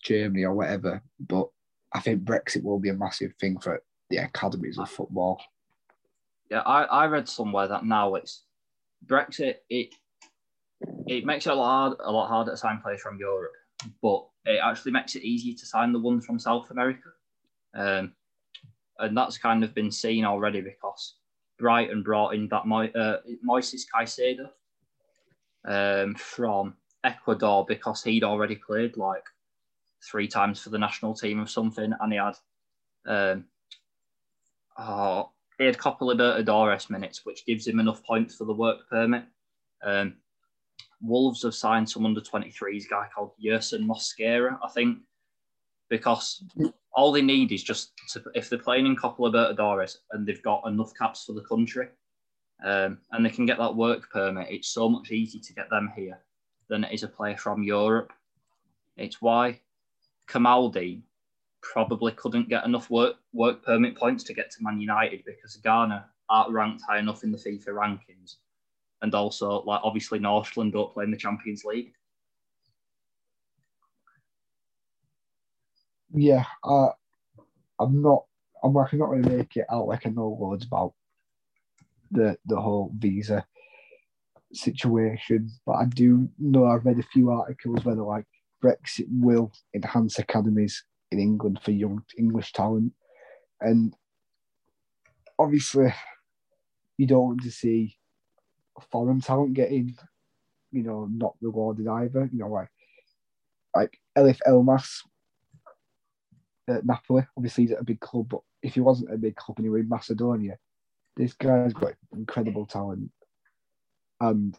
Germany 0.02 0.44
or 0.44 0.54
whatever. 0.54 1.02
But 1.20 1.48
I 1.92 2.00
think 2.00 2.22
Brexit 2.22 2.62
will 2.62 2.78
be 2.78 2.90
a 2.90 2.94
massive 2.94 3.32
thing 3.40 3.59
for 3.59 3.82
the 4.11 4.18
academies 4.18 4.78
of 4.78 4.90
football. 4.90 5.40
Yeah, 6.50 6.61
I, 6.61 6.85
I 6.85 7.06
read 7.06 7.28
somewhere 7.28 7.66
that 7.68 7.85
now 7.85 8.14
it's 8.14 8.44
Brexit. 9.04 9.56
It 9.68 9.94
it 11.07 11.25
makes 11.25 11.47
it 11.47 11.53
a 11.53 11.55
lot 11.55 11.67
hard, 11.67 11.99
a 12.05 12.12
lot 12.12 12.29
harder 12.29 12.53
to 12.53 12.57
sign 12.57 12.81
players 12.81 13.01
from 13.01 13.19
Europe, 13.19 13.53
but 14.03 14.27
it 14.45 14.61
actually 14.62 14.93
makes 14.93 15.15
it 15.17 15.23
easier 15.23 15.55
to 15.55 15.67
sign 15.67 15.93
the 15.93 15.99
ones 15.99 16.25
from 16.25 16.39
South 16.39 16.71
America, 16.71 17.11
um, 17.74 18.12
and 18.99 19.16
that's 19.16 19.39
kind 19.39 19.64
of 19.64 19.74
been 19.74 19.91
seen 19.91 20.24
already 20.24 20.61
because 20.61 21.14
Brighton 21.59 22.03
brought 22.03 22.35
in 22.35 22.49
that 22.49 22.66
Mo- 22.66 22.93
uh, 22.95 23.18
Moises 23.47 23.85
Caicedo 23.95 24.51
um, 25.64 26.14
from 26.14 26.74
Ecuador 27.05 27.64
because 27.66 28.03
he'd 28.03 28.24
already 28.24 28.57
played 28.57 28.97
like 28.97 29.24
three 30.03 30.29
times 30.29 30.62
for 30.62 30.70
the 30.70 30.79
national 30.79 31.14
team 31.14 31.41
of 31.41 31.51
something, 31.51 31.93
and 32.01 32.12
he 32.12 32.18
had 32.18 32.35
um, 33.07 33.45
oh, 34.79 35.31
he 35.59 35.64
had 35.64 35.79
Copa 35.79 36.05
Libertadores 36.05 36.91
minutes, 36.91 37.24
which 37.24 37.47
gives 37.47 37.66
him 37.66 37.81
enough 37.81 38.03
points 38.05 38.35
for 38.35 38.45
the 38.45 38.53
work 38.53 38.89
permit. 38.91 39.24
Um, 39.83 40.16
Wolves 41.07 41.42
have 41.42 41.54
signed 41.54 41.88
some 41.88 42.07
under 42.07 42.20
23s 42.20 42.88
guy 42.88 43.07
called 43.14 43.32
Yerson 43.42 43.86
Mosquera, 43.86 44.59
I 44.62 44.68
think, 44.68 44.98
because 45.88 46.42
all 46.92 47.12
they 47.12 47.22
need 47.22 47.52
is 47.52 47.62
just 47.62 47.92
to, 48.11 48.22
if 48.34 48.48
they're 48.48 48.59
playing 48.59 48.86
in 48.86 48.96
Copa 48.96 49.22
Libertadores 49.22 49.98
and 50.12 50.26
they've 50.26 50.42
got 50.42 50.66
enough 50.66 50.92
caps 50.98 51.24
for 51.24 51.32
the 51.32 51.42
country 51.42 51.88
um, 52.64 52.98
and 53.12 53.24
they 53.24 53.30
can 53.30 53.46
get 53.46 53.59
that 53.59 53.74
work 53.74 54.11
permit, 54.11 54.48
it's 54.50 54.68
so 54.68 54.88
much 54.88 55.11
easier 55.11 55.40
to 55.42 55.54
get 55.54 55.70
them 55.70 55.92
here 55.94 56.18
than 56.68 56.84
it 56.84 56.92
is 56.92 57.02
a 57.02 57.09
player 57.09 57.36
from 57.36 57.62
Europe. 57.62 58.12
It's 58.96 59.20
why 59.20 59.61
Kamaldeen 60.26 61.02
probably 61.61 62.12
couldn't 62.12 62.48
get 62.48 62.64
enough 62.64 62.90
work 62.90 63.16
work 63.32 63.62
permit 63.64 63.96
points 63.96 64.24
to 64.24 64.34
get 64.34 64.50
to 64.50 64.62
Man 64.62 64.80
United 64.80 65.24
because 65.24 65.57
Ghana 65.57 66.07
aren't 66.28 66.52
ranked 66.52 66.82
high 66.88 66.98
enough 66.98 67.24
in 67.24 67.32
the 67.32 67.38
FIFA 67.38 67.68
rankings, 67.68 68.36
and 69.07 69.14
also 69.14 69.62
like 69.62 69.80
obviously 69.84 70.18
Nordsjælland 70.18 70.72
don't 70.72 70.92
play 70.92 71.04
in 71.04 71.12
the 71.12 71.16
Champions 71.16 71.64
League. 71.64 71.92
Yeah, 76.12 76.44
uh, 76.64 76.88
I'm 77.78 78.02
not. 78.02 78.24
I'm 78.64 78.76
I'm 78.76 78.98
not 78.98 79.22
to 79.22 79.36
make 79.36 79.57
it 79.57 79.66
out 79.70 79.86
like 79.86 80.07
I 80.07 80.11
know 80.11 80.36
loads 80.40 80.66
about 80.66 80.94
the 82.11 82.36
the 82.46 82.61
whole 82.61 82.90
visa 82.98 83.46
situation, 84.52 85.50
but 85.64 85.74
I 85.74 85.84
do 85.84 86.28
know 86.38 86.66
I've 86.66 86.84
read 86.84 86.98
a 86.98 87.12
few 87.12 87.30
articles 87.30 87.84
where 87.84 87.94
they're 87.94 88.04
like 88.04 88.26
Brexit 88.64 89.07
will 89.09 89.52
enhance 89.72 90.18
academies 90.18 90.82
in 91.12 91.20
England 91.20 91.61
for 91.62 91.70
young 91.70 92.02
English 92.18 92.52
talent, 92.52 92.92
and 93.61 93.94
obviously 95.38 95.94
you 96.96 97.07
don't 97.07 97.26
want 97.26 97.42
to 97.42 97.52
see 97.52 97.96
foreign 98.91 99.20
talent 99.20 99.55
getting, 99.55 99.97
you 100.72 100.83
know, 100.83 101.09
not 101.11 101.35
rewarded 101.41 101.87
either. 101.87 102.29
You 102.33 102.39
know, 102.39 102.49
like 102.49 102.70
like 103.74 103.99
Eljif 104.16 104.39
Elmas 104.47 105.03
at 106.68 106.85
Napoli. 106.85 107.27
Obviously, 107.37 107.64
he's 107.64 107.72
at 107.72 107.81
a 107.81 107.85
big 107.85 108.01
club, 108.01 108.29
but 108.29 108.41
if 108.62 108.74
he 108.74 108.81
wasn't 108.81 109.12
a 109.12 109.18
big 109.18 109.37
club 109.37 109.59
and 109.59 109.66
he 109.66 109.70
were 109.70 109.79
in 109.79 109.89
Macedonia, 109.89 110.59
this 111.16 111.33
guy's 111.35 111.72
got 111.72 111.95
incredible 112.14 112.66
talent. 112.66 113.11
And 114.20 114.59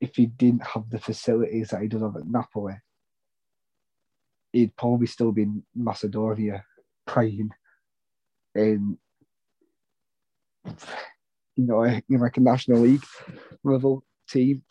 if 0.00 0.16
he 0.16 0.26
didn't 0.26 0.66
have 0.66 0.88
the 0.90 0.98
facilities 0.98 1.70
that 1.70 1.82
he 1.82 1.88
does 1.88 2.02
have 2.02 2.16
at 2.16 2.26
Napoli, 2.26 2.74
he'd 4.52 4.76
probably 4.76 5.06
still 5.06 5.32
be 5.32 5.42
in 5.42 5.62
Macedonia 5.74 6.64
playing 7.06 7.50
in 8.54 8.98
you 11.56 11.66
know, 11.66 11.82
in 11.84 12.02
like 12.08 12.36
a 12.36 12.40
national 12.40 12.80
league 12.80 13.04
level 13.64 14.04
team. 14.28 14.62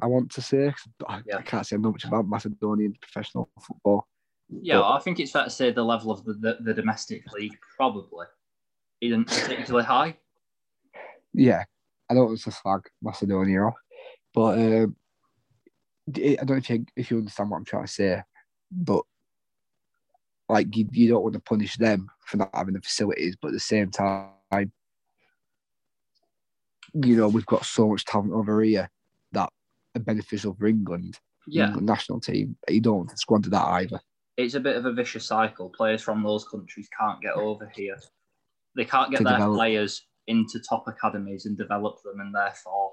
I 0.00 0.06
want 0.06 0.30
to 0.32 0.42
say, 0.42 0.72
but 0.98 1.10
I, 1.10 1.20
yeah. 1.26 1.38
I 1.38 1.42
can't 1.42 1.66
say 1.66 1.76
I 1.76 1.78
know 1.78 1.90
much 1.90 2.04
about 2.04 2.28
Macedonian 2.28 2.94
professional 3.00 3.50
football. 3.60 4.06
Yeah, 4.48 4.78
but, 4.78 4.92
I 4.92 5.00
think 5.00 5.18
it's 5.20 5.32
fair 5.32 5.44
to 5.44 5.50
say 5.50 5.72
the 5.72 5.84
level 5.84 6.10
of 6.10 6.24
the, 6.24 6.34
the, 6.34 6.58
the 6.60 6.74
domestic 6.74 7.30
league 7.32 7.56
probably 7.76 8.26
isn't 9.00 9.26
particularly 9.26 9.84
high. 9.84 10.16
Yeah, 11.34 11.64
I 12.08 12.14
don't 12.14 12.26
want 12.26 12.40
to 12.40 12.50
slag 12.50 12.82
Macedonia 13.02 13.62
off, 13.62 13.74
but 14.32 14.58
um, 14.58 14.96
I 16.16 16.36
don't 16.36 16.50
know 16.50 16.56
if 16.56 16.70
you, 16.70 16.86
if 16.96 17.10
you 17.10 17.18
understand 17.18 17.50
what 17.50 17.58
I'm 17.58 17.64
trying 17.64 17.86
to 17.86 17.92
say, 17.92 18.22
but 18.70 19.02
like 20.48 20.74
you, 20.74 20.88
you 20.92 21.08
don't 21.08 21.22
want 21.22 21.34
to 21.34 21.40
punish 21.40 21.76
them 21.76 22.08
for 22.24 22.38
not 22.38 22.50
having 22.54 22.74
the 22.74 22.80
facilities, 22.80 23.36
but 23.40 23.48
at 23.48 23.54
the 23.54 23.60
same 23.60 23.90
time, 23.90 24.28
you 26.94 27.16
know, 27.16 27.28
we've 27.28 27.46
got 27.46 27.64
so 27.64 27.88
much 27.88 28.04
talent 28.04 28.32
over 28.32 28.62
here 28.62 28.90
that 29.32 29.50
are 29.96 30.00
beneficial 30.00 30.54
for 30.54 30.66
England, 30.66 31.18
yeah. 31.46 31.66
England 31.66 31.86
national 31.86 32.20
team. 32.20 32.56
You 32.68 32.80
don't 32.80 32.98
want 32.98 33.10
to 33.10 33.16
squander 33.16 33.50
that 33.50 33.64
either. 33.64 34.00
It's 34.36 34.54
a 34.54 34.60
bit 34.60 34.76
of 34.76 34.86
a 34.86 34.92
vicious 34.92 35.26
cycle. 35.26 35.70
Players 35.70 36.02
from 36.02 36.22
those 36.22 36.46
countries 36.46 36.88
can't 36.98 37.20
get 37.20 37.34
over 37.34 37.70
here. 37.74 37.98
They 38.76 38.84
can't 38.84 39.10
get 39.10 39.24
their 39.24 39.32
develop. 39.32 39.56
players 39.56 40.06
into 40.28 40.60
top 40.60 40.86
academies 40.86 41.46
and 41.46 41.56
develop 41.56 42.02
them, 42.02 42.20
and 42.20 42.34
therefore 42.34 42.92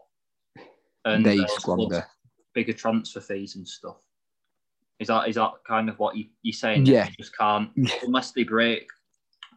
and 1.05 1.25
they 1.25 1.37
squander 1.47 2.05
bigger 2.53 2.73
transfer 2.73 3.21
fees 3.21 3.55
and 3.55 3.67
stuff. 3.67 3.97
Is 4.99 5.07
that 5.07 5.27
is 5.27 5.35
that 5.35 5.51
kind 5.67 5.89
of 5.89 5.99
what 5.99 6.17
you, 6.17 6.25
you're 6.41 6.53
saying? 6.53 6.85
Yeah. 6.85 7.07
You 7.07 7.13
just 7.19 7.37
can't 7.37 7.69
unless 8.03 8.31
they 8.31 8.43
break 8.43 8.87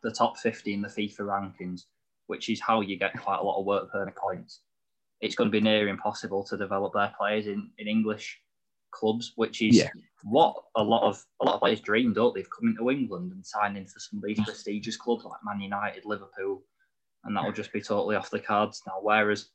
the 0.03 0.11
top 0.11 0.37
fifty 0.37 0.75
in 0.75 0.83
the 0.83 0.89
FIFA 0.89 1.21
rankings 1.21 1.85
which 2.29 2.49
is 2.49 2.61
how 2.61 2.81
you 2.81 2.97
get 2.97 3.19
quite 3.21 3.41
a 3.41 3.43
lot 3.43 3.59
of 3.59 3.67
work 3.67 3.91
per 3.91 4.11
points. 4.13 4.61
It's 5.21 5.35
going 5.35 5.51
to 5.51 5.53
be 5.53 5.61
near 5.61 5.89
impossible 5.89 6.45
to 6.45 6.57
develop 6.57 6.93
their 6.95 7.13
players 7.19 7.49
in, 7.49 7.71
in 7.79 7.89
English 7.89 8.39
clubs, 8.93 9.33
which 9.37 9.61
is 9.61 9.77
yeah. 9.77 9.89
what 10.23 10.55
a 10.77 10.83
lot 10.83 11.03
of 11.03 11.23
a 11.41 11.45
lot 11.45 11.55
of 11.55 11.61
players 11.61 11.81
dream, 11.81 12.13
don't 12.13 12.35
they? 12.35 12.41
Of 12.41 12.49
coming 12.51 12.77
to 12.79 12.91
England 12.91 13.33
and 13.33 13.45
signing 13.45 13.87
for 13.87 13.99
some 13.99 14.19
of 14.19 14.25
these 14.25 14.41
prestigious 14.41 14.97
clubs 14.97 15.25
like 15.25 15.41
Man 15.45 15.61
United, 15.61 16.05
Liverpool, 16.05 16.63
and 17.25 17.37
that 17.37 17.45
will 17.45 17.53
just 17.53 17.73
be 17.73 17.81
totally 17.81 18.17
off 18.17 18.31
the 18.31 18.39
cards 18.39 18.83
now. 18.87 18.99
Whereas 19.03 19.51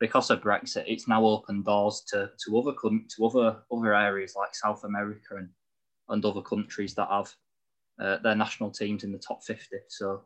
because 0.00 0.30
of 0.30 0.40
Brexit, 0.40 0.84
it's 0.86 1.08
now 1.08 1.24
opened 1.24 1.64
doors 1.64 2.04
to, 2.08 2.30
to 2.44 2.58
other 2.58 2.72
to 2.72 3.26
other 3.26 3.58
other 3.72 3.94
areas 3.94 4.34
like 4.36 4.54
South 4.54 4.84
America 4.84 5.36
and, 5.36 5.48
and 6.08 6.24
other 6.24 6.42
countries 6.42 6.94
that 6.94 7.08
have 7.10 7.32
uh, 8.00 8.18
their 8.22 8.34
national 8.34 8.70
teams 8.70 9.04
in 9.04 9.12
the 9.12 9.18
top 9.18 9.42
fifty. 9.44 9.78
So 9.88 10.24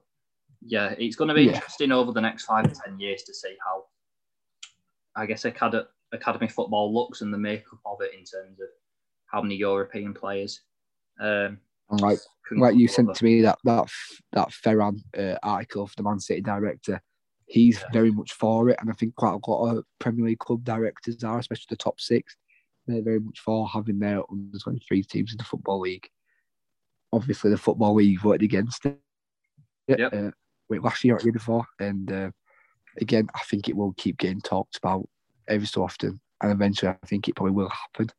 yeah, 0.65 0.95
it's 0.99 1.17
going 1.17 1.29
to 1.29 1.35
be 1.35 1.45
yeah. 1.45 1.55
interesting 1.55 1.93
over 1.93 2.13
the 2.13 2.21
next 2.21 2.45
five 2.45 2.73
to 2.73 2.81
ten 2.85 2.99
years 2.99 3.23
to 3.25 3.35
see 3.35 3.57
how, 3.65 3.85
I 5.17 5.27
guess, 5.27 5.45
acad- 5.45 5.87
academy 6.13 6.49
football 6.49 6.93
looks 6.93 7.21
and 7.21 7.33
the 7.33 7.39
makeup 7.39 7.81
of 7.85 8.01
it 8.01 8.13
in 8.13 8.25
terms 8.25 8.61
of 8.61 8.69
how 9.27 9.43
many 9.43 9.57
European 9.57 10.15
players. 10.15 10.61
Um, 11.21 11.59
like, 11.91 12.19
like 12.53 12.77
you 12.77 12.89
sent 12.89 13.15
to 13.15 13.25
me 13.25 13.43
that 13.43 13.59
that 13.65 13.89
that 14.33 14.49
Ferran 14.51 15.01
uh, 15.19 15.37
article 15.43 15.85
of 15.85 15.95
the 15.97 16.03
Man 16.03 16.21
City 16.21 16.41
director, 16.41 17.03
he's 17.47 17.81
yeah. 17.81 17.87
very 17.93 18.11
much 18.11 18.33
for 18.33 18.71
it, 18.71 18.79
and 18.81 18.91
I 18.91 18.95
think 18.95 19.15
quite 19.17 19.35
a 19.35 19.51
lot 19.51 19.77
of 19.77 19.85
Premier 19.99 20.27
League 20.27 20.39
club 20.39 20.65
directors 20.65 21.23
are, 21.25 21.39
especially 21.39 21.67
the 21.71 21.77
top 21.77 22.01
six. 22.01 22.37
They're 22.87 23.03
very 23.03 23.21
much 23.21 23.41
for 23.41 23.69
having 23.69 23.99
their 23.99 24.23
under 24.31 24.59
twenty 24.59 24.83
three 24.87 25.03
teams 25.03 25.33
in 25.33 25.39
the 25.39 25.45
football 25.45 25.81
league. 25.81 26.09
Obviously, 27.13 27.51
the 27.51 27.59
football 27.59 27.95
league 27.95 28.21
voted 28.21 28.43
against 28.43 28.87
it. 28.87 28.99
Yep. 29.89 30.13
Uh, 30.13 30.31
last 30.79 31.05
year 31.05 31.17
or 31.17 31.21
year 31.21 31.33
before. 31.33 31.65
And 31.79 32.13
uh, 32.13 32.31
again, 33.01 33.29
I 33.35 33.41
think 33.41 33.69
it 33.69 33.77
will 33.77 33.95
keep 33.97 34.19
getting 34.19 34.41
talked 34.41 34.77
about 34.77 35.09
every 35.49 35.67
so 35.67 35.83
often, 35.83 36.21
and 36.43 36.53
eventually, 36.53 36.91
I 36.91 37.07
think 37.07 37.29
it 37.29 37.37
probably 37.37 37.53
will 37.53 37.71
happen. 37.71 38.11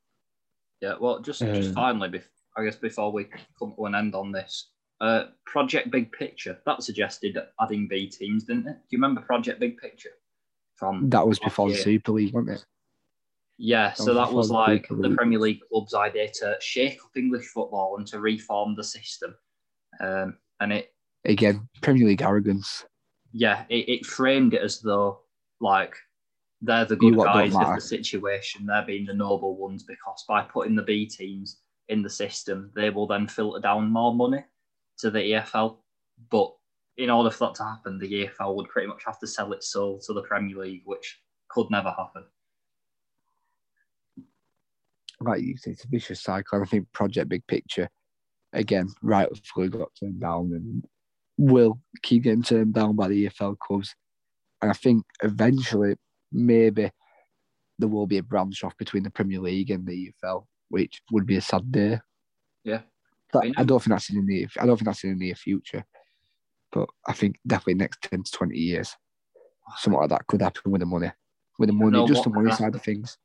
Yeah. 0.82 0.96
Well, 1.00 1.20
just 1.22 1.40
just 1.42 1.70
um, 1.70 1.76
finally, 1.76 2.22
I 2.58 2.64
guess 2.64 2.76
before 2.76 3.12
we 3.12 3.26
come 3.58 3.74
to 3.76 3.86
an 3.86 3.96
end 3.96 4.16
on 4.16 4.32
this, 4.32 4.70
uh, 5.02 5.26
Project 5.46 5.92
Big 5.92 6.12
Picture 6.12 6.58
that 6.66 6.84
suggested 6.84 7.38
adding 7.62 7.88
B 7.88 8.08
teams, 8.08 8.46
didn't 8.46 8.68
it? 8.68 8.74
Do 8.74 8.88
you 8.90 8.98
remember 8.98 9.22
Project 9.22 9.60
Big 9.60 9.78
Picture? 9.78 10.12
From 10.76 11.10
that 11.10 11.28
was 11.28 11.40
before 11.40 11.68
year? 11.68 11.78
the 11.78 11.84
Super 11.84 12.12
League, 12.14 12.34
wasn't 12.34 12.58
it? 12.58 12.66
Yeah, 13.58 13.90
that 13.90 13.98
so 13.98 14.06
was 14.06 14.16
that 14.16 14.34
was 14.34 14.52
like 14.52 14.88
the, 14.88 14.96
the 14.96 15.16
Premier 15.16 15.40
League 15.40 15.60
club's 15.70 15.94
idea 15.94 16.30
to 16.36 16.58
shake 16.60 17.00
up 17.04 17.12
English 17.16 17.46
football 17.48 17.98
and 17.98 18.08
to 18.08 18.20
reform 18.20 18.76
the 18.76 18.84
system. 18.84 19.36
Um, 20.00 20.38
and 20.60 20.74
it 20.74 20.93
again, 21.26 21.68
Premier 21.82 22.08
League 22.08 22.22
arrogance. 22.22 22.86
Yeah, 23.32 23.66
it, 23.70 23.90
it 23.90 24.06
framed 24.06 24.54
it 24.54 24.62
as 24.62 24.80
though 24.80 25.20
like 25.60 25.96
they're 26.62 26.86
the 26.86 26.96
good 26.96 27.18
guys 27.18 27.56
of 27.56 27.76
the 27.76 27.82
situation. 27.82 28.66
They're 28.66 28.86
being 28.86 29.06
the 29.06 29.14
noble 29.14 29.58
ones 29.58 29.84
because 29.84 30.24
by 30.28 30.44
putting 30.44 30.76
the 30.76 30.84
B 30.84 31.06
teams 31.06 31.60
in 31.90 32.02
the 32.02 32.10
system, 32.10 32.72
they 32.76 32.90
will 32.90 33.08
then 33.08 33.28
filter 33.28 33.60
down 33.60 33.92
more 33.92 34.14
money 34.14 34.44
to 35.00 35.12
the 35.12 35.20
EFL. 35.20 35.78
But 36.30 36.54
in 36.98 37.10
order 37.10 37.30
for 37.30 37.48
that 37.48 37.56
to 37.56 37.64
happen, 37.64 38.00
the 38.00 38.28
EFL 38.28 38.56
would 38.56 38.70
pretty 38.70 38.88
much 38.88 39.04
have 39.06 39.20
to 39.20 39.28
sell 39.28 39.52
its 39.52 39.72
soul 39.72 40.00
to 40.06 40.14
the 40.14 40.22
Premier 40.22 40.58
League, 40.58 40.84
which 40.86 41.20
could 41.50 41.68
never 41.70 41.90
happen. 41.90 42.24
Like 45.20 45.42
you 45.42 45.58
say, 45.58 45.72
it's 45.72 45.86
a 45.86 45.88
vicious 45.88 46.22
cycle. 46.22 46.62
I 46.62 46.66
think 46.66 46.92
Project 46.94 47.30
Big 47.30 47.46
Picture, 47.48 47.90
again, 48.54 48.88
rightfully 49.02 49.70
got 49.70 49.90
turned 50.00 50.22
down, 50.22 50.52
and 50.54 50.86
will 51.38 51.80
keep 52.02 52.24
getting 52.24 52.44
turned 52.44 52.74
down 52.74 52.96
by 52.96 53.08
the 53.08 53.26
EFL 53.28 53.58
clubs. 53.58 53.96
And 54.62 54.72
I 54.72 54.74
think 54.74 55.06
eventually, 55.22 55.96
maybe 56.32 56.92
there 57.80 57.90
will 57.90 58.08
be 58.08 58.18
a 58.18 58.24
branch 58.24 58.64
off 58.64 58.78
between 58.78 59.04
the 59.04 59.10
Premier 59.10 59.40
League 59.40 59.72
and 59.72 59.86
the 59.86 60.14
EFL, 60.24 60.46
which 60.70 61.02
would 61.12 61.26
be 61.26 61.38
a 61.38 61.42
sad 61.42 61.72
day. 61.72 62.00
Yeah. 62.64 62.82
But 63.32 63.46
I 63.58 63.64
don't 63.64 63.80
think 63.80 63.94
that's 63.94 64.10
in 64.12 64.26
the 64.26 64.48
I 64.60 64.66
don't 64.66 64.78
think 64.78 64.86
that's 64.86 65.04
in 65.04 65.18
the 65.18 65.26
near 65.26 65.36
future. 65.36 65.84
But 66.72 66.88
I 67.08 67.14
think 67.14 67.38
definitely 67.46 67.76
next 67.76 68.02
ten 68.04 68.24
to 68.24 68.32
twenty 68.32 68.60
years, 68.60 68.96
something 69.78 70.00
like 70.00 70.10
that 70.10 70.28
could 70.28 70.42
happen 70.42 70.72
with 70.72 70.82
the 70.82 70.86
money, 70.86 71.12
with 71.58 71.70
the 71.70 71.74
money, 71.74 72.06
just 72.08 72.24
the 72.24 72.30
money 72.30 72.52
side 72.52 72.76
of 72.76 72.84
things. 72.84 73.18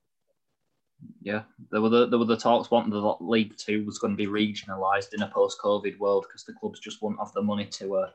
Yeah, 1.23 1.43
there 1.71 1.81
were 1.81 1.89
the 1.89 2.09
there 2.09 2.19
were 2.19 2.25
the 2.25 2.37
talks 2.37 2.71
wanting 2.71 2.91
the 2.91 3.17
League 3.21 3.57
Two 3.57 3.85
was 3.85 3.99
going 3.99 4.17
to 4.17 4.17
be 4.17 4.27
regionalised 4.27 5.15
in 5.15 5.23
a 5.23 5.29
post-COVID 5.29 5.99
world 5.99 6.25
because 6.27 6.45
the 6.45 6.55
clubs 6.55 6.81
just 6.81 7.03
wouldn't 7.03 7.21
have 7.21 7.33
the 7.35 7.43
money 7.43 7.67
to 7.67 7.97
uh, 7.97 8.11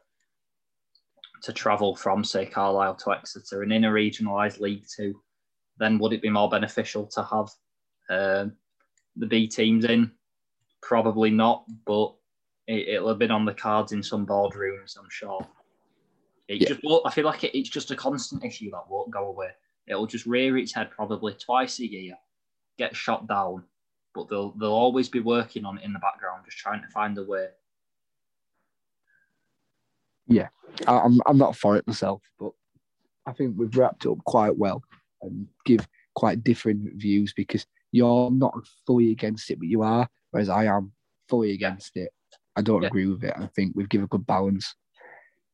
to 1.44 1.54
travel 1.54 1.96
from 1.96 2.24
say 2.24 2.46
Carlisle 2.46 2.96
to 2.96 3.12
Exeter, 3.12 3.64
and 3.64 3.72
in 3.72 3.86
a 3.86 3.92
regionalised 3.92 4.60
League 4.60 4.86
Two, 4.94 5.22
then 5.78 5.98
would 6.00 6.14
it 6.14 6.22
be 6.22 6.30
more 6.30 6.50
beneficial 6.50 7.06
to 7.08 7.24
have 7.24 7.50
uh, 8.10 8.50
the 9.16 9.28
B 9.28 9.48
teams 9.48 9.86
in? 9.86 10.12
Probably 10.82 11.30
not, 11.30 11.66
but 11.86 12.14
it, 12.68 13.02
will 13.02 13.10
have 13.10 13.20
been 13.20 13.32
on 13.32 13.46
the 13.46 13.54
cards 13.54 13.92
in 13.92 14.04
some 14.04 14.26
boardrooms, 14.26 14.98
I'm 14.98 15.10
sure. 15.10 15.46
It 16.48 16.62
yeah. 16.62 16.70
just 16.70 16.82
I 17.06 17.12
feel 17.12 17.26
like 17.26 17.44
it, 17.44 17.58
it's 17.58 17.70
just 17.70 17.92
a 17.92 17.96
constant 17.96 18.44
issue 18.44 18.72
that 18.72 18.90
won't 18.90 19.12
go 19.12 19.28
away. 19.28 19.50
It'll 19.88 20.08
just 20.08 20.26
rear 20.26 20.58
its 20.58 20.74
head 20.74 20.92
probably 20.92 21.34
twice 21.34 21.80
a 21.80 21.90
year 21.90 22.18
get 22.78 22.96
shot 22.96 23.28
down, 23.28 23.64
but 24.14 24.30
they'll 24.30 24.52
they'll 24.52 24.72
always 24.72 25.10
be 25.10 25.20
working 25.20 25.66
on 25.66 25.78
it 25.78 25.84
in 25.84 25.94
the 25.94 26.00
background, 26.00 26.44
just 26.46 26.58
trying 26.58 26.82
to 26.82 26.88
find 26.88 27.18
a 27.18 27.24
way. 27.24 27.48
Yeah, 30.28 30.50
I'm 30.88 31.22
I'm 31.26 31.38
not 31.38 31.56
for 31.56 31.76
it 31.78 31.88
myself, 31.88 32.22
but 32.40 32.52
I 33.26 33.34
think 33.34 33.56
we've 33.58 33.76
wrapped 33.76 34.06
up 34.06 34.24
quite 34.26 34.58
well 34.58 34.84
and 35.22 35.48
give 35.66 35.88
quite 36.16 36.44
different 36.44 36.94
views 36.96 37.34
because 37.36 37.66
you're 37.92 38.32
not 38.32 38.54
fully 38.86 39.12
against 39.12 39.50
it, 39.52 39.60
but 39.60 39.68
you 39.68 39.82
are, 39.82 40.08
whereas 40.32 40.50
I 40.50 40.66
am 40.66 40.92
fully 41.30 41.52
against 41.52 41.96
it. 41.96 42.12
I 42.56 42.62
don't 42.62 42.82
yeah. 42.82 42.88
agree 42.88 43.08
with 43.08 43.24
it. 43.24 43.34
I 43.36 43.48
think 43.48 43.74
we've 43.76 43.90
given 43.90 44.06
a 44.06 44.08
good 44.08 44.26
balance. 44.26 44.76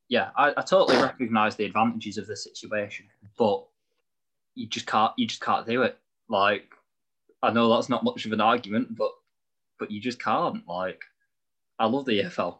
Yeah, 0.08 0.30
I, 0.36 0.52
I 0.56 0.62
totally 0.62 1.00
recognise 1.00 1.56
the 1.56 1.64
advantages 1.64 2.18
of 2.18 2.26
the 2.26 2.36
situation, 2.36 3.06
but 3.38 3.64
you 4.54 4.66
just 4.66 4.86
can't 4.86 5.12
you 5.16 5.26
just 5.26 5.40
can't 5.40 5.66
do 5.66 5.82
it. 5.82 5.98
Like 6.28 6.72
I 7.42 7.50
know 7.50 7.74
that's 7.74 7.88
not 7.88 8.04
much 8.04 8.26
of 8.26 8.32
an 8.32 8.40
argument, 8.40 8.96
but 8.96 9.12
but 9.78 9.90
you 9.90 10.00
just 10.00 10.22
can't. 10.22 10.66
Like 10.68 11.02
I 11.78 11.86
love 11.86 12.04
the 12.04 12.20
EFL. 12.22 12.58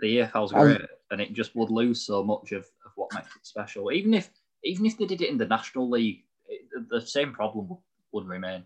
The 0.00 0.18
EFL's 0.18 0.52
Um, 0.52 0.60
great, 0.60 0.80
and 1.10 1.20
it 1.20 1.32
just 1.34 1.54
would 1.54 1.70
lose 1.70 2.02
so 2.02 2.24
much 2.24 2.52
of, 2.52 2.64
of 2.84 2.92
what 2.96 3.12
makes 3.14 3.36
it 3.36 3.46
special. 3.46 3.92
Even 3.92 4.14
if 4.14 4.30
even 4.64 4.86
if 4.86 4.96
they 4.96 5.06
did 5.06 5.20
it 5.20 5.28
in 5.28 5.38
the 5.38 5.46
National 5.46 5.90
League, 5.90 6.24
it, 6.46 6.62
the 6.88 7.00
same 7.00 7.32
problem 7.32 7.68
would, 7.68 7.78
would 8.12 8.26
remain. 8.26 8.64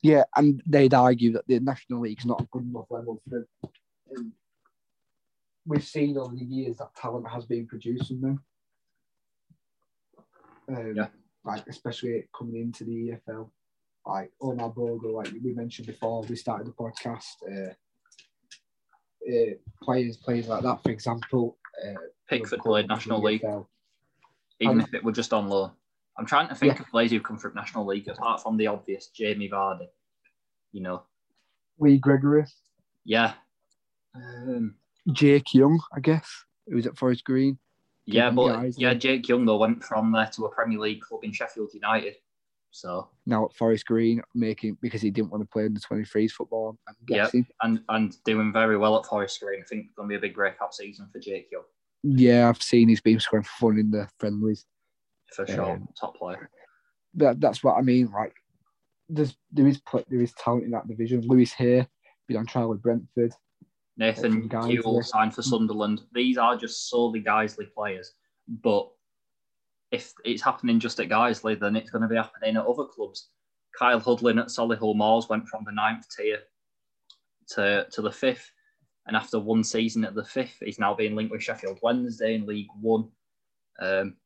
Yeah, 0.00 0.24
and 0.36 0.62
they'd 0.66 0.94
argue 0.94 1.32
that 1.32 1.46
the 1.46 1.60
National 1.60 2.00
League's 2.00 2.26
not 2.26 2.40
a 2.40 2.48
good 2.50 2.64
enough 2.64 2.86
level 2.90 3.20
for 3.22 3.46
them. 4.10 4.32
We've 5.64 5.84
seen 5.84 6.18
over 6.18 6.34
the 6.34 6.44
years 6.44 6.78
that 6.78 6.94
talent 6.96 7.28
has 7.28 7.44
been 7.44 7.68
producing 7.68 8.20
there. 8.20 8.38
Um, 10.76 10.96
Yeah. 10.96 11.08
Like, 11.44 11.66
especially 11.68 12.24
coming 12.36 12.56
into 12.62 12.84
the 12.84 13.12
EFL. 13.28 13.50
Like, 14.06 14.32
Omar 14.40 14.70
Bogle, 14.70 15.14
like 15.16 15.32
we 15.42 15.52
mentioned 15.54 15.86
before, 15.86 16.22
we 16.22 16.36
started 16.36 16.66
the 16.66 16.72
podcast. 16.72 17.24
Uh, 17.46 17.72
uh, 19.28 19.54
players, 19.82 20.16
players 20.16 20.48
like 20.48 20.62
that, 20.62 20.82
for 20.82 20.90
example. 20.90 21.56
Uh, 21.84 21.94
Pickford 22.28 22.60
played 22.60 22.88
National 22.88 23.22
League, 23.22 23.42
EFL. 23.42 23.66
even 24.60 24.74
Um, 24.74 24.80
if 24.80 24.94
it 24.94 25.04
were 25.04 25.12
just 25.12 25.32
on 25.32 25.48
loan. 25.48 25.72
I'm 26.18 26.26
trying 26.26 26.48
to 26.48 26.54
think 26.54 26.74
Yeah. 26.76 26.82
of 26.82 26.88
players 26.88 27.10
who've 27.10 27.22
come 27.22 27.38
from 27.38 27.54
National 27.54 27.86
League 27.86 28.06
apart 28.08 28.42
from 28.42 28.56
the 28.56 28.66
obvious 28.66 29.08
Jamie 29.08 29.48
Vardy. 29.48 29.88
You 30.72 30.82
know, 30.82 31.02
Lee 31.78 31.98
Gregory, 31.98 32.44
yeah, 33.04 33.34
um, 34.14 34.76
Jake 35.12 35.52
Young, 35.54 35.80
I 35.94 36.00
guess, 36.00 36.44
who 36.66 36.76
was 36.76 36.86
at 36.86 36.96
Forest 36.96 37.24
Green. 37.24 37.58
Yeah, 38.06 38.30
but 38.30 38.78
yeah. 38.78 38.94
Jake 38.94 39.28
Young 39.28 39.44
though 39.44 39.58
went 39.58 39.82
from 39.82 40.12
there 40.12 40.30
to 40.34 40.46
a 40.46 40.50
Premier 40.50 40.78
League 40.78 41.00
club 41.00 41.24
in 41.24 41.32
Sheffield 41.32 41.70
United. 41.72 42.16
So 42.72 43.10
now 43.26 43.44
at 43.44 43.52
Forest 43.52 43.86
Green, 43.86 44.22
making 44.34 44.78
because 44.80 45.02
he 45.02 45.10
didn't 45.10 45.30
want 45.30 45.42
to 45.42 45.48
play 45.48 45.66
in 45.66 45.74
the 45.74 45.80
23s 45.80 46.32
football. 46.32 46.78
I'm 46.88 46.96
Yeah. 47.06 47.28
and 47.62 47.82
and 47.90 48.16
doing 48.24 48.52
very 48.52 48.76
well 48.78 48.98
at 48.98 49.06
Forest 49.06 49.40
Green. 49.40 49.60
I 49.60 49.64
think 49.64 49.86
it's 49.86 49.94
going 49.94 50.08
to 50.08 50.12
be 50.12 50.16
a 50.16 50.20
big 50.20 50.34
breakout 50.34 50.74
season 50.74 51.08
for 51.12 51.18
Jake 51.18 51.48
Young 51.52 51.64
Yeah, 52.02 52.48
I've 52.48 52.62
seen 52.62 52.88
he's 52.88 53.00
been 53.02 53.20
scoring 53.20 53.44
for 53.44 53.72
fun 53.72 53.78
in 53.78 53.90
the 53.90 54.08
friendlies. 54.18 54.64
for 55.34 55.46
sure. 55.46 55.72
Um, 55.72 55.88
Top 55.98 56.16
player. 56.16 56.50
That, 57.14 57.40
that's 57.40 57.62
what 57.62 57.76
I 57.76 57.82
mean. 57.82 58.10
Like, 58.10 58.34
there's 59.08 59.36
there 59.52 59.66
is 59.66 59.80
there 60.08 60.20
is 60.20 60.32
talent 60.32 60.64
in 60.64 60.70
that 60.70 60.88
division. 60.88 61.20
Lewis 61.26 61.52
here, 61.52 61.86
been 62.26 62.38
on 62.38 62.46
trial 62.46 62.70
with 62.70 62.82
Brentford. 62.82 63.34
Nathan 64.02 64.50
Hewell 64.66 65.02
signed 65.02 65.32
for 65.32 65.42
Sunderland. 65.42 66.02
These 66.12 66.36
are 66.36 66.56
just 66.56 66.90
solely 66.90 67.22
Guiseley 67.22 67.72
players. 67.72 68.12
But 68.48 68.90
if 69.92 70.12
it's 70.24 70.42
happening 70.42 70.80
just 70.80 70.98
at 70.98 71.08
Guiseley, 71.08 71.58
then 71.58 71.76
it's 71.76 71.90
going 71.90 72.02
to 72.02 72.08
be 72.08 72.16
happening 72.16 72.56
at 72.56 72.66
other 72.66 72.84
clubs. 72.84 73.28
Kyle 73.78 74.00
Hudlin 74.00 74.40
at 74.40 74.48
Solihull 74.48 74.96
Moors 74.96 75.28
went 75.28 75.46
from 75.46 75.62
the 75.64 75.72
ninth 75.72 76.06
tier 76.16 76.40
to, 77.50 77.86
to 77.92 78.02
the 78.02 78.10
fifth. 78.10 78.50
And 79.06 79.16
after 79.16 79.38
one 79.38 79.62
season 79.62 80.04
at 80.04 80.14
the 80.14 80.24
fifth, 80.24 80.58
he's 80.60 80.80
now 80.80 80.94
being 80.94 81.14
linked 81.14 81.30
with 81.30 81.42
Sheffield 81.42 81.78
Wednesday 81.82 82.34
in 82.34 82.44
League 82.44 82.68
One. 82.80 83.08
Um, 83.80 84.16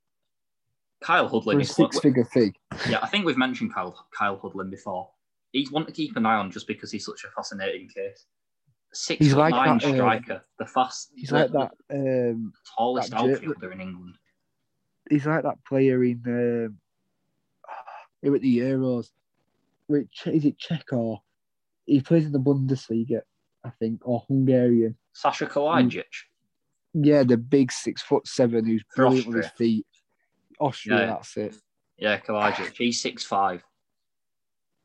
Kyle 1.02 1.28
Hudlin 1.28 1.58
a 1.58 1.60
is 1.60 1.74
six 1.74 2.00
figure 2.00 2.24
fee. 2.24 2.54
yeah, 2.88 3.00
I 3.02 3.08
think 3.08 3.26
we've 3.26 3.36
mentioned 3.36 3.74
Kyle 3.74 4.06
Kyle 4.16 4.38
Hudlin 4.38 4.70
before. 4.70 5.10
He's 5.52 5.70
one 5.70 5.86
to 5.86 5.92
keep 5.92 6.16
an 6.16 6.26
eye 6.26 6.36
on 6.36 6.50
just 6.50 6.66
because 6.66 6.90
he's 6.90 7.04
such 7.04 7.24
a 7.24 7.30
fascinating 7.30 7.88
case. 7.88 8.26
Six 8.92 9.24
He's 9.24 9.34
like 9.34 9.52
nine 9.52 9.78
that, 9.78 9.84
uh, 9.86 9.94
striker, 9.94 10.42
the 10.58 10.66
fast, 10.66 11.10
He's 11.14 11.28
the, 11.28 11.40
like 11.40 11.52
that. 11.52 11.70
Um, 11.92 12.52
tallest 12.78 13.10
that 13.10 13.20
outfielder 13.20 13.72
in 13.72 13.80
England. 13.80 14.14
he's 15.10 15.26
like 15.26 15.42
that 15.42 15.62
player 15.68 16.02
in 16.04 16.22
um, 16.26 16.78
here 18.22 18.34
at 18.34 18.40
the 18.40 18.58
Euros. 18.58 19.08
Wait, 19.88 20.10
Che- 20.10 20.34
is 20.34 20.44
it 20.46 20.58
Czech 20.58 20.84
or 20.92 21.20
he 21.84 22.00
plays 22.00 22.24
in 22.26 22.32
the 22.32 22.40
Bundesliga, 22.40 23.20
I 23.64 23.70
think, 23.78 24.00
or 24.04 24.24
Hungarian. 24.28 24.96
Sasha 25.12 25.46
Kalajdzic. 25.46 26.02
Yeah, 26.94 27.22
the 27.22 27.36
big 27.36 27.70
six 27.70 28.00
foot 28.02 28.26
seven 28.26 28.64
who's 28.66 28.82
brilliant 28.94 29.26
with 29.28 29.36
his 29.36 29.50
feet. 29.52 29.86
Austria, 30.58 31.00
Yeah. 31.00 31.06
that's 31.06 31.36
it. 31.36 31.54
Yeah, 31.98 32.18
Kalajdzic. 32.18 32.74
He's 32.76 33.00
six 33.02 33.24
five. 33.24 33.62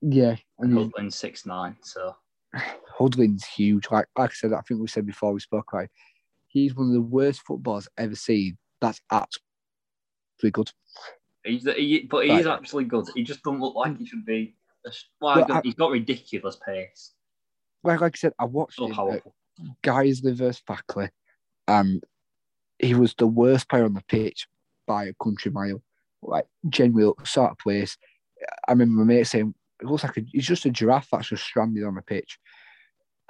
Yeah, 0.01 0.35
and 0.59 0.73
Hudlin's 0.73 1.15
six 1.15 1.45
nine. 1.45 1.77
So 1.81 2.15
Hudlin's 3.01 3.45
huge. 3.45 3.89
Like 3.91 4.05
like 4.17 4.31
I 4.31 4.33
said, 4.33 4.53
I 4.53 4.61
think 4.61 4.79
we 4.81 4.87
said 4.87 5.05
before 5.05 5.33
we 5.33 5.39
spoke. 5.39 5.73
Like 5.73 5.89
he's 6.47 6.75
one 6.75 6.87
of 6.87 6.93
the 6.93 7.01
worst 7.01 7.41
footballers 7.45 7.87
I've 7.97 8.05
ever 8.05 8.15
seen. 8.15 8.57
That's 8.81 9.01
absolutely 9.11 10.51
good. 10.51 10.71
he's 11.43 11.63
he, 11.63 12.07
but 12.09 12.25
he 12.25 12.31
is 12.33 12.45
Right. 12.45 12.53
actually 12.59 12.85
good. 12.85 13.07
He 13.15 13.23
just 13.23 13.41
doesn't 13.43 13.59
look 13.59 13.75
like 13.75 13.97
he 13.97 14.05
should 14.05 14.25
be. 14.25 14.55
Well, 14.83 14.93
Well, 15.21 15.37
he's 15.37 15.47
got- 15.47 15.57
I- 15.57 15.61
he's 15.63 15.75
got 15.75 15.91
ridiculous 15.91 16.57
pace. 16.65 17.13
Like 17.83 18.01
like 18.01 18.15
I 18.15 18.17
said, 18.17 18.33
I 18.39 18.45
watched 18.45 18.77
So 18.77 18.89
powerful. 18.89 19.35
Guiseley 19.83 20.33
versus 20.35 20.61
Farsley, 20.67 21.09
and 21.67 22.03
he 22.79 22.93
was 22.95 23.13
the 23.15 23.27
worst 23.27 23.69
player 23.69 23.85
on 23.85 23.93
the 23.93 24.03
pitch 24.07 24.47
by 24.87 25.05
a 25.05 25.13
country 25.23 25.51
mile. 25.51 25.81
Like 26.23 26.45
genuinely 26.69 27.13
sort 27.25 27.51
of 27.51 27.57
place. 27.57 27.97
I 28.67 28.71
remember 28.71 29.03
my 29.03 29.05
mate 29.05 29.23
saying 29.25 29.53
it 29.81 29.85
looks 29.85 30.03
like 30.03 30.17
a, 30.17 30.21
he's 30.31 30.45
just 30.47 30.65
a 30.65 30.69
giraffe 30.71 31.07
that's 31.11 31.29
just 31.29 31.43
stranded 31.43 31.83
on 31.83 31.95
the 31.95 32.01
pitch, 32.03 32.37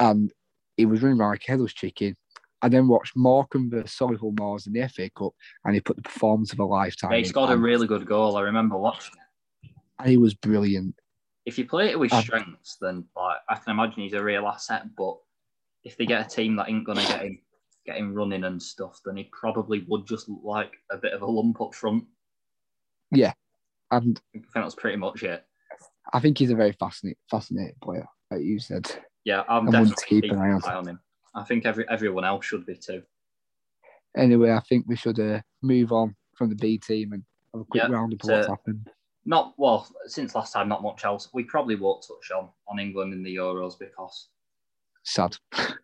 and 0.01 0.33
he 0.77 0.85
was 0.85 1.01
running 1.01 1.19
like 1.19 1.43
a 1.47 1.51
headless 1.51 1.73
chicken. 1.73 2.17
I 2.61 2.69
then 2.69 2.87
watched 2.87 3.15
Morecambe 3.15 3.69
versus 3.69 3.97
Solihull 3.97 4.37
Moors 4.37 4.67
in 4.67 4.73
the 4.73 4.87
FA 4.87 5.09
Cup, 5.15 5.33
and 5.63 5.73
he 5.73 5.81
put 5.81 5.95
the 5.95 6.01
performance 6.01 6.53
of 6.53 6.59
a 6.59 6.65
lifetime. 6.65 7.11
Yeah, 7.11 7.19
he 7.19 7.23
scored 7.23 7.49
a 7.49 7.57
really 7.57 7.87
good 7.87 8.05
goal. 8.05 8.35
I 8.37 8.41
remember 8.41 8.77
watching 8.77 9.13
it. 9.63 9.69
and 9.99 10.09
he 10.09 10.17
was 10.17 10.33
brilliant. 10.33 10.95
if 11.45 11.57
you 11.57 11.65
play 11.65 11.89
it 11.89 11.99
with 11.99 12.13
strengths, 12.13 12.77
then 12.81 13.05
like 13.15 13.37
I 13.49 13.55
can 13.55 13.71
imagine 13.71 14.03
he's 14.03 14.13
a 14.13 14.23
real 14.23 14.47
asset. 14.47 14.83
But 14.97 15.17
if 15.83 15.97
they 15.97 16.05
get 16.05 16.25
a 16.25 16.29
team 16.29 16.55
that 16.57 16.69
ain't 16.69 16.85
gonna 16.85 17.01
get 17.01 17.21
him 17.23 17.39
get 17.85 17.97
him 17.97 18.13
running 18.13 18.43
and 18.43 18.61
stuff, 18.61 18.99
then 19.05 19.17
he 19.17 19.29
probably 19.31 19.83
would 19.87 20.05
just 20.05 20.29
look 20.29 20.41
like 20.43 20.73
a 20.91 20.97
bit 20.97 21.13
of 21.13 21.23
a 21.23 21.25
lump 21.25 21.59
up 21.61 21.73
front. 21.73 22.03
Yeah, 23.11 23.33
and 23.89 24.21
I 24.35 24.39
think 24.39 24.45
that's 24.53 24.75
pretty 24.75 24.97
much 24.97 25.23
it. 25.23 25.43
I 26.13 26.19
think 26.19 26.37
he's 26.37 26.51
a 26.51 26.55
very 26.55 26.73
fascinating, 26.73 27.17
fascinating 27.29 27.75
player, 27.81 28.05
like 28.29 28.41
you 28.41 28.59
said. 28.59 28.91
Yeah, 29.23 29.43
I'm 29.47 29.65
to 29.67 29.71
definitely 29.71 29.95
keep 30.07 30.23
keeping 30.23 30.37
an 30.39 30.61
eye 30.63 30.73
on. 30.73 30.87
him. 30.87 30.99
I 31.35 31.43
think 31.43 31.65
every 31.65 31.87
everyone 31.89 32.25
else 32.25 32.45
should 32.45 32.65
be 32.65 32.75
too. 32.75 33.03
Anyway, 34.17 34.51
I 34.51 34.59
think 34.61 34.85
we 34.87 34.95
should 34.95 35.19
uh, 35.19 35.41
move 35.61 35.91
on 35.91 36.15
from 36.35 36.49
the 36.49 36.55
B 36.55 36.77
team 36.77 37.13
and 37.13 37.23
have 37.53 37.61
a 37.61 37.65
quick 37.65 37.83
Yeah, 37.83 37.89
roundup 37.89 38.23
of 38.23 38.29
what's 38.29 38.47
happened. 38.47 38.89
Not 39.25 39.53
well 39.57 39.87
since 40.07 40.33
last 40.35 40.53
time. 40.53 40.67
Not 40.67 40.81
much 40.83 41.05
else. 41.05 41.29
We 41.33 41.43
probably 41.43 41.75
won't 41.75 42.05
touch 42.05 42.31
on 42.35 42.49
on 42.67 42.79
England 42.79 43.13
in 43.13 43.23
the 43.23 43.35
Euros 43.35 43.77
because 43.77 44.29
Sad. 45.03 45.37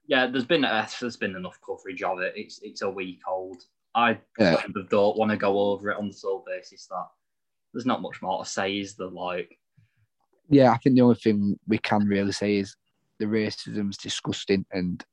yeah, 0.08 0.28
there's 0.28 0.46
been 0.46 0.66
uh, 0.66 0.88
there's 1.00 1.18
been 1.18 1.36
enough 1.36 1.60
coverage 1.66 2.02
of 2.04 2.20
it. 2.20 2.34
It's 2.36 2.60
it's 2.64 2.82
a 2.82 2.90
week 2.90 3.22
old. 3.28 3.62
I 3.96 4.20
Yeah. 4.38 4.58
kind 4.58 4.76
of 4.76 4.90
don't 4.90 5.18
want 5.18 5.32
to 5.32 5.38
go 5.38 5.60
over 5.60 5.90
it 5.92 5.98
on 5.98 6.08
the 6.08 6.14
sole 6.14 6.44
basis 6.46 6.88
that 6.88 7.08
there's 7.74 7.86
not 7.86 8.02
much 8.02 8.22
more 8.22 8.44
to 8.44 8.50
say. 8.50 8.78
Is 8.80 8.96
there 8.96 9.08
like 9.08 9.58
Yeah, 10.50 10.72
I 10.72 10.78
think 10.78 10.96
the 10.96 11.02
only 11.02 11.16
thing 11.16 11.58
we 11.68 11.78
can 11.78 12.06
really 12.08 12.32
say 12.32 12.58
is 12.58 12.76
the 13.20 13.26
racism's 13.26 13.98
disgusting 13.98 14.66
and 14.72 15.04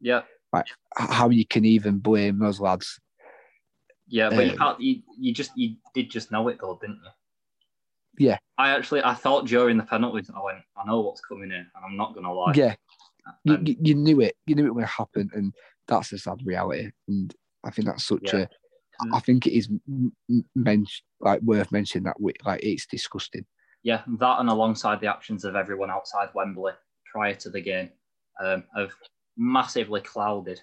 yeah 0.00 0.22
h- 0.54 0.64
how 0.96 1.28
you 1.30 1.44
can 1.46 1.64
even 1.64 1.98
blame 1.98 2.38
those 2.38 2.60
lads. 2.60 2.98
yeah, 4.06 4.30
but 4.30 4.46
you 4.46 4.52
Um, 4.52 4.58
can't. 4.58 4.80
You, 4.80 5.02
you 5.18 5.32
just 5.34 5.50
you 5.56 5.76
did 5.94 6.10
just 6.10 6.30
know 6.32 6.48
it 6.48 6.58
though, 6.60 6.78
didn't 6.80 7.00
you? 7.04 8.26
Yeah. 8.28 8.38
I 8.56 8.70
actually 8.70 9.02
I 9.04 9.14
thought 9.14 9.46
during 9.46 9.76
the 9.76 9.82
penalties 9.84 10.30
I 10.34 10.42
went 10.42 10.58
I 10.76 10.84
know 10.86 11.00
what's 11.00 11.20
coming 11.20 11.50
in 11.50 11.56
and 11.74 11.84
I'm 11.84 11.96
not 11.96 12.14
gonna 12.14 12.32
lie. 12.32 12.52
yeah, 12.54 12.74
you, 13.44 13.54
And- 13.54 13.68
you, 13.68 13.76
you 13.80 13.94
knew 13.94 14.20
it. 14.20 14.34
You 14.46 14.54
knew 14.54 14.66
it 14.66 14.74
would 14.74 14.84
happen, 14.84 15.30
and 15.34 15.52
that's 15.86 16.12
a 16.12 16.18
sad 16.18 16.38
reality. 16.44 16.90
And 17.08 17.34
I 17.64 17.70
think 17.70 17.86
that's 17.86 18.06
such 18.06 18.32
Yeah. 18.32 18.40
a. 18.40 18.48
I 19.12 19.20
think 19.20 19.46
it 19.46 19.52
is 19.52 19.68
men- 20.56 20.86
like 21.20 21.40
worth 21.42 21.70
mentioning 21.70 22.02
that 22.04 22.20
we, 22.20 22.32
like 22.44 22.60
it's 22.64 22.84
disgusting. 22.86 23.46
yeah, 23.84 24.02
that 24.18 24.40
and 24.40 24.48
alongside 24.48 25.00
the 25.00 25.06
actions 25.06 25.44
of 25.44 25.54
everyone 25.54 25.88
outside 25.90 26.30
Wembley 26.34 26.72
prior 27.18 27.34
to 27.34 27.50
the 27.50 27.60
game 27.60 27.90
um, 28.40 28.62
have 28.76 28.92
massively 29.36 30.00
clouded, 30.00 30.60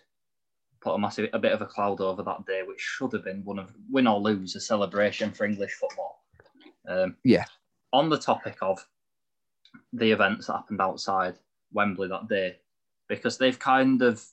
put 0.82 0.96
a 0.96 0.98
massive 0.98 1.30
a 1.34 1.40
bit 1.40 1.52
of 1.52 1.62
a 1.62 1.66
cloud 1.66 2.00
over 2.00 2.24
that 2.24 2.46
day, 2.46 2.62
which 2.66 2.80
should 2.80 3.12
have 3.12 3.26
been 3.26 3.44
one 3.44 3.60
of 3.60 3.74
win 3.92 4.08
or 4.08 4.20
lose 4.22 4.56
a 4.56 4.62
celebration 4.62 5.32
for 5.32 5.46
English 5.46 5.74
football. 5.74 6.24
Um, 6.88 7.18
Yeah. 7.26 7.44
On 7.92 8.10
the 8.10 8.18
topic 8.18 8.58
of 8.62 8.80
the 9.92 10.12
events 10.12 10.48
that 10.48 10.54
happened 10.54 10.80
outside 10.80 11.36
Wembley 11.74 12.08
that 12.08 12.30
day, 12.30 12.56
because 13.10 13.38
they've 13.38 13.60
kind 13.60 14.02
of 14.02 14.24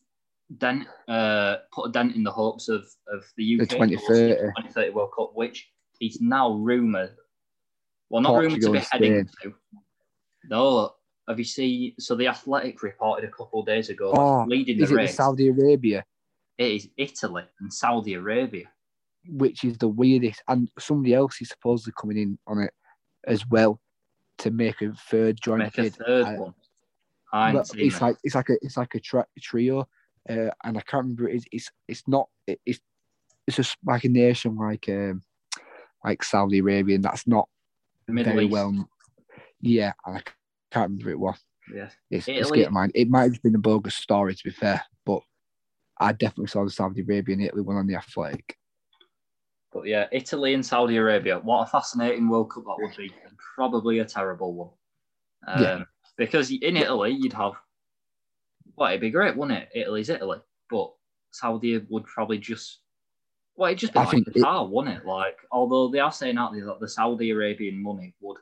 dent 0.59 0.87
uh, 1.09 1.57
put 1.73 1.89
a 1.89 1.93
dent 1.93 2.15
in 2.15 2.23
the 2.23 2.31
hopes 2.31 2.69
of 2.69 2.83
of 3.09 3.25
the 3.37 3.55
UK 3.55 3.69
The 3.69 3.75
2030. 3.75 4.35
2030 4.35 4.91
World 4.91 5.11
Cup, 5.17 5.33
which 5.35 5.73
is 6.01 6.21
now 6.21 6.53
rumoured. 6.53 7.17
Well, 8.11 8.23
not 8.23 8.39
rumoured 8.39 8.61
to 8.63 8.71
be 8.71 8.79
heading 8.79 9.29
to. 9.43 9.55
No, 10.51 10.95
have 11.29 11.39
you 11.39 11.45
seen? 11.45 11.95
So 11.99 12.15
the 12.15 12.29
Athletic 12.29 12.83
reported 12.83 13.29
a 13.29 13.33
couple 13.33 13.61
of 13.61 13.67
days 13.67 13.89
ago, 13.91 14.13
Oh, 14.15 14.45
leading 14.47 14.79
the 14.79 14.85
Is 14.85 14.91
it 14.91 14.95
race. 14.95 15.15
Saudi 15.17 15.49
Arabia? 15.49 16.05
it 16.59 16.71
is 16.73 16.89
Italy 16.97 17.45
and 17.61 17.73
Saudi 17.73 18.15
Arabia. 18.15 18.67
which 19.29 19.63
is 19.65 19.79
the 19.79 19.89
weirdest. 19.89 20.43
And 20.49 20.69
somebody 20.79 21.15
else 21.15 21.41
is 21.41 21.49
supposedly 21.49 21.95
coming 22.01 22.19
in 22.19 22.39
on 22.47 22.59
it 22.61 22.73
as 23.27 23.47
well 23.49 23.81
to 24.39 24.51
make 24.51 24.83
a 24.83 24.93
third 24.93 25.41
joint 25.41 25.61
Make 25.61 25.79
a 25.79 25.91
third 25.91 26.27
I- 26.27 26.37
one. 26.39 26.55
I 27.33 27.47
ain't 27.49 27.55
well, 27.55 27.65
seen 27.65 27.87
it's 27.87 27.97
it. 27.97 28.03
like 28.03 28.17
it's 28.25 28.35
like 28.35 28.49
a 28.51 28.57
it's 28.61 28.77
like 28.77 28.95
a 28.95 29.01
tra- 29.01 29.27
trio, 29.41 29.89
uh, 30.29 30.51
and 30.65 30.77
I 30.77 30.83
can't 30.83 31.05
remember. 31.05 31.29
It's 31.31 31.47
it's 31.51 31.71
it's 31.89 32.03
not. 32.07 32.29
It, 32.47 32.61
it's 32.67 32.79
it's 33.47 33.57
just 33.57 33.77
like 33.87 34.05
a 34.05 34.09
nation 34.11 34.55
like 34.57 34.87
um 34.91 35.23
like 36.05 36.23
Saudi 36.23 36.59
Arabia, 36.59 36.97
and 36.97 37.05
that's 37.05 37.27
not 37.27 37.49
Middle 38.07 38.35
very 38.35 38.45
East. 38.45 38.53
well. 38.53 38.87
Yeah, 39.63 39.93
and 40.05 40.19
I 40.19 40.23
can't 40.73 40.91
remember 40.91 41.05
who 41.05 41.11
it 41.11 41.21
was. 41.21 41.39
Yeah. 41.75 41.89
It's, 42.11 42.29
it's 42.29 42.51
getting 42.51 42.73
mine. 42.73 42.91
It 42.95 43.09
might 43.09 43.33
have 43.33 43.43
been 43.43 43.55
a 43.55 43.59
bogus 43.59 43.95
story 43.95 44.35
to 44.35 44.45
be 44.45 44.51
fair, 44.51 44.83
but 45.07 45.21
I 46.01 46.13
definitely 46.13 46.49
saw 46.49 46.65
the 46.65 46.71
Saudi 46.71 47.03
Arabia 47.03 47.35
and 47.35 47.45
Italy 47.45 47.63
one 47.63 47.77
on 47.77 47.87
the 47.87 47.95
athletic. 47.97 48.57
But 49.73 49.87
yeah, 49.87 50.07
Italy 50.13 50.55
and 50.55 50.65
Saudi 50.65 50.97
Arabia. 50.97 51.39
What 51.39 51.63
a 51.63 51.71
fascinating 51.71 52.29
World 52.29 52.51
Cup 52.53 52.65
that 52.65 52.77
would 52.79 52.97
be. 52.97 53.13
and 53.25 53.37
Probably 53.55 54.01
a 54.01 54.05
terrible 54.05 54.55
one. 54.55 54.71
Um, 55.47 55.63
Yeah. 55.63 55.83
Because 56.19 56.51
in 56.51 56.77
Italy, 56.77 57.17
you'd 57.19 57.33
have. 57.33 57.53
Well, 58.77 58.89
it'd 58.91 59.01
be 59.01 59.11
great, 59.11 59.35
wouldn't 59.37 59.59
it? 59.63 59.69
Italy's 59.75 60.11
Italy. 60.11 60.39
But 60.69 60.93
Saudi 61.31 61.79
would 61.89 62.05
probably 62.05 62.39
just. 62.39 62.81
Well, 63.57 63.69
it'd 63.69 63.79
just 63.79 63.93
be 63.95 63.99
I 63.99 64.03
like 64.03 64.11
think 64.11 64.29
it- 64.29 64.35
Qatar, 64.35 64.69
wouldn't 64.69 64.99
it? 64.99 65.07
Like, 65.07 65.39
although 65.51 65.89
they 65.89 66.01
are 66.01 66.13
saying 66.13 66.37
out 66.37 66.53
there 66.53 66.67
that 66.67 66.81
the 66.81 66.89
Saudi 66.89 67.31
Arabian 67.31 67.83
money 67.83 68.15
would 68.21 68.37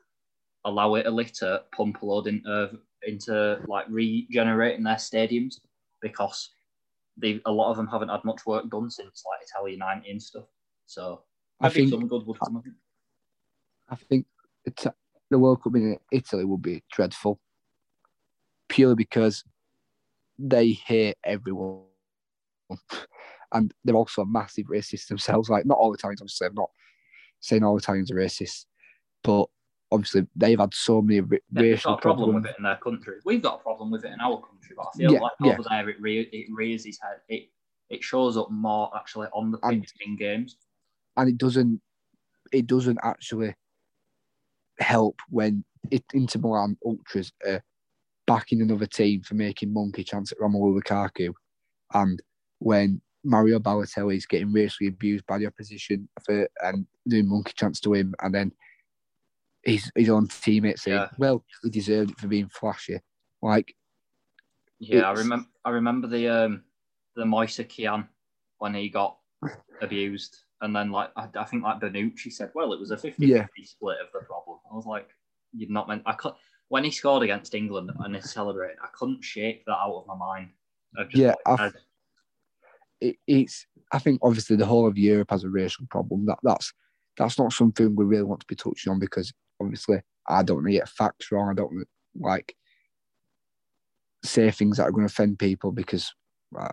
allow 0.65 0.95
Italy 0.97 1.25
to 1.25 1.63
pump 1.73 2.03
a 2.03 2.07
load 2.07 2.27
into, 2.27 2.71
into 3.07 3.61
like 3.67 3.87
regenerating 3.89 4.85
their 4.85 4.97
stadiums 4.97 5.55
because 6.03 6.51
they 7.17 7.41
a 7.47 7.53
lot 7.53 7.71
of 7.71 7.77
them 7.77 7.87
haven't 7.87 8.09
had 8.09 8.25
much 8.25 8.47
work 8.47 8.69
done 8.71 8.91
since 8.91 9.23
like 9.29 9.41
Italia 9.49 9.77
90 9.77 10.11
and 10.11 10.23
stuff. 10.23 10.45
So 10.87 11.23
I 11.61 11.67
I 11.67 11.69
think 11.71 11.91
think- 11.91 12.01
some 12.01 12.09
good 12.09 12.27
would 12.27 12.39
come 12.41 12.57
of 12.57 12.67
it. 12.67 12.73
I 13.89 13.97
think 13.97 14.27
it's, 14.65 14.87
the 15.31 15.39
World 15.39 15.63
Cup 15.63 15.75
in 15.75 15.97
Italy 16.13 16.45
would 16.45 16.63
be 16.63 16.83
dreadful, 16.93 17.41
purely 18.69 18.95
because 18.95 19.43
they 20.39 20.71
hate 20.73 21.17
everyone, 21.25 21.83
and 23.53 23.75
they're 23.85 23.97
also 23.97 24.23
a 24.23 24.27
massive 24.27 24.67
racists 24.67 25.09
themselves. 25.09 25.51
Like 25.51 25.67
not 25.67 25.79
all 25.79 25.93
Italians, 25.93 26.21
obviously. 26.21 26.47
I'm 26.47 26.55
not 26.55 26.71
saying 27.41 27.65
all 27.65 27.77
Italians 27.77 28.11
are 28.13 28.15
racist, 28.17 28.67
but 29.25 29.47
obviously 29.93 30.26
they've 30.36 30.59
had 30.59 30.72
so 30.74 31.03
many 31.03 31.20
ra- 31.20 31.28
Yeah, 31.32 31.38
they've 31.62 31.72
racial 31.72 31.93
got 31.93 31.99
a 31.99 32.03
problem 32.03 32.30
problems. 32.30 32.45
with 32.45 32.51
it 32.53 32.59
in 32.59 32.62
their 32.64 32.76
country. 32.76 33.16
We've 33.24 33.43
got 33.43 33.61
a 33.61 33.62
problem 33.62 33.91
with 33.91 34.05
it 34.05 34.12
in 34.12 34.20
our 34.20 34.41
country, 34.41 34.74
but 34.76 34.86
I 34.95 34.97
feel 34.97 35.12
Yeah, 35.14 35.20
like 35.20 35.32
yeah. 35.41 35.53
over 35.53 35.62
there 35.68 35.88
it, 35.88 36.01
re- 36.01 36.28
it 36.32 36.47
rears 36.53 36.86
its 36.86 36.99
head. 37.03 37.20
It 37.28 37.49
it 37.88 38.03
shows 38.05 38.36
up 38.36 38.51
more 38.51 38.91
actually 38.97 39.26
on 39.32 39.51
the 39.51 39.59
pitch 39.59 39.93
in 40.07 40.16
games. 40.16 40.57
and 41.16 41.28
it 41.28 41.38
doesn't 41.38 41.80
it 42.53 42.66
doesn't 42.66 42.99
actually 43.03 43.55
help 44.78 45.16
when 45.28 45.64
it, 45.91 46.05
Inter 46.14 46.38
Milan 46.41 46.76
ultras 46.84 47.32
are 47.47 47.62
backing 48.26 48.62
another 48.62 48.86
team 48.86 49.22
for 49.22 49.34
making 49.34 49.72
monkey 49.72 50.05
chants 50.05 50.30
at 50.32 50.38
Romelu 50.38 50.80
Lukaku, 50.80 51.32
and 51.95 52.22
when 52.61 53.01
Mario 53.24 53.59
Balotelli 53.59 54.16
is 54.16 54.24
getting 54.26 54.53
racially 54.53 54.88
abused 54.88 55.26
by 55.26 55.36
the 55.38 55.47
opposition 55.47 56.09
for 56.24 56.49
and 56.62 56.86
doing 57.09 57.28
monkey 57.28 57.53
chants 57.57 57.80
to 57.80 57.93
him, 57.93 58.14
and 58.22 58.34
then 58.34 58.53
his 59.65 59.91
his 59.95 60.09
own 60.09 60.29
teammates 60.29 60.83
saying, 60.83 60.99
Yeah. 60.99 61.09
"Well, 61.19 61.45
he 61.63 61.71
deserved 61.71 62.13
it 62.13 62.19
for 62.19 62.29
being 62.29 62.49
flashy." 62.49 63.01
Like, 63.43 63.75
Yeah, 64.79 65.09
I 65.09 65.13
remember. 65.13 65.47
I 65.65 65.71
remember 65.71 66.07
the 66.07 66.29
um 66.29 66.65
the 67.17 67.27
Moise 67.27 67.61
Kean 67.69 68.09
when 68.59 68.75
he 68.75 68.89
got 68.89 69.19
abused, 69.83 70.39
and 70.61 70.75
then 70.75 70.91
like 70.91 71.11
I, 71.17 71.29
I 71.37 71.45
think 71.45 71.63
like 71.63 71.81
Bonucci 71.81 72.33
said, 72.33 72.51
well, 72.55 72.73
it 72.73 72.81
was 72.81 72.91
a 72.91 72.97
50-50 72.97 73.17
Yeah. 73.19 73.47
split 73.65 73.99
of 74.01 74.09
the 74.13 74.21
problem. 74.21 74.59
I 74.71 74.75
was 74.75 74.87
like, 74.87 75.09
you'd 75.53 75.71
not 75.71 75.89
meant. 75.89 76.03
I 76.07 76.13
could 76.13 76.35
when 76.69 76.85
he 76.85 76.91
scored 76.91 77.23
against 77.25 77.55
England 77.55 77.91
and 77.99 78.15
he 78.15 78.21
celebrated, 78.23 78.77
I 78.83 78.89
couldn't 78.95 79.23
shake 79.25 79.65
that 79.67 79.77
out 79.77 79.97
of 79.97 80.07
my 80.07 80.15
mind. 80.15 80.51
Yeah, 81.13 81.35
like, 81.47 81.75
it, 83.01 83.17
it's 83.27 83.67
I 83.93 83.99
think 83.99 84.21
obviously 84.23 84.57
the 84.57 84.67
whole 84.67 84.87
of 84.87 84.99
Europe 84.99 85.31
has 85.31 85.45
a 85.45 85.49
racial 85.49 85.87
problem. 85.91 86.27
That 86.27 86.39
that's 86.43 86.73
that's 87.17 87.39
not 87.39 87.53
something 87.53 87.95
we 87.95 88.05
really 88.05 88.23
want 88.25 88.41
to 88.41 88.47
be 88.47 88.55
touching 88.55 88.93
on 88.93 88.99
because 88.99 89.33
obviously 89.61 90.01
I 90.29 90.43
don't 90.43 90.59
want 90.59 90.67
to 90.69 90.73
get 90.73 90.89
facts 90.89 91.31
wrong. 91.33 91.51
I 91.51 91.55
don't 91.55 91.73
want 91.73 91.87
to 91.87 92.23
like 92.23 92.55
say 94.25 94.51
things 94.51 94.77
that 94.77 94.85
are 94.85 94.91
going 94.91 95.07
to 95.07 95.13
offend 95.13 95.39
people 95.39 95.73
because 95.73 96.13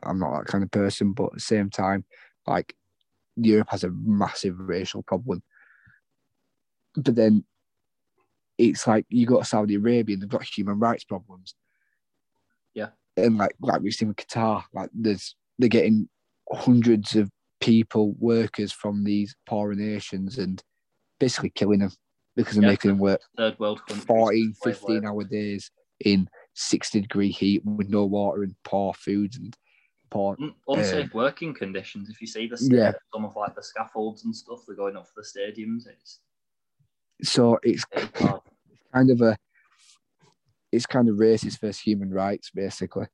I'm 0.03 0.19
not 0.19 0.37
that 0.37 0.47
kind 0.47 0.63
of 0.63 0.71
person. 0.71 1.13
But 1.13 1.27
at 1.27 1.33
the 1.33 1.39
same 1.39 1.69
time, 1.69 2.05
like 2.45 2.75
Europe 3.35 3.69
has 3.71 3.83
a 3.83 3.91
massive 3.91 4.59
racial 4.59 5.03
problem. 5.03 5.43
But 6.95 7.15
then 7.15 7.45
it's 8.57 8.87
like 8.87 9.05
you 9.09 9.25
go 9.25 9.39
to 9.39 9.45
Saudi 9.45 9.75
Arabia 9.75 10.15
and 10.15 10.21
they've 10.21 10.29
got 10.29 10.43
human 10.43 10.79
rights 10.79 11.03
problems. 11.03 11.55
Yeah. 12.73 12.89
And 13.15 13.37
like 13.37 13.55
like 13.61 13.81
we've 13.81 13.93
seen 13.93 14.09
with 14.09 14.17
Qatar, 14.17 14.63
like 14.73 14.89
there's 14.93 15.35
they're 15.59 15.69
getting 15.69 16.09
hundreds 16.51 17.15
of 17.15 17.29
people, 17.59 18.13
workers 18.19 18.71
from 18.71 19.03
these 19.03 19.35
poorer 19.45 19.75
nations 19.75 20.37
and 20.37 20.63
basically 21.19 21.49
killing 21.49 21.79
them 21.79 21.91
because 22.37 22.55
they're 22.55 22.69
making 22.69 22.91
them 22.91 22.99
work 22.99 23.19
third 23.35 23.59
world 23.59 23.81
14, 24.07 24.53
15 24.63 25.05
hour 25.05 25.23
days 25.25 25.69
in 26.05 26.29
60 26.53 27.01
degree 27.01 27.31
heat 27.31 27.65
with 27.65 27.89
no 27.89 28.05
water 28.05 28.43
and 28.43 28.55
poor 28.63 28.93
food 28.93 29.35
and 29.35 29.55
poor. 30.09 30.37
Un- 30.39 30.53
unsafe 30.67 31.13
working 31.13 31.53
conditions. 31.53 32.09
If 32.09 32.21
you 32.21 32.27
see 32.27 32.47
the 32.47 32.55
Um, 32.55 32.71
Yeah. 32.71 32.93
some 33.13 33.25
of 33.25 33.35
like 33.35 33.55
the 33.55 33.63
scaffolds 33.63 34.23
and 34.23 34.33
stuff, 34.35 34.65
they're 34.65 34.75
going 34.75 34.95
up 34.95 35.07
for 35.07 35.21
the 35.21 35.27
stadiums. 35.27 35.87
It's, 35.87 36.19
So 37.23 37.59
it's 37.63 37.83
it's 37.91 38.21
kind 38.93 39.09
of 39.11 39.21
a, 39.21 39.35
it's 40.71 40.85
kind 40.85 41.09
of 41.09 41.15
racist 41.15 41.59
versus 41.59 41.79
human 41.81 42.11
rights 42.11 42.51
basically 42.51 43.07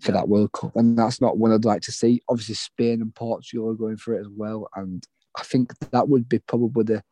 for 0.00 0.12
Yeah. 0.12 0.18
that 0.18 0.28
World 0.28 0.52
Cup. 0.52 0.76
And 0.76 0.98
that's 0.98 1.20
not 1.20 1.38
one 1.38 1.52
I'd 1.52 1.64
like 1.64 1.82
to 1.82 1.92
see. 1.92 2.20
Obviously, 2.28 2.54
Spain 2.56 3.00
and 3.00 3.14
Portugal 3.14 3.70
are 3.70 3.74
going 3.74 3.96
for 3.96 4.14
it 4.14 4.20
as 4.20 4.28
well. 4.28 4.68
And 4.76 5.02
I 5.38 5.42
think 5.42 5.72
that 5.78 6.08
would 6.08 6.28
be 6.28 6.38
probably 6.40 6.84
the, 6.84 7.02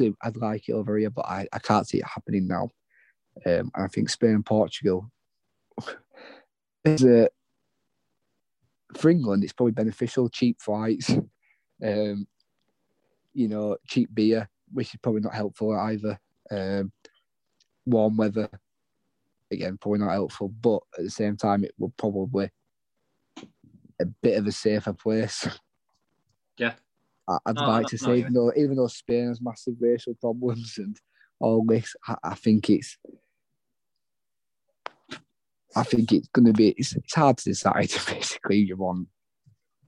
I'd 0.00 0.36
like 0.36 0.68
it 0.68 0.72
over 0.72 0.96
here, 0.96 1.10
but 1.10 1.26
I, 1.26 1.46
I 1.52 1.58
can't 1.58 1.86
see 1.86 1.98
it 1.98 2.06
happening 2.06 2.46
now. 2.46 2.70
Um, 3.44 3.70
and 3.74 3.84
I 3.84 3.86
think 3.88 4.08
Spain 4.08 4.30
and 4.30 4.46
Portugal 4.46 5.10
is 6.84 7.04
a 7.04 7.28
for 8.96 9.10
England. 9.10 9.44
It's 9.44 9.52
probably 9.52 9.72
beneficial. 9.72 10.28
Cheap 10.28 10.60
flights, 10.60 11.10
um, 11.84 12.26
you 13.34 13.48
know, 13.48 13.76
cheap 13.86 14.14
beer, 14.14 14.48
which 14.72 14.94
is 14.94 15.00
probably 15.02 15.20
not 15.20 15.34
helpful 15.34 15.78
either. 15.78 16.18
Um, 16.50 16.92
warm 17.84 18.16
weather, 18.16 18.48
again, 19.50 19.78
probably 19.80 20.00
not 20.00 20.12
helpful. 20.12 20.48
But 20.48 20.80
at 20.96 21.04
the 21.04 21.10
same 21.10 21.36
time, 21.36 21.64
it 21.64 21.72
will 21.78 21.92
probably 21.96 22.50
a 24.00 24.06
bit 24.22 24.38
of 24.38 24.46
a 24.46 24.52
safer 24.52 24.92
place. 24.92 25.46
Yeah. 26.58 26.74
I- 27.28 27.38
I'd 27.46 27.56
No, 27.56 27.66
like 27.66 27.82
no, 27.82 27.88
to 27.88 27.98
say, 27.98 28.18
even 28.18 28.32
though 28.32 28.52
even 28.56 28.76
though 28.76 28.86
Spain 28.86 29.28
has 29.28 29.40
massive 29.40 29.74
racial 29.80 30.14
problems 30.14 30.78
and 30.78 30.98
all 31.40 31.64
this, 31.64 31.94
I, 32.06 32.16
I 32.22 32.34
think 32.34 32.70
it's 32.70 32.96
I 35.74 35.82
think 35.82 36.12
it's 36.12 36.28
going 36.28 36.46
to 36.46 36.52
be 36.52 36.68
it's, 36.70 36.94
it's 36.96 37.14
hard 37.14 37.38
to 37.38 37.44
decide 37.50 37.88
basically 38.08 38.60
who 38.60 38.66
you 38.66 38.76
want. 38.76 39.08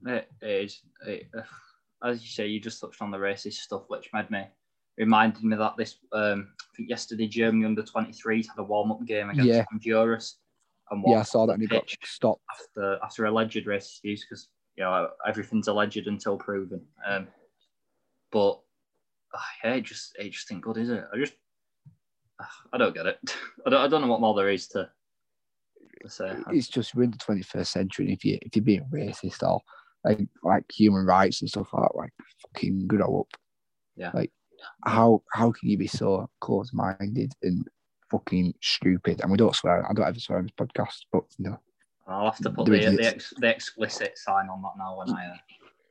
It 0.05 0.29
is. 0.41 0.81
It, 1.05 1.27
uh, 1.37 1.41
as 2.07 2.21
you 2.21 2.29
say, 2.29 2.47
you 2.47 2.59
just 2.59 2.79
touched 2.79 3.01
on 3.01 3.11
the 3.11 3.17
racist 3.17 3.53
stuff, 3.53 3.83
which 3.87 4.09
made 4.13 4.29
me 4.29 4.45
reminded 4.97 5.43
me 5.43 5.55
that 5.57 5.75
this. 5.77 5.97
Um, 6.11 6.53
I 6.61 6.75
think 6.77 6.89
yesterday 6.89 7.27
Germany 7.27 7.65
under 7.65 7.83
23s 7.83 8.47
had 8.47 8.57
a 8.59 8.63
warm 8.63 8.91
up 8.91 9.03
game 9.05 9.29
against 9.29 9.47
Yeah. 9.47 9.65
Honduras, 9.71 10.37
and 10.91 11.03
Yeah, 11.07 11.19
I 11.19 11.23
saw 11.23 11.45
that 11.47 11.53
and 11.53 11.61
he 11.61 11.67
got 11.67 11.89
stopped. 12.03 12.43
after 12.51 12.99
after 13.03 13.25
alleged 13.25 13.65
racist 13.65 13.99
use 14.03 14.25
because 14.25 14.49
you 14.79 14.85
know 14.85 15.09
everything's 15.27 15.67
alleged 15.67 16.07
until 16.07 16.37
proven. 16.37 16.81
Um, 17.05 17.27
but 18.31 18.61
uh, 19.33 19.39
yeah, 19.63 19.73
it 19.73 19.81
just 19.81 20.15
it 20.17 20.31
just 20.31 20.51
ain't 20.51 20.61
good, 20.61 20.77
is 20.77 20.89
it? 20.89 21.03
I 21.13 21.17
just 21.17 21.33
uh, 22.39 22.45
I 22.71 22.77
don't 22.77 22.95
get 22.95 23.05
it. 23.05 23.19
I 23.67 23.69
don't 23.69 23.81
I 23.81 23.87
don't 23.89 24.01
know 24.01 24.07
what 24.07 24.21
more 24.21 24.33
there 24.33 24.49
is 24.49 24.67
to, 24.69 24.89
to 26.01 26.09
say. 26.09 26.33
It's 26.51 26.69
just 26.69 26.95
we're 26.95 27.03
in 27.03 27.11
the 27.11 27.17
twenty 27.17 27.41
first 27.41 27.73
century. 27.73 28.05
And 28.05 28.13
if 28.15 28.23
you 28.23 28.39
if 28.41 28.55
you're 28.55 28.63
being 28.63 28.87
racist 28.91 29.43
or 29.43 29.59
like 30.05 30.21
like 30.43 30.63
human 30.71 31.05
rights 31.05 31.41
and 31.41 31.49
stuff 31.49 31.73
like 31.73 31.83
that, 31.83 31.97
like 31.97 32.13
fucking 32.53 32.87
grow 32.87 33.19
up. 33.19 33.39
Yeah. 33.97 34.11
Like 34.13 34.31
how 34.85 35.23
how 35.33 35.51
can 35.51 35.69
you 35.69 35.77
be 35.77 35.87
so 35.87 36.29
close 36.39 36.71
minded 36.71 37.33
and 37.43 37.67
fucking 38.09 38.53
stupid? 38.61 39.19
And 39.19 39.29
we 39.29 39.37
don't 39.37 39.55
swear. 39.55 39.85
I 39.89 39.93
don't 39.93 40.07
ever 40.07 40.19
swear 40.19 40.37
on 40.37 40.45
this 40.45 40.53
podcast, 40.67 41.01
but 41.11 41.23
you 41.37 41.49
know. 41.49 41.59
I'll 42.11 42.25
have 42.31 42.37
to 42.39 42.49
put 42.49 42.65
the, 42.65 42.95
the, 42.95 43.05
ex, 43.05 43.33
the 43.37 43.47
explicit 43.49 44.17
sign 44.17 44.47
on 44.49 44.61
that 44.61 44.73
now 44.77 44.97
when 44.97 45.09
I 45.09 45.25
uh, 45.27 45.35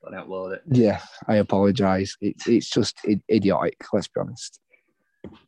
when 0.01 0.14
I 0.14 0.23
upload 0.23 0.55
it. 0.55 0.62
Yeah, 0.71 1.01
I 1.27 1.37
apologise. 1.37 2.16
It's 2.21 2.47
it's 2.47 2.71
just 2.71 2.99
idiotic. 3.31 3.77
Let's 3.93 4.09
be 4.09 4.21
honest. 4.21 4.61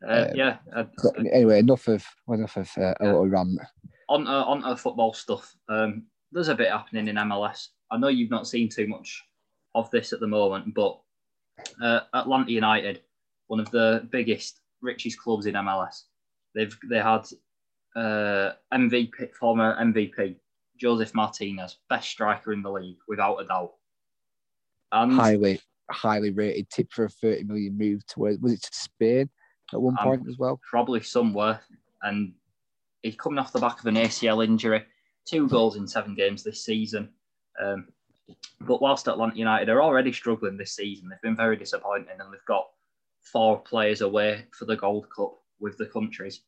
Uh, 0.06 0.26
Um, 0.28 0.28
yeah, 0.34 0.58
uh, 0.74 0.84
But 1.02 1.18
anyway, 1.32 1.60
enough 1.60 1.86
of 1.88 2.04
enough 2.28 2.56
of 2.56 2.68
uh, 2.76 2.82
a 2.82 3.04
Yeah. 3.04 3.06
little 3.12 3.28
rant. 3.28 3.60
on 4.08 4.26
uh, 4.26 4.44
on 4.44 4.62
to 4.62 4.76
football 4.76 5.12
stuff. 5.14 5.54
Um, 5.68 6.04
there's 6.32 6.48
a 6.48 6.54
bit 6.54 6.70
happening 6.70 7.08
in 7.08 7.16
MLS. 7.16 7.68
I 7.90 7.96
know 7.98 8.08
you've 8.08 8.30
not 8.30 8.46
seen 8.46 8.68
too 8.68 8.86
much 8.86 9.22
of 9.74 9.90
this 9.90 10.12
at 10.12 10.20
the 10.20 10.26
moment, 10.26 10.74
but 10.74 11.00
uh, 11.82 12.00
Atlanta 12.14 12.50
United, 12.50 13.02
one 13.48 13.60
of 13.60 13.70
the 13.70 14.08
biggest, 14.10 14.60
richest 14.82 15.18
clubs 15.18 15.46
in 15.46 15.54
MLS, 15.54 16.02
they've 16.54 16.76
they 16.88 16.98
had 16.98 17.26
uh, 17.96 18.52
MVP, 18.72 19.34
former 19.34 19.76
MVP 19.80 20.36
Josef 20.80 21.14
Martinez, 21.14 21.78
best 21.88 22.08
striker 22.08 22.52
in 22.52 22.62
the 22.62 22.70
league 22.70 22.98
without 23.06 23.36
a 23.36 23.46
doubt. 23.46 23.72
And 24.92 25.12
highly, 25.12 25.60
highly 25.90 26.30
rated. 26.30 26.70
Tip 26.70 26.92
for 26.92 27.04
a 27.04 27.08
thirty 27.08 27.44
million 27.44 27.76
move 27.76 28.06
to 28.08 28.20
where 28.20 28.36
was 28.40 28.54
it 28.54 28.62
to 28.62 28.70
Spain 28.72 29.28
at 29.72 29.80
one 29.80 29.96
point 29.96 30.22
as 30.28 30.38
well? 30.38 30.60
Probably 30.68 31.00
somewhere. 31.00 31.60
And 32.02 32.32
he's 33.02 33.16
coming 33.16 33.38
off 33.38 33.52
the 33.52 33.60
back 33.60 33.78
of 33.78 33.86
an 33.86 33.96
ACL 33.96 34.44
injury. 34.44 34.84
Two 35.26 35.48
goals 35.48 35.76
in 35.76 35.86
seven 35.86 36.14
games 36.14 36.42
this 36.42 36.64
season. 36.64 37.10
Um, 37.62 37.88
but 38.62 38.80
whilst 38.80 39.08
Atlanta 39.08 39.36
United 39.36 39.68
are 39.68 39.82
already 39.82 40.12
struggling 40.12 40.56
this 40.56 40.74
season, 40.74 41.08
they've 41.08 41.20
been 41.20 41.36
very 41.36 41.56
disappointing 41.56 42.16
and 42.18 42.32
they've 42.32 42.40
got 42.46 42.68
four 43.20 43.60
players 43.60 44.00
away 44.00 44.46
for 44.52 44.64
the 44.64 44.76
Gold 44.76 45.06
Cup 45.14 45.34
with 45.60 45.76
the 45.76 45.86
countries. 45.86 46.40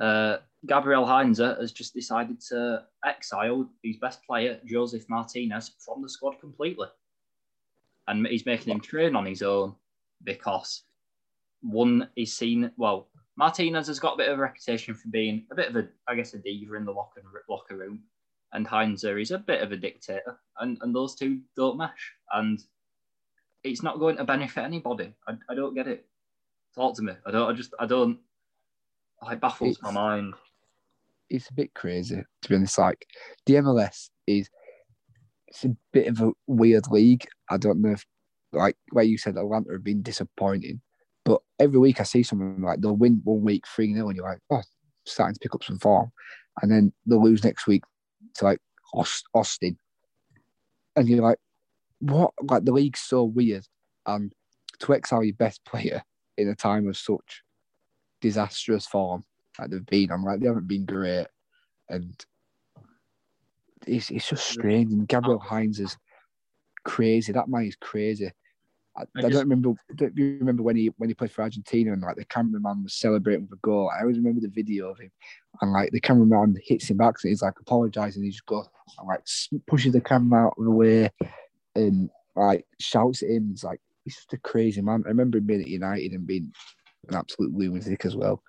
Uh, 0.00 0.38
Gabriel 0.66 1.04
Heinze 1.04 1.38
has 1.38 1.72
just 1.72 1.94
decided 1.94 2.40
to 2.48 2.84
exile 3.04 3.68
his 3.82 3.96
best 3.98 4.24
player, 4.24 4.58
Josef 4.64 5.04
Martinez, 5.08 5.72
from 5.78 6.02
the 6.02 6.08
squad 6.08 6.40
completely. 6.40 6.88
And 8.08 8.26
he's 8.26 8.46
making 8.46 8.72
him 8.72 8.80
train 8.80 9.16
on 9.16 9.26
his 9.26 9.42
own 9.42 9.74
because 10.22 10.82
one 11.62 12.08
is 12.16 12.34
seen, 12.34 12.70
well, 12.76 13.08
Martinez 13.36 13.88
has 13.88 13.98
got 13.98 14.14
a 14.14 14.18
bit 14.18 14.28
of 14.28 14.38
a 14.38 14.42
reputation 14.42 14.94
for 14.94 15.08
being 15.08 15.44
a 15.50 15.54
bit 15.54 15.68
of 15.68 15.76
a, 15.76 15.88
I 16.08 16.14
guess, 16.14 16.34
a 16.34 16.38
diva 16.38 16.74
in 16.74 16.84
the 16.84 16.92
locker, 16.92 17.22
locker 17.48 17.76
room. 17.76 18.00
And 18.52 18.66
Heinze 18.66 19.04
is 19.04 19.32
a 19.32 19.38
bit 19.38 19.62
of 19.62 19.72
a 19.72 19.76
dictator. 19.76 20.38
And, 20.60 20.78
and 20.82 20.94
those 20.94 21.14
two 21.14 21.40
don't 21.56 21.76
mesh. 21.76 22.12
And 22.32 22.62
it's 23.64 23.82
not 23.82 23.98
going 23.98 24.16
to 24.16 24.24
benefit 24.24 24.62
anybody. 24.62 25.12
I, 25.26 25.32
I 25.50 25.54
don't 25.54 25.74
get 25.74 25.88
it. 25.88 26.06
Talk 26.74 26.94
to 26.96 27.02
me. 27.02 27.14
I 27.26 27.30
don't, 27.30 27.50
I 27.50 27.52
just, 27.52 27.74
I 27.80 27.86
don't, 27.86 28.18
it 29.30 29.40
baffles 29.40 29.76
it's, 29.76 29.82
my 29.82 29.90
mind. 29.90 30.34
It's 31.30 31.48
a 31.50 31.54
bit 31.54 31.74
crazy 31.74 32.22
to 32.42 32.48
be 32.48 32.54
honest. 32.54 32.78
Like 32.78 33.06
the 33.46 33.54
MLS 33.54 34.10
is 34.26 34.48
it's 35.48 35.64
a 35.64 35.76
bit 35.92 36.08
of 36.08 36.20
a 36.20 36.32
weird 36.46 36.90
league. 36.90 37.26
I 37.50 37.56
don't 37.56 37.80
know 37.80 37.92
if 37.92 38.04
like 38.52 38.76
where 38.90 39.04
you 39.04 39.18
said 39.18 39.36
Atlanta 39.36 39.72
have 39.72 39.84
been 39.84 40.02
disappointing, 40.02 40.80
but 41.24 41.40
every 41.58 41.78
week 41.78 42.00
I 42.00 42.04
see 42.04 42.22
something 42.22 42.62
like 42.62 42.80
they'll 42.80 42.96
win 42.96 43.20
one 43.24 43.42
week 43.42 43.64
3 43.66 43.94
0 43.94 44.08
and 44.08 44.16
you're 44.16 44.28
like, 44.28 44.40
oh, 44.50 44.62
starting 45.06 45.34
to 45.34 45.40
pick 45.40 45.54
up 45.54 45.64
some 45.64 45.78
form. 45.78 46.10
And 46.62 46.70
then 46.70 46.92
they'll 47.06 47.22
lose 47.22 47.44
next 47.44 47.66
week 47.66 47.82
to 48.36 48.44
like 48.44 48.58
Austin. 49.34 49.76
And 50.96 51.08
you're 51.08 51.22
like, 51.22 51.38
what? 52.00 52.32
Like 52.42 52.64
the 52.64 52.72
league's 52.72 53.00
so 53.00 53.24
weird. 53.24 53.66
And 54.06 54.32
to 54.80 54.94
exile 54.94 55.24
your 55.24 55.34
best 55.34 55.64
player 55.64 56.02
in 56.36 56.48
a 56.48 56.54
time 56.54 56.88
of 56.88 56.96
such 56.96 57.42
disastrous 58.20 58.86
form 58.86 59.24
that 59.58 59.70
they've 59.70 59.86
been 59.86 60.10
on. 60.10 60.24
Like 60.24 60.40
they 60.40 60.46
haven't 60.46 60.68
been 60.68 60.84
great, 60.84 61.26
and 61.88 62.14
it's 63.86 64.10
it's 64.10 64.28
just 64.28 64.48
strange. 64.48 64.92
And 64.92 65.08
Gabriel 65.08 65.38
Heinze 65.38 65.80
is 65.80 65.96
crazy. 66.84 67.32
That 67.32 67.48
man 67.48 67.64
is 67.64 67.76
crazy. 67.76 68.30
I, 68.96 69.02
I, 69.02 69.22
just, 69.22 69.32
don't 69.32 69.48
remember. 69.48 69.74
Do 69.96 70.10
you 70.14 70.38
remember 70.38 70.62
when 70.62 70.76
he 70.76 70.92
when 70.98 71.10
he 71.10 71.14
played 71.14 71.32
for 71.32 71.42
Argentina 71.42 71.92
and 71.92 72.02
like 72.02 72.16
the 72.16 72.24
cameraman 72.26 72.84
was 72.84 72.94
celebrating 72.94 73.42
with 73.42 73.58
a 73.58 73.60
goal? 73.62 73.90
I 73.90 74.02
always 74.02 74.18
remember 74.18 74.40
the 74.40 74.48
video 74.48 74.90
of 74.90 74.98
him, 74.98 75.10
and 75.60 75.72
like 75.72 75.90
the 75.90 76.00
cameraman 76.00 76.56
hits 76.62 76.88
him 76.88 76.98
back, 76.98 77.18
so 77.18 77.28
he's 77.28 77.42
like 77.42 77.58
apologising. 77.60 78.22
He 78.22 78.30
just 78.30 78.46
goes 78.46 78.68
and 78.98 79.08
like 79.08 79.24
pushes 79.66 79.92
the 79.92 80.00
camera 80.00 80.46
out 80.46 80.54
of 80.56 80.64
the 80.64 80.70
way, 80.70 81.10
and 81.74 82.08
like 82.36 82.66
shouts 82.78 83.22
at 83.22 83.30
him. 83.30 83.50
It's 83.52 83.64
like 83.64 83.80
he's 84.04 84.14
just 84.14 84.32
a 84.32 84.38
crazy 84.38 84.80
man. 84.80 85.02
I 85.06 85.08
remember 85.08 85.38
him 85.38 85.46
being 85.46 85.62
at 85.62 85.68
United 85.68 86.12
and 86.12 86.26
being 86.26 86.52
an 87.08 87.16
absolute 87.16 87.52
lunatic 87.52 88.04
as 88.04 88.14
well. 88.14 88.42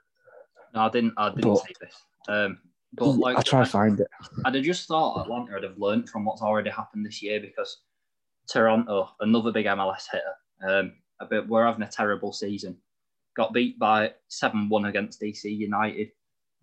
No, 0.76 0.82
I 0.82 0.90
didn't. 0.90 1.14
I 1.18 1.30
didn't 1.30 1.44
but, 1.44 1.66
see 1.66 1.74
this. 1.80 1.96
Um, 2.28 2.60
but 2.94 3.12
like, 3.12 3.38
I 3.38 3.42
try 3.42 3.64
to 3.64 3.70
find 3.70 4.00
it. 4.00 4.08
I'd 4.44 4.56
have 4.56 4.64
just 4.64 4.88
thought 4.88 5.22
Atlanta 5.22 5.54
would 5.54 5.64
have 5.64 5.78
learned 5.78 6.10
from 6.10 6.26
what's 6.26 6.42
already 6.42 6.70
happened 6.70 7.06
this 7.06 7.22
year 7.24 7.40
because 7.40 7.82
Toronto, 8.48 9.10
another 9.22 9.52
big 9.52 9.66
MLS 9.66 10.04
hitter, 10.12 10.70
um, 10.70 10.94
a 11.20 11.26
bit, 11.26 11.48
we're 11.48 11.66
having 11.66 11.84
a 11.84 11.88
terrible 11.88 12.34
season. 12.34 12.78
Got 13.36 13.54
beat 13.54 13.80
by 13.80 14.14
seven 14.28 14.70
one 14.70 14.86
against 14.86 15.22
DC 15.22 15.44
United. 15.46 16.12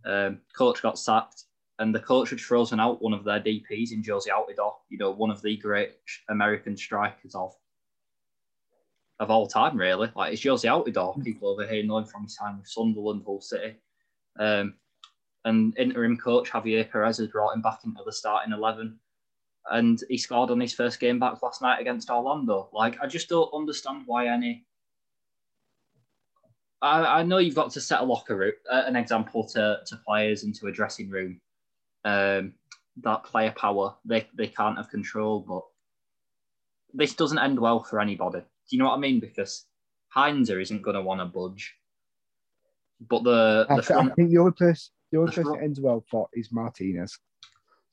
Um, 0.05 0.41
coach 0.55 0.83
got 0.83 0.99
sacked, 0.99 1.45
and 1.79 1.95
the 1.95 2.01
coach 2.01 2.31
had 2.31 2.41
frozen 2.41 2.81
out 2.81 3.03
one 3.03 3.13
of 3.15 3.25
their 3.25 3.41
DPS 3.41 3.93
in 3.93 4.03
Jozy 4.03 4.29
Altidore. 4.29 4.75
You 4.91 4.99
know, 4.99 5.11
one 5.11 5.31
of 5.31 5.43
the 5.43 5.57
great 5.57 5.93
American 6.29 6.77
strikers 6.77 7.35
of 7.35 7.55
of 9.21 9.31
all 9.31 9.47
time, 9.47 9.77
really. 9.77 10.11
Like 10.15 10.33
it's 10.33 10.43
Jozy 10.43 10.67
Altidore. 10.67 11.23
People 11.23 11.49
over 11.49 11.67
here 11.67 11.83
know 11.83 11.99
him 11.99 12.07
from 12.07 12.25
his 12.25 12.37
time 12.37 12.59
with 12.59 12.69
Sunderland, 12.69 13.23
Hull 13.25 13.41
City. 13.41 13.75
Um, 14.39 14.75
and 15.45 15.77
interim 15.79 16.17
coach 16.17 16.51
Javier 16.51 16.91
Perez 16.91 17.19
has 17.19 17.29
brought 17.29 17.55
him 17.55 17.63
back 17.63 17.81
into 17.85 18.03
the 18.05 18.13
starting 18.13 18.53
11. 18.53 18.99
And 19.71 19.99
he 20.09 20.19
scored 20.19 20.51
on 20.51 20.61
his 20.61 20.75
first 20.75 21.01
game 21.01 21.19
back 21.19 21.43
last 21.43 21.63
night 21.63 21.81
against 21.81 22.11
Orlando. 22.11 22.69
Like, 22.73 22.97
I 23.01 23.07
just 23.07 23.29
don't 23.29 23.53
understand 23.55 24.03
why 24.07 24.27
any. 24.27 24.65
I, 26.81 27.21
I 27.21 27.23
know 27.23 27.39
you've 27.39 27.55
got 27.55 27.71
to 27.73 27.81
set 27.81 28.01
a 28.01 28.05
locker 28.05 28.37
room, 28.37 28.53
uh, 28.71 28.83
an 28.87 28.97
example 28.97 29.47
to, 29.51 29.81
to 29.87 29.97
players 30.05 30.43
into 30.43 30.67
a 30.67 30.73
dressing 30.73 31.11
room. 31.11 31.41
Um, 32.05 32.55
that 33.03 33.23
player 33.25 33.55
power, 33.57 33.95
they, 34.05 34.27
they 34.35 34.49
can't 34.49 34.77
have 34.77 34.91
control, 34.91 35.45
but 35.47 35.63
this 36.93 37.15
doesn't 37.15 37.39
end 37.39 37.59
well 37.59 37.83
for 37.83 38.01
anybody. 38.01 38.41
Do 38.41 38.47
you 38.77 38.79
know 38.79 38.89
what 38.89 38.97
I 38.97 39.01
mean? 39.01 39.21
Because 39.21 39.67
Heinze 40.09 40.51
isn't 40.51 40.83
going 40.83 40.97
to 40.97 41.03
want 41.03 41.21
to 41.21 41.27
budge. 41.27 41.75
But 43.09 43.25
the, 43.25 43.67
the 43.69 43.75
I, 43.75 43.81
front, 43.81 44.13
I 44.13 44.15
think 44.15 44.31
the 44.31 44.39
only 44.39 44.53
person 44.53 44.93
the 45.11 45.19
only 45.19 45.33
person 45.33 45.53
that 45.53 45.63
ends 45.63 45.81
well 45.81 46.05
for 46.11 46.29
is 46.33 46.51
Martinez. 46.53 47.19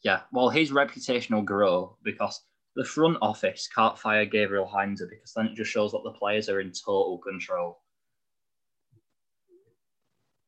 Yeah, 0.03 0.22
well, 0.32 0.49
his 0.49 0.72
reputation 0.72 1.36
will 1.36 1.43
grow 1.43 1.97
because 2.03 2.41
the 2.76 2.86
front 2.86 3.18
office 3.22 3.68
can't 3.74 3.97
fire 3.97 4.26
Gabriel 4.26 4.66
Heinze 4.66 5.03
because 5.10 5.34
then 5.34 5.47
it 5.47 5.55
just 5.55 5.72
shows 5.72 5.91
that 5.91 6.01
the 6.05 6.12
players 6.12 6.47
are 6.47 6.62
in 6.62 6.72
total 6.72 7.18
control. 7.18 7.80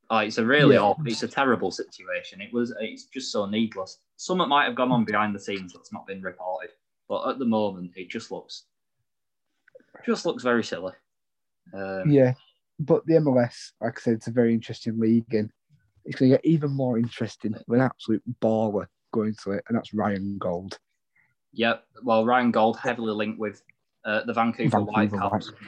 Oh, 0.10 0.20
it's 0.20 0.38
a 0.38 0.46
really 0.46 0.76
yeah. 0.76 0.82
awful, 0.82 1.08
it's 1.08 1.24
a 1.24 1.28
terrible 1.28 1.72
situation. 1.72 2.42
It 2.42 2.54
was 2.54 2.74
it's 2.80 3.06
just 3.06 3.32
so 3.32 3.46
needless. 3.46 3.98
Some 4.18 4.38
might 4.38 4.66
have 4.66 4.76
gone 4.76 4.92
on 4.92 5.06
behind 5.06 5.34
the 5.34 5.40
scenes 5.40 5.74
that's 5.74 5.94
not 5.94 6.08
been 6.08 6.22
reported, 6.22 6.72
but 7.10 7.30
at 7.30 7.40
the 7.40 7.46
moment 7.46 7.92
it 7.96 8.10
just 8.10 8.32
looks 8.32 8.66
just 10.06 10.26
looks 10.26 10.44
very 10.44 10.64
silly. 10.64 10.94
Um, 11.74 12.10
yeah, 12.10 12.34
but 12.82 13.06
the 13.06 13.14
MLS, 13.14 13.72
like 13.80 13.98
I 13.98 14.02
said, 14.02 14.14
it's 14.16 14.28
a 14.28 14.32
very 14.32 14.54
interesting 14.54 15.00
league, 15.00 15.34
and 15.34 15.52
it's 16.06 16.20
going 16.20 16.32
to 16.32 16.38
get 16.38 16.46
even 16.46 16.72
more 16.72 16.98
interesting 16.98 17.56
with 17.68 17.80
an 17.80 17.86
absolute 17.86 18.24
baller 18.42 18.88
going 19.14 19.36
to 19.44 19.52
it, 19.52 19.64
and 19.68 19.78
that's 19.78 19.94
Ryan 19.94 20.38
Gauld. 20.40 20.78
Yep. 21.54 21.84
Well, 22.04 22.26
Ryan 22.26 22.52
Gauld 22.52 22.78
heavily 22.78 23.14
linked 23.14 23.40
with 23.40 23.62
uh, 24.06 24.24
the 24.26 24.34
Vancouver, 24.34 24.80
Vancouver 24.80 24.92
Whitecaps, 24.92 25.52
White. 25.52 25.62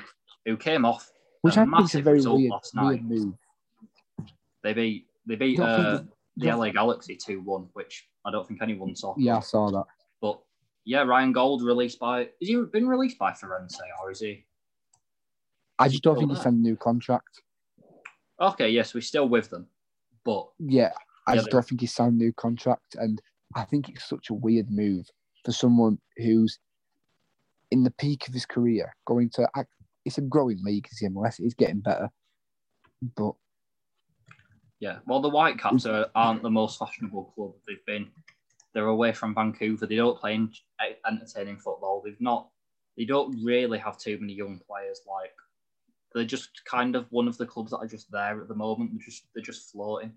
who 0.46 0.58
came 0.58 0.86
off 0.86 1.12
which 1.42 1.58
a 1.58 1.66
massive 1.66 2.02
a 2.02 2.04
very 2.04 2.18
result 2.18 2.38
weird, 2.38 2.52
last 2.52 2.74
night. 2.74 3.04
Move. 3.04 3.34
They 4.64 4.74
beat 4.74 5.08
they 5.26 5.36
beat 5.36 5.60
uh, 5.60 6.04
the 6.38 6.52
LA 6.52 6.70
Galaxy 6.70 7.18
two 7.18 7.42
one, 7.42 7.68
which 7.74 8.08
I 8.26 8.32
don't 8.32 8.48
think 8.48 8.62
anyone 8.62 8.96
saw. 8.96 9.14
Yeah, 9.18 9.38
I 9.38 9.42
saw 9.42 9.70
that. 9.72 9.86
But 10.22 10.40
yeah, 10.86 11.04
Ryan 11.04 11.34
Gauld 11.34 11.62
released 11.62 12.00
by. 12.00 12.20
Has 12.20 12.30
he 12.40 12.56
been 12.72 12.88
released 12.88 13.20
by 13.20 13.32
Farense 13.32 13.78
or 14.02 14.12
is 14.12 14.22
he? 14.22 14.46
I 15.80 15.88
just 15.88 16.04
don't 16.04 16.18
think 16.18 16.32
he 16.32 16.38
signed 16.38 16.60
a 16.60 16.62
new 16.62 16.76
contract. 16.76 17.42
Okay, 18.40 18.70
yes, 18.70 18.94
we're 18.94 19.02
still 19.02 19.28
with 19.28 19.50
them, 19.50 19.68
but 20.24 20.48
yeah, 20.60 20.92
I 21.28 21.36
just 21.36 21.50
don't 21.50 21.66
think 21.66 21.82
he 21.82 21.88
signed 21.88 22.14
a 22.14 22.24
new 22.24 22.34
contract, 22.34 22.96
and 22.96 23.22
I 23.56 23.64
think 23.64 23.90
it's 23.90 24.08
such 24.08 24.30
a 24.30 24.34
weird 24.34 24.70
move 24.72 25.10
for 25.46 25.52
someone 25.52 26.00
who's 26.18 26.60
in 27.72 27.84
the 27.84 27.92
peak 27.92 28.28
of 28.28 28.34
his 28.34 28.46
career 28.46 28.94
going 29.06 29.30
to. 29.32 29.48
act, 29.56 29.70
It's 30.06 30.18
a 30.18 30.22
growing 30.22 30.64
league, 30.64 30.88
as 30.92 31.00
the 31.00 31.10
MLS. 31.10 31.40
It's 31.40 31.54
getting 31.54 31.80
better, 31.80 32.10
but 33.16 33.34
yeah, 34.80 34.98
well, 35.06 35.22
the 35.22 35.30
Whitecaps 35.30 35.86
are, 35.86 36.08
aren't 36.14 36.44
the 36.44 36.50
most 36.50 36.78
fashionable 36.78 37.32
club 37.36 37.54
they've 37.66 37.86
been 37.86 38.10
they're 38.74 38.88
away 38.88 39.14
from 39.14 39.36
Vancouver. 39.36 39.86
They 39.86 39.96
don't 39.96 40.20
play 40.20 40.40
entertaining 41.08 41.58
football. 41.58 42.02
They've 42.04 42.20
not. 42.20 42.50
They 42.98 43.06
don't 43.06 43.44
really 43.44 43.78
have 43.80 43.98
too 43.98 44.18
many 44.20 44.34
young 44.34 44.60
players. 44.68 45.02
Like 45.08 45.34
they're 46.14 46.26
just 46.26 46.50
kind 46.66 46.96
of 46.96 47.06
one 47.12 47.28
of 47.28 47.38
the 47.38 47.46
clubs 47.46 47.72
that 47.72 47.78
are 47.78 47.88
just 47.88 48.12
there 48.12 48.42
at 48.42 48.48
the 48.48 48.56
moment. 48.56 48.92
They're 48.94 49.06
just 49.06 49.26
they're 49.34 49.44
just 49.44 49.72
floating. 49.72 50.14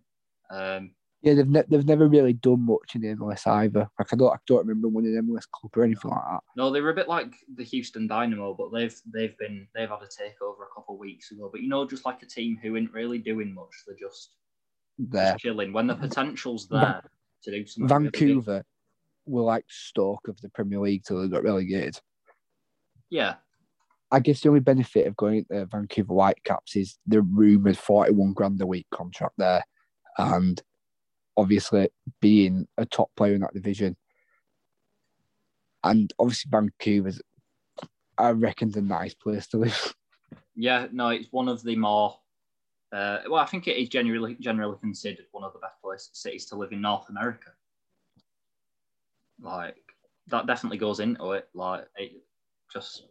Um, 0.50 0.92
yeah, 1.22 1.34
they've 1.34 1.48
ne- 1.48 1.64
they've 1.68 1.86
never 1.86 2.08
really 2.08 2.34
done 2.34 2.64
much 2.64 2.94
in 2.94 3.00
the 3.00 3.14
MLS 3.14 3.46
either. 3.46 3.88
Like 3.98 4.12
I 4.12 4.16
don't 4.16 4.32
I 4.32 4.36
don't 4.46 4.66
remember 4.66 4.88
winning 4.88 5.16
an 5.16 5.26
MLS 5.26 5.46
Cup 5.60 5.76
or 5.76 5.82
anything 5.82 6.10
like 6.10 6.24
that. 6.30 6.40
No, 6.56 6.70
they 6.70 6.80
were 6.80 6.90
a 6.90 6.94
bit 6.94 7.08
like 7.08 7.34
the 7.56 7.64
Houston 7.64 8.06
Dynamo, 8.06 8.54
but 8.54 8.70
they've 8.72 8.94
they've 9.12 9.36
been 9.38 9.66
they've 9.74 9.88
had 9.88 10.02
a 10.02 10.06
takeover 10.06 10.64
a 10.64 10.74
couple 10.74 10.94
of 10.94 11.00
weeks 11.00 11.32
ago. 11.32 11.48
But 11.50 11.62
you 11.62 11.68
know, 11.68 11.86
just 11.86 12.06
like 12.06 12.22
a 12.22 12.26
team 12.26 12.58
who 12.62 12.76
ain't 12.76 12.92
really 12.92 13.18
doing 13.18 13.54
much, 13.54 13.72
they're 13.86 13.96
just 13.96 14.36
there 14.98 15.32
just 15.32 15.42
chilling. 15.42 15.72
When 15.72 15.86
the 15.86 15.94
potential's 15.96 16.68
there, 16.68 17.02
to 17.42 17.50
do 17.50 17.66
something. 17.66 17.88
Vancouver 17.88 18.52
really 18.52 18.62
were 19.26 19.42
like 19.42 19.64
Stoke 19.68 20.28
of 20.28 20.40
the 20.40 20.50
Premier 20.50 20.80
League 20.80 21.04
till 21.04 21.20
they 21.20 21.28
got 21.28 21.42
relegated. 21.44 21.98
Yeah, 23.10 23.34
I 24.10 24.20
guess 24.20 24.40
the 24.40 24.48
only 24.48 24.60
benefit 24.60 25.06
of 25.06 25.16
going 25.16 25.44
to 25.50 25.66
Vancouver 25.66 26.14
Whitecaps 26.14 26.76
is 26.76 26.98
the 27.06 27.22
rumoured 27.22 27.78
41 27.78 28.32
grand 28.34 28.60
a 28.60 28.66
week 28.66 28.86
contract 28.92 29.34
there. 29.36 29.64
And 30.18 30.60
obviously 31.36 31.88
being 32.20 32.66
a 32.78 32.86
top 32.86 33.10
player 33.16 33.34
in 33.34 33.40
that 33.42 33.54
division. 33.54 33.96
And 35.84 36.12
obviously 36.18 36.50
Vancouver's, 36.50 37.20
I 38.18 38.30
reckon, 38.30 38.72
a 38.76 38.80
nice 38.80 39.14
place 39.14 39.46
to 39.48 39.58
live. 39.58 39.94
yeah. 40.56 40.86
No, 40.92 41.08
it's 41.10 41.32
one 41.32 41.48
of 41.48 41.62
the 41.62 41.76
more. 41.76 42.18
Uh, 42.92 43.18
well, 43.28 43.42
I 43.42 43.46
think 43.46 43.66
it 43.66 43.76
is 43.76 43.88
generally 43.88 44.36
generally 44.40 44.78
considered 44.80 45.26
one 45.32 45.44
of 45.44 45.52
the 45.52 45.58
best 45.58 45.82
places 45.82 46.10
cities 46.12 46.46
to 46.46 46.56
live 46.56 46.72
in 46.72 46.80
North 46.80 47.08
America. 47.08 47.50
Like 49.40 49.76
that 50.28 50.46
definitely 50.46 50.78
goes 50.78 51.00
into 51.00 51.32
it. 51.32 51.48
Like 51.52 51.86
it 51.96 52.22
just 52.72 53.06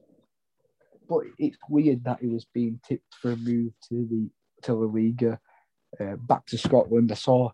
but 1.08 1.22
it's 1.38 1.58
weird 1.70 2.04
that 2.04 2.20
he 2.22 2.28
was 2.28 2.46
being 2.54 2.80
tipped 2.88 3.14
for 3.22 3.32
a 3.32 3.38
move 3.38 3.74
to 3.90 4.08
the 4.10 4.30
to 4.64 4.72
the 4.72 4.88
Liga, 4.88 5.40
uh, 6.00 6.16
back 6.16 6.46
to 6.48 6.58
Scotland. 6.58 7.12
I 7.12 7.16
saw, 7.16 7.52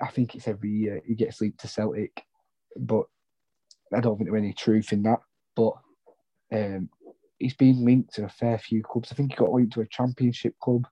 I 0.00 0.08
think 0.08 0.34
it's 0.34 0.48
every 0.48 0.70
year 0.70 1.02
he 1.06 1.14
gets 1.14 1.40
linked 1.40 1.60
to 1.60 1.68
Celtic, 1.68 2.24
but 2.76 3.04
I 3.94 4.00
don't 4.00 4.16
think 4.16 4.30
there's 4.30 4.42
any 4.42 4.52
truth 4.52 4.92
in 4.92 5.02
that. 5.04 5.20
But 5.56 5.72
um, 6.52 6.88
he's 7.38 7.54
been 7.54 7.84
linked 7.84 8.14
to 8.14 8.24
a 8.24 8.28
fair 8.28 8.58
few 8.58 8.82
clubs. 8.82 9.10
I 9.10 9.14
think 9.14 9.32
he 9.32 9.36
got 9.36 9.52
linked 9.52 9.72
to 9.74 9.80
a 9.80 9.88
Championship 9.88 10.54
club. 10.60 10.86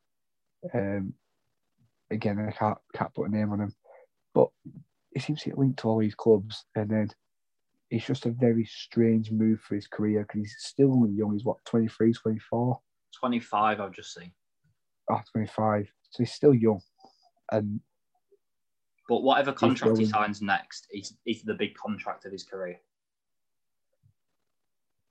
Um, 0.72 1.14
again, 2.10 2.38
I 2.38 2.52
can't 2.52 2.78
can't 2.94 3.14
put 3.14 3.28
a 3.28 3.30
name 3.30 3.52
on 3.52 3.60
him, 3.60 3.74
but 4.34 4.48
he 5.12 5.20
seems 5.20 5.42
to 5.42 5.50
get 5.50 5.58
linked 5.58 5.80
to 5.80 5.88
all 5.88 5.98
these 5.98 6.14
clubs, 6.14 6.64
and 6.74 6.90
then 6.90 7.10
it's 7.90 8.06
just 8.06 8.26
a 8.26 8.30
very 8.30 8.64
strange 8.64 9.30
move 9.30 9.60
for 9.60 9.74
his 9.74 9.86
career 9.86 10.22
because 10.22 10.40
he's 10.40 10.56
still 10.58 10.92
only 10.92 11.10
young. 11.10 11.32
He's 11.32 11.44
what, 11.44 11.64
23, 11.64 12.12
24? 12.12 12.80
25, 13.18 13.80
I've 13.80 13.92
just 13.92 14.14
seen. 14.14 14.32
Oh, 15.10 15.20
25. 15.32 15.90
So 16.10 16.22
he's 16.22 16.32
still 16.32 16.54
young. 16.54 16.80
And 17.50 17.80
but 19.08 19.22
whatever 19.22 19.52
contract 19.52 19.96
he 19.96 20.04
signs 20.04 20.42
next, 20.42 20.86
he's, 20.90 21.14
he's 21.24 21.42
the 21.42 21.54
big 21.54 21.74
contract 21.74 22.26
of 22.26 22.32
his 22.32 22.44
career. 22.44 22.78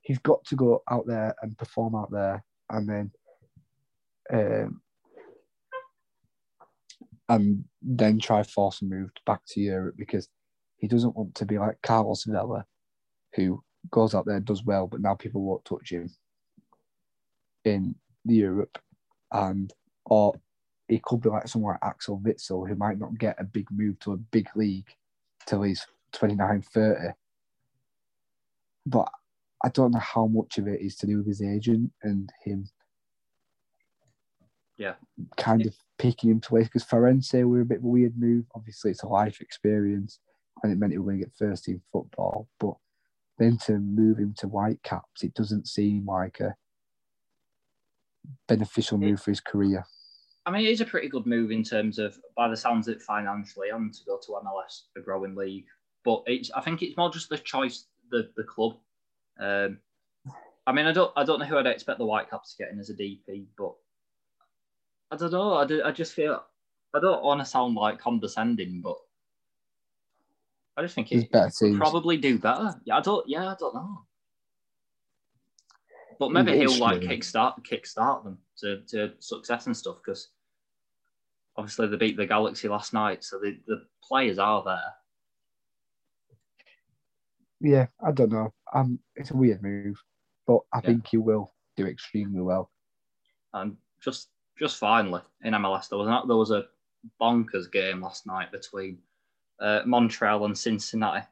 He's 0.02 0.18
got 0.18 0.44
to 0.44 0.54
go 0.56 0.82
out 0.88 1.06
there 1.06 1.34
and 1.42 1.58
perform 1.58 1.96
out 1.96 2.12
there 2.12 2.44
and 2.70 2.88
then 2.88 3.10
um, 4.32 4.80
and 7.28 7.64
then 7.82 8.18
try 8.18 8.42
force 8.42 8.82
a 8.82 8.84
move 8.84 9.10
back 9.26 9.40
to 9.48 9.60
Europe 9.60 9.96
because 9.98 10.28
he 10.78 10.88
doesn't 10.88 11.16
want 11.16 11.34
to 11.34 11.44
be 11.44 11.58
like 11.58 11.82
Carlos 11.82 12.24
Vela, 12.24 12.64
who 13.34 13.62
goes 13.90 14.14
out 14.14 14.26
there 14.26 14.40
does 14.40 14.64
well, 14.64 14.86
but 14.86 15.00
now 15.00 15.14
people 15.14 15.42
won't 15.42 15.64
touch 15.64 15.90
him 15.90 16.10
in 17.64 17.94
Europe, 18.24 18.78
and 19.32 19.72
or 20.04 20.34
he 20.86 21.00
could 21.02 21.20
be 21.20 21.28
like 21.28 21.48
someone 21.48 21.74
like 21.74 21.90
Axel 21.90 22.20
Witsel, 22.20 22.66
who 22.66 22.74
might 22.74 22.98
not 22.98 23.18
get 23.18 23.36
a 23.38 23.44
big 23.44 23.70
move 23.70 23.98
to 24.00 24.12
a 24.12 24.16
big 24.16 24.48
league 24.54 24.88
till 25.46 25.62
he's 25.62 25.86
29, 26.12 26.62
30. 26.62 27.00
But 28.86 29.08
I 29.62 29.68
don't 29.68 29.90
know 29.90 29.98
how 29.98 30.26
much 30.26 30.56
of 30.56 30.66
it 30.66 30.80
is 30.80 30.96
to 30.96 31.06
do 31.06 31.18
with 31.18 31.26
his 31.26 31.42
agent 31.42 31.92
and 32.02 32.32
him. 32.42 32.70
Yeah. 34.78 34.94
Kind 35.36 35.66
of 35.66 35.74
picking 35.98 36.30
him 36.30 36.40
to 36.40 36.54
waste 36.54 36.72
because 36.72 36.88
Farense 36.88 37.44
were 37.44 37.60
a 37.60 37.66
bit 37.66 37.78
of 37.78 37.84
a 37.84 37.88
weird 37.88 38.16
move. 38.16 38.44
Obviously, 38.54 38.92
it's 38.92 39.02
a 39.02 39.08
life 39.08 39.40
experience 39.40 40.20
and 40.62 40.72
it 40.72 40.78
meant 40.78 40.92
he 40.92 40.98
was 40.98 41.06
going 41.06 41.18
to 41.18 41.24
get 41.24 41.34
first 41.36 41.64
team 41.64 41.80
football. 41.92 42.48
But 42.58 42.74
then 43.38 43.58
to 43.66 43.78
move 43.78 44.18
him 44.18 44.34
to 44.38 44.48
Whitecaps, 44.48 45.22
it 45.22 45.34
doesn't 45.34 45.68
seem 45.68 46.06
like 46.06 46.40
a 46.40 46.54
beneficial 48.46 48.98
move 48.98 49.20
for 49.20 49.30
his 49.30 49.40
career. 49.40 49.84
I 50.46 50.50
mean, 50.50 50.64
it 50.64 50.70
is 50.70 50.80
a 50.80 50.86
pretty 50.86 51.08
good 51.08 51.26
move 51.26 51.50
in 51.50 51.62
terms 51.62 51.98
of, 51.98 52.18
by 52.36 52.48
the 52.48 52.56
sounds 52.56 52.88
of 52.88 52.96
it, 52.96 53.02
financially, 53.02 53.68
and 53.68 53.92
to 53.92 54.04
go 54.06 54.18
to 54.18 54.32
MLS, 54.32 54.82
a 54.96 55.00
growing 55.00 55.34
league. 55.34 55.66
But 56.04 56.22
it's, 56.26 56.50
I 56.52 56.60
think 56.60 56.82
it's 56.82 56.96
more 56.96 57.10
just 57.10 57.28
the 57.28 57.38
choice, 57.38 57.84
the 58.10 58.30
the 58.36 58.44
club. 58.44 58.76
Um, 59.38 59.78
I 60.66 60.72
mean, 60.72 60.86
I 60.86 60.92
don't, 60.92 61.12
I 61.16 61.24
don't 61.24 61.38
know 61.38 61.44
who 61.44 61.58
I'd 61.58 61.66
expect 61.66 61.98
the 61.98 62.06
Whitecaps 62.06 62.54
to 62.54 62.62
get 62.62 62.72
in 62.72 62.78
as 62.78 62.90
a 62.90 62.94
DP, 62.94 63.46
but 63.56 63.74
I 65.10 65.16
don't 65.16 65.32
know. 65.32 65.54
I, 65.54 65.64
do, 65.64 65.82
I 65.82 65.90
just 65.90 66.12
feel, 66.12 66.42
I 66.94 67.00
don't 67.00 67.22
want 67.22 67.40
to 67.40 67.46
sound 67.46 67.74
like 67.74 67.98
condescending, 67.98 68.80
but 68.82 68.96
I 70.78 70.82
just 70.82 70.94
think 70.94 71.08
teams. 71.08 71.76
probably 71.76 72.16
do 72.18 72.38
better. 72.38 72.72
Yeah, 72.84 72.98
I 72.98 73.00
don't. 73.00 73.28
Yeah, 73.28 73.48
I 73.48 73.56
don't 73.58 73.74
know. 73.74 74.04
But 76.20 76.30
maybe 76.30 76.56
he'll 76.56 76.78
like 76.78 77.00
kickstart 77.00 77.64
kickstart 77.66 78.22
them 78.22 78.38
to, 78.58 78.82
to 78.90 79.12
success 79.18 79.66
and 79.66 79.76
stuff 79.76 79.96
because 80.04 80.28
obviously 81.56 81.88
they 81.88 81.96
beat 81.96 82.16
the 82.16 82.26
Galaxy 82.26 82.68
last 82.68 82.92
night, 82.92 83.24
so 83.24 83.40
the, 83.40 83.58
the 83.66 83.86
players 84.04 84.38
are 84.38 84.62
there. 84.64 84.94
Yeah, 87.60 87.86
I 88.00 88.12
don't 88.12 88.30
know. 88.30 88.52
Um, 88.72 89.00
it's 89.16 89.32
a 89.32 89.36
weird 89.36 89.60
move, 89.60 90.00
but 90.46 90.60
I 90.72 90.78
yeah. 90.78 90.90
think 90.90 91.08
he 91.08 91.16
will 91.16 91.52
do 91.76 91.86
extremely 91.86 92.40
well. 92.40 92.70
And 93.52 93.76
just 94.00 94.28
just 94.56 94.78
finally 94.78 95.22
in 95.42 95.54
MLS, 95.54 95.88
there 95.88 95.98
was 95.98 96.06
an, 96.06 96.28
there 96.28 96.36
was 96.36 96.52
a 96.52 96.66
bonkers 97.20 97.70
game 97.70 98.00
last 98.00 98.28
night 98.28 98.52
between 98.52 98.98
uh, 99.60 99.82
Montreal 99.86 100.44
and 100.44 100.56
Cincinnati. 100.56 101.26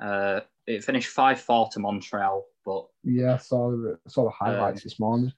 Uh, 0.00 0.40
it 0.66 0.84
finished 0.84 1.08
5 1.08 1.40
4 1.40 1.68
to 1.72 1.80
Montreal, 1.80 2.44
but. 2.64 2.86
Yeah, 3.04 3.34
I 3.34 3.36
saw, 3.38 3.70
the, 3.70 3.98
saw 4.08 4.24
the 4.24 4.30
highlights 4.30 4.80
um, 4.80 4.82
this 4.84 5.00
morning. 5.00 5.32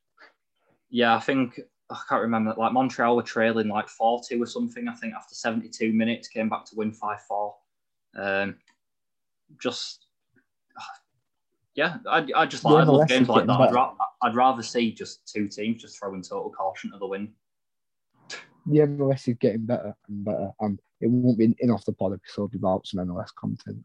Yeah, 0.90 1.16
I 1.16 1.20
think. 1.20 1.60
I 1.90 2.00
can't 2.08 2.22
remember. 2.22 2.54
Like 2.56 2.72
Montreal 2.72 3.14
were 3.14 3.22
trailing 3.22 3.68
like 3.68 3.88
4 3.88 4.22
2 4.26 4.42
or 4.42 4.46
something, 4.46 4.88
I 4.88 4.94
think, 4.94 5.14
after 5.14 5.34
72 5.34 5.92
minutes, 5.92 6.28
came 6.28 6.48
back 6.48 6.64
to 6.66 6.76
win 6.76 6.92
5 6.92 7.20
4. 7.22 7.54
Um, 8.16 8.56
just. 9.60 10.06
Yeah, 11.76 11.96
I, 12.08 12.24
I 12.36 12.46
just 12.46 12.64
like 12.64 12.86
I 12.86 12.88
love 12.88 13.08
games 13.08 13.28
like 13.28 13.46
that. 13.46 13.52
I'd, 13.60 13.74
ra- 13.74 13.96
I'd 14.22 14.36
rather 14.36 14.62
see 14.62 14.92
just 14.92 15.26
two 15.26 15.48
teams 15.48 15.82
just 15.82 15.98
throwing 15.98 16.22
total 16.22 16.52
caution 16.52 16.92
to 16.92 16.98
the 16.98 17.06
wind. 17.08 17.32
The 18.66 18.78
MLS 18.80 19.28
is 19.28 19.36
getting 19.38 19.66
better 19.66 19.94
and 20.08 20.24
better, 20.24 20.50
and 20.60 20.80
it 21.00 21.08
won't 21.08 21.38
be 21.38 21.44
an 21.46 21.56
in 21.58 21.70
off 21.70 21.84
the 21.84 21.92
pod 21.92 22.14
episode 22.14 22.52
without 22.52 22.86
some 22.86 23.06
MLS 23.06 23.34
content. 23.34 23.84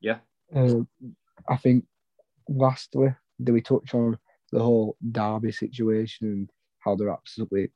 Yeah. 0.00 0.18
Uh, 0.54 0.80
I 1.48 1.56
think 1.56 1.84
lastly, 2.48 3.14
do 3.42 3.52
we 3.52 3.60
touch 3.60 3.94
on 3.94 4.18
the 4.52 4.60
whole 4.60 4.96
Derby 5.12 5.52
situation 5.52 6.28
and 6.28 6.50
how 6.80 6.96
they're 6.96 7.10
absolutely 7.10 7.70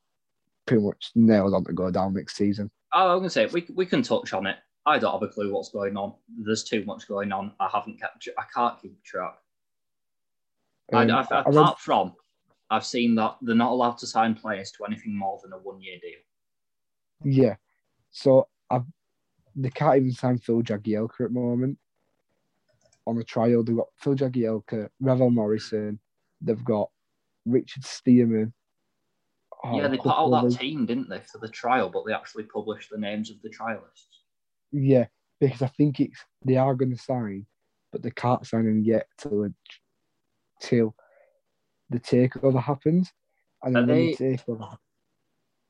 pretty 0.65 0.83
much 0.83 1.11
nailed 1.15 1.53
on 1.53 1.63
to 1.65 1.73
go 1.73 1.91
down 1.91 2.13
next 2.13 2.35
season? 2.35 2.71
Oh, 2.93 3.13
I'm 3.13 3.19
gonna 3.19 3.29
say 3.29 3.45
we 3.47 3.65
we 3.73 3.85
can 3.85 4.01
touch 4.01 4.33
on 4.33 4.45
it. 4.47 4.57
I 4.85 4.99
don't 4.99 5.13
have 5.13 5.23
a 5.23 5.31
clue 5.31 5.53
what's 5.53 5.69
going 5.69 5.97
on. 5.97 6.13
There's 6.37 6.63
too 6.63 6.83
much 6.85 7.07
going 7.07 7.31
on. 7.31 7.53
I 7.59 7.69
haven't 7.71 7.99
kept. 7.99 8.27
I 8.37 8.43
can't 8.53 8.79
keep 8.81 9.03
track. 9.03 9.35
Um, 10.93 11.09
I, 11.09 11.17
I, 11.17 11.21
apart 11.21 11.47
read, 11.47 11.73
from, 11.79 12.13
I've 12.69 12.85
seen 12.85 13.15
that 13.15 13.37
they're 13.41 13.55
not 13.55 13.71
allowed 13.71 13.97
to 13.99 14.07
sign 14.07 14.35
players 14.35 14.71
to 14.71 14.85
anything 14.85 15.15
more 15.15 15.39
than 15.43 15.53
a 15.53 15.57
one-year 15.57 15.97
deal. 16.01 16.19
Yeah, 17.23 17.55
so 18.11 18.47
I've, 18.69 18.85
they 19.55 19.69
can't 19.69 19.97
even 19.97 20.11
sign 20.11 20.37
Phil 20.37 20.61
Jagielka 20.63 21.25
at 21.25 21.33
the 21.33 21.39
moment. 21.39 21.77
On 23.07 23.15
the 23.15 23.23
trial, 23.23 23.63
they've 23.63 23.75
got 23.75 23.87
Phil 23.97 24.15
Jagielka, 24.15 24.89
Ravel 24.99 25.29
Morrison, 25.29 25.99
they've 26.41 26.63
got 26.63 26.89
Richard 27.45 27.83
Stearman. 27.83 28.51
Oh, 29.63 29.79
yeah, 29.79 29.87
they 29.87 29.97
put 29.97 30.09
out 30.09 30.29
that 30.29 30.59
team, 30.59 30.85
didn't 30.85 31.09
they, 31.09 31.19
for 31.19 31.37
the 31.37 31.47
trial, 31.47 31.89
but 31.89 32.03
they 32.05 32.13
actually 32.13 32.43
published 32.43 32.89
the 32.89 32.97
names 32.97 33.29
of 33.31 33.41
the 33.41 33.49
trialists. 33.49 34.23
Yeah, 34.71 35.05
because 35.39 35.61
I 35.61 35.67
think 35.67 35.99
it's 35.99 36.19
they 36.43 36.57
are 36.57 36.75
going 36.75 36.91
to 36.91 37.01
sign, 37.01 37.45
but 37.91 38.01
they 38.01 38.11
can't 38.11 38.45
sign 38.45 38.65
them 38.65 38.81
yet 38.83 39.07
till 39.17 39.49
till 40.59 40.95
the 41.89 41.99
takeover 41.99 42.61
happens. 42.61 43.11
And 43.63 43.77
are 43.77 43.85
they, 43.85 44.13
the 44.13 44.37
takeover, 44.37 44.77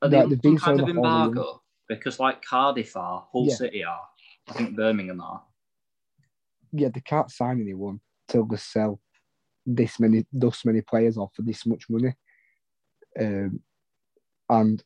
are 0.02 0.08
they 0.08 0.24
like, 0.24 0.60
kind 0.60 0.80
of 0.80 0.88
embargo? 0.88 1.62
because 1.88 2.18
like 2.18 2.44
Cardiff 2.44 2.96
are, 2.96 3.26
Hull 3.32 3.46
yeah. 3.48 3.54
City 3.54 3.84
are, 3.84 4.00
I 4.48 4.52
think 4.52 4.76
Birmingham 4.76 5.20
are. 5.20 5.42
Yeah, 6.72 6.88
they 6.92 7.00
can't 7.00 7.30
sign 7.30 7.60
anyone 7.60 8.00
till 8.28 8.44
they 8.44 8.56
sell 8.56 9.00
this 9.64 9.98
many, 9.98 10.26
thus 10.32 10.64
many 10.64 10.80
players 10.80 11.16
off 11.16 11.30
for 11.34 11.42
this 11.42 11.66
much 11.66 11.84
money. 11.88 12.14
Um, 13.18 13.60
and 14.48 14.82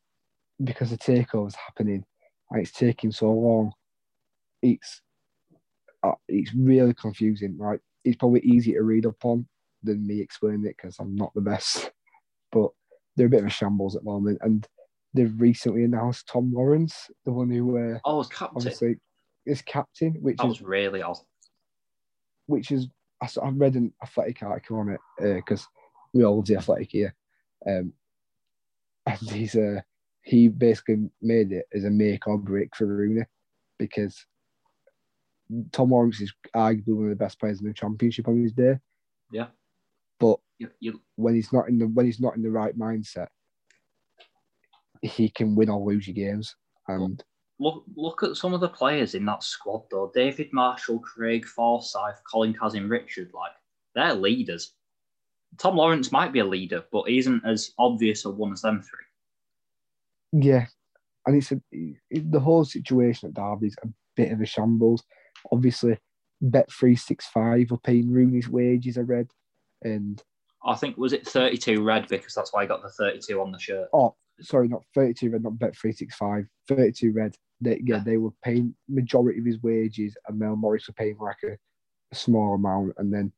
because 0.63 0.91
the 0.91 0.97
takeover 0.97 1.47
is 1.47 1.55
happening 1.55 2.03
and 2.49 2.61
it's 2.61 2.71
taking 2.71 3.11
so 3.11 3.31
long, 3.31 3.73
it's 4.61 5.01
uh, 6.03 6.13
it's 6.27 6.53
really 6.53 6.93
confusing. 6.93 7.57
Right, 7.57 7.79
it's 8.03 8.17
probably 8.17 8.41
easy 8.41 8.73
to 8.73 8.81
read 8.81 9.05
up 9.05 9.23
on 9.23 9.47
than 9.83 10.05
me 10.05 10.19
explaining 10.19 10.65
it 10.65 10.75
because 10.77 10.97
I'm 10.99 11.15
not 11.15 11.33
the 11.33 11.41
best. 11.41 11.91
But 12.51 12.69
they're 13.15 13.27
a 13.27 13.29
bit 13.29 13.41
of 13.41 13.47
a 13.47 13.49
shambles 13.49 13.95
at 13.95 14.03
the 14.03 14.09
moment, 14.09 14.39
and 14.41 14.67
they've 15.13 15.39
recently 15.39 15.83
announced 15.83 16.27
Tom 16.27 16.51
Lawrence, 16.53 17.09
the 17.25 17.31
one 17.31 17.49
who 17.49 17.77
uh, 17.77 17.99
oh, 18.05 18.17
was 18.17 18.27
captain. 18.27 18.57
Obviously, 18.57 18.95
is 19.45 19.61
captain, 19.61 20.13
which 20.21 20.37
that 20.37 20.45
is 20.45 20.49
was 20.49 20.61
really 20.61 21.01
odd. 21.01 21.17
Which 22.47 22.71
is 22.71 22.87
I, 23.21 23.27
I 23.41 23.49
read 23.49 23.75
an 23.75 23.93
athletic 24.03 24.43
article 24.43 24.79
on 24.79 24.89
it 24.89 24.99
because 25.35 25.65
we 26.13 26.23
all 26.23 26.37
love 26.37 26.47
the 26.47 26.57
athletic 26.57 26.91
here. 26.91 27.15
Um, 27.67 27.93
and 29.05 29.19
he's 29.29 29.55
uh, 29.55 29.81
he 30.23 30.47
basically 30.47 31.09
made 31.21 31.51
it 31.51 31.65
as 31.73 31.83
a 31.83 31.89
make 31.89 32.27
or 32.27 32.37
break 32.37 32.75
for 32.75 32.85
Rooney 32.85 33.23
because 33.77 34.25
Tom 35.71 35.91
Lawrence 35.91 36.21
is 36.21 36.33
arguably 36.55 36.95
one 36.95 37.03
of 37.05 37.09
the 37.09 37.15
best 37.15 37.39
players 37.39 37.59
in 37.61 37.67
the 37.67 37.73
championship 37.73 38.27
on 38.27 38.41
his 38.41 38.53
day. 38.53 38.77
Yeah. 39.31 39.47
But 40.21 40.39
You, 40.59 40.69
you, 40.79 41.01
when 41.15 41.35
he's 41.35 41.51
not 41.51 41.67
in 41.67 41.77
the 41.79 41.87
when 41.87 42.05
he's 42.05 42.19
not 42.21 42.35
in 42.35 42.43
the 42.43 42.51
right 42.51 42.77
mindset, 42.77 43.27
he 45.01 45.29
can 45.29 45.55
win 45.55 45.69
or 45.69 45.79
lose 45.85 46.07
your 46.07 46.13
games. 46.15 46.55
And 46.87 47.21
look 47.59 47.83
look 47.95 48.23
at 48.23 48.37
some 48.37 48.53
of 48.53 48.61
the 48.61 48.69
players 48.69 49.15
in 49.15 49.25
that 49.25 49.43
squad 49.43 49.83
though. 49.91 50.11
David 50.13 50.49
Marshall, 50.53 50.99
Craig 50.99 51.45
Forsyth, 51.45 52.21
Colin 52.31 52.53
Cousin, 52.53 52.87
Richard, 52.87 53.31
like 53.33 53.51
they're 53.95 54.13
leaders. 54.13 54.73
Tom 55.57 55.75
Lawrence 55.75 56.11
might 56.13 56.31
be 56.31 56.39
a 56.39 56.45
leader, 56.45 56.85
but 56.93 57.09
he 57.09 57.17
isn't 57.17 57.43
as 57.45 57.71
obvious 57.77 58.23
a 58.25 58.29
one 58.29 58.53
as 58.53 58.61
them 58.61 58.81
three. 58.81 59.05
yeah, 60.47 60.65
and 61.25 61.35
it's 61.35 61.51
a, 61.51 61.61
it- 61.71 62.31
the 62.31 62.39
whole 62.39 62.63
situation 62.63 63.27
at 63.29 63.33
Derby 63.33 63.67
is 63.67 63.75
a 63.83 63.87
bit 64.15 64.31
of 64.31 64.39
a 64.39 64.45
shambles. 64.45 65.03
Obviously, 65.51 65.97
Bet 66.41 66.71
three 66.71 66.95
six 66.95 67.27
five 67.27 67.71
are 67.71 67.77
paying 67.79 68.09
Rooney's 68.11 68.47
wages. 68.49 68.97
I 68.97 69.01
read, 69.01 69.27
and 69.83 70.21
I 70.65 70.75
think 70.75 70.97
was 70.97 71.13
it 71.13 71.27
32 71.27 71.83
red 71.83 72.07
because 72.07 72.33
that's 72.35 72.53
why 72.53 72.61
I 72.63 72.65
got 72.67 72.81
the 72.83 72.89
32 72.89 73.41
on 73.41 73.51
the 73.51 73.59
shirt. 73.59 73.89
oh, 73.93 74.15
sorry, 74.41 74.67
not 74.67 74.83
thirty 74.95 75.13
two 75.13 75.29
red, 75.31 75.43
not 75.43 75.57
Bet 75.59 75.75
three 75.75 75.91
six 75.91 76.15
five. 76.15 76.45
Thirty 76.67 76.91
two 76.91 77.11
red. 77.13 77.35
They, 77.61 77.79
yeah, 77.83 77.97
Yeah. 77.97 78.03
they 78.05 78.17
were 78.17 78.31
paying 78.43 78.75
majority 78.89 79.39
of 79.39 79.45
his 79.45 79.61
wages, 79.61 80.15
and 80.27 80.39
Mel 80.39 80.55
Morris 80.55 80.87
were 80.87 80.93
paying 80.93 81.17
like 81.19 81.37
a, 81.43 81.53
a 82.11 82.15
small 82.15 82.55
amount, 82.55 82.93
and 82.97 83.13
then 83.13 83.31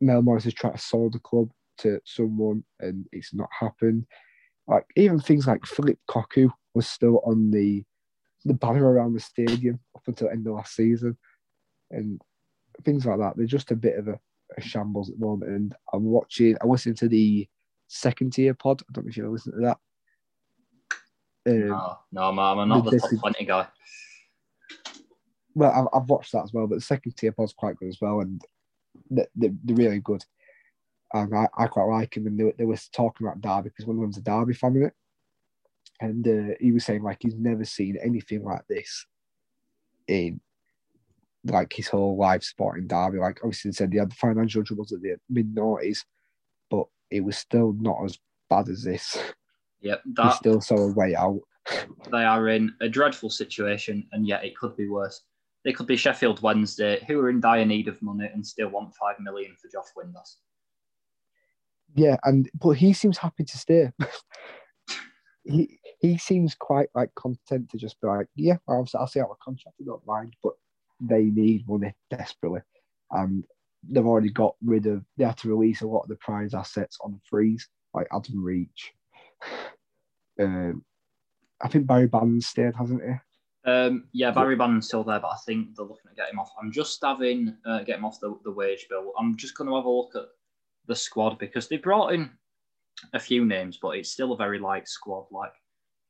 Mel 0.00 0.22
Morris 0.22 0.44
has 0.44 0.54
tried 0.54 0.72
to 0.72 0.78
sell 0.78 1.10
the 1.10 1.18
club 1.18 1.50
to 1.78 2.00
someone, 2.04 2.64
and 2.80 3.06
it's 3.12 3.34
not 3.34 3.48
happened. 3.58 4.06
Like 4.66 4.86
even 4.96 5.20
things 5.20 5.46
like 5.46 5.64
Phillip 5.66 5.98
Cocu 6.08 6.50
was 6.74 6.86
still 6.88 7.20
on 7.26 7.50
the 7.50 7.84
the 8.44 8.54
banner 8.54 8.88
around 8.90 9.12
the 9.14 9.20
stadium 9.20 9.80
up 9.96 10.02
until 10.06 10.28
the 10.28 10.32
end 10.32 10.46
of 10.46 10.54
last 10.54 10.74
season, 10.74 11.16
and 11.90 12.20
things 12.84 13.04
like 13.04 13.18
that. 13.18 13.36
They're 13.36 13.46
just 13.46 13.70
a 13.70 13.76
bit 13.76 13.98
of 13.98 14.08
a, 14.08 14.18
a 14.56 14.60
shambles 14.60 15.10
at 15.10 15.18
the 15.18 15.26
moment. 15.26 15.50
And 15.50 15.74
I'm 15.92 16.04
watching. 16.04 16.56
I 16.62 16.66
listened 16.66 16.96
to 16.98 17.08
the 17.08 17.48
second 17.88 18.32
tier 18.32 18.54
pod. 18.54 18.82
I 18.82 18.92
don't 18.92 19.04
know 19.04 19.10
if 19.10 19.16
you 19.16 19.30
listened 19.30 19.54
to 19.58 19.66
that. 19.66 19.78
Um, 21.48 21.68
No, 21.68 21.98
no, 22.12 22.32
man, 22.32 22.58
I'm 22.58 22.68
not 22.68 22.84
the 22.84 22.92
the 22.92 22.98
top 22.98 23.10
20 23.20 23.44
guy. 23.44 23.66
well, 25.54 25.70
I've, 25.70 26.02
I've 26.02 26.08
watched 26.08 26.32
that 26.32 26.44
as 26.44 26.52
well, 26.52 26.66
but 26.66 26.76
the 26.76 26.80
second 26.80 27.16
tier 27.16 27.32
pod's 27.32 27.52
quite 27.52 27.76
good 27.76 27.88
as 27.88 27.98
well, 28.00 28.20
and 28.20 28.42
they, 29.10 29.26
they, 29.36 29.52
they're 29.64 29.76
really 29.76 30.00
good. 30.00 30.24
And 31.12 31.34
I, 31.34 31.48
I 31.56 31.66
quite 31.68 31.84
like 31.84 32.16
him, 32.16 32.26
and 32.26 32.38
they, 32.38 32.52
they 32.58 32.64
were 32.64 32.76
talking 32.92 33.26
about 33.26 33.40
Derby 33.40 33.68
because 33.68 33.86
one 33.86 33.96
of 33.96 34.02
them's 34.02 34.18
a 34.18 34.22
Derby 34.22 34.54
fan 34.54 34.76
in 34.76 34.82
it, 34.86 34.94
and 36.00 36.26
uh, 36.26 36.54
he 36.60 36.72
was 36.72 36.84
saying 36.84 37.02
like 37.02 37.18
he's 37.20 37.36
never 37.36 37.64
seen 37.64 37.96
anything 38.02 38.42
like 38.42 38.66
this 38.68 39.06
in 40.08 40.40
like 41.50 41.72
his 41.72 41.88
whole 41.88 42.16
life 42.16 42.42
sporting 42.42 42.86
Derby. 42.86 43.18
Like 43.18 43.40
obviously, 43.42 43.72
said 43.72 43.92
he 43.92 43.98
had 43.98 44.10
the 44.10 44.16
financial 44.16 44.64
troubles 44.64 44.92
at 44.92 45.00
the 45.02 45.16
mid 45.28 45.54
noughties, 45.54 46.04
but 46.70 46.86
it 47.10 47.20
was 47.20 47.36
still 47.36 47.74
not 47.78 48.04
as 48.04 48.18
bad 48.48 48.68
as 48.68 48.82
this. 48.82 49.18
Yep, 49.80 50.02
He 50.22 50.30
still 50.32 50.60
saw 50.60 50.76
a 50.76 50.92
way 50.92 51.14
out. 51.14 51.40
they 52.12 52.24
are 52.24 52.48
in 52.48 52.72
a 52.80 52.88
dreadful 52.88 53.30
situation, 53.30 54.06
and 54.12 54.26
yet 54.26 54.44
it 54.44 54.56
could 54.56 54.76
be 54.76 54.88
worse. 54.88 55.22
They 55.64 55.72
could 55.72 55.86
be 55.86 55.96
Sheffield 55.96 56.42
Wednesday, 56.42 57.04
who 57.06 57.18
are 57.20 57.30
in 57.30 57.40
dire 57.40 57.64
need 57.64 57.88
of 57.88 58.00
money 58.00 58.30
and 58.32 58.46
still 58.46 58.68
want 58.68 58.94
five 58.94 59.16
million 59.20 59.54
for 59.60 59.68
Josh 59.68 59.90
Windass. 59.96 60.36
Yeah, 61.94 62.16
and 62.24 62.48
but 62.54 62.72
he 62.72 62.92
seems 62.92 63.18
happy 63.18 63.44
to 63.44 63.58
stay. 63.58 63.90
he 65.44 65.78
he 66.00 66.18
seems 66.18 66.54
quite 66.54 66.88
like 66.94 67.14
content 67.14 67.70
to 67.70 67.78
just 67.78 68.00
be 68.00 68.06
like, 68.06 68.26
yeah, 68.36 68.58
I'll, 68.68 68.86
I'll 68.94 69.06
see 69.06 69.20
out 69.20 69.28
my 69.28 69.34
contract. 69.42 69.78
I 69.80 69.84
don't 69.84 70.06
mind, 70.06 70.36
but 70.42 70.52
they 71.00 71.24
need 71.24 71.68
money 71.68 71.94
desperately, 72.10 72.60
and 73.10 73.44
they've 73.88 74.06
already 74.06 74.30
got 74.30 74.56
rid 74.64 74.86
of. 74.86 75.04
They 75.16 75.24
had 75.24 75.38
to 75.38 75.48
release 75.48 75.82
a 75.82 75.86
lot 75.86 76.02
of 76.02 76.08
the 76.08 76.16
prize 76.16 76.54
assets 76.54 76.98
on 77.00 77.20
freeze, 77.28 77.68
like 77.94 78.08
Adam 78.12 78.42
Reach. 78.42 78.92
Um, 80.38 80.84
I 81.62 81.68
think 81.68 81.86
Barry 81.86 82.08
Bannon's 82.08 82.46
stayed, 82.46 82.74
hasn't 82.76 83.02
he? 83.02 83.70
Um, 83.70 84.04
yeah, 84.12 84.30
Barry 84.30 84.54
Bannon's 84.54 84.86
still 84.86 85.02
there, 85.02 85.18
but 85.18 85.32
I 85.32 85.36
think 85.44 85.74
they're 85.74 85.84
looking 85.84 86.10
at 86.10 86.16
getting 86.16 86.34
him 86.34 86.40
off. 86.40 86.52
I'm 86.60 86.70
just 86.70 87.02
having 87.02 87.56
uh, 87.66 87.82
get 87.82 87.98
him 87.98 88.04
off 88.04 88.20
the, 88.20 88.38
the 88.44 88.52
wage 88.52 88.86
bill. 88.88 89.12
I'm 89.18 89.36
just 89.36 89.56
going 89.56 89.68
to 89.68 89.76
have 89.76 89.86
a 89.86 89.90
look 89.90 90.14
at 90.14 90.26
the 90.86 90.94
squad 90.94 91.38
because 91.38 91.66
they 91.66 91.76
brought 91.76 92.12
in 92.12 92.30
a 93.12 93.18
few 93.18 93.44
names, 93.44 93.78
but 93.80 93.96
it's 93.96 94.10
still 94.10 94.32
a 94.32 94.36
very 94.36 94.60
light 94.60 94.88
squad. 94.88 95.26
Like, 95.32 95.52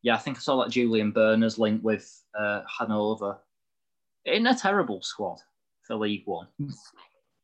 yeah, 0.02 0.14
I 0.14 0.18
think 0.18 0.36
I 0.36 0.40
saw 0.40 0.62
that 0.62 0.70
Julian 0.70 1.12
Börner's 1.12 1.58
linked 1.58 1.82
with 1.82 2.22
uh, 2.38 2.62
Hanover. 2.78 3.38
In 4.26 4.46
a 4.46 4.54
terrible 4.56 5.00
squad 5.02 5.38
for 5.86 5.96
League 5.96 6.22
One. 6.26 6.48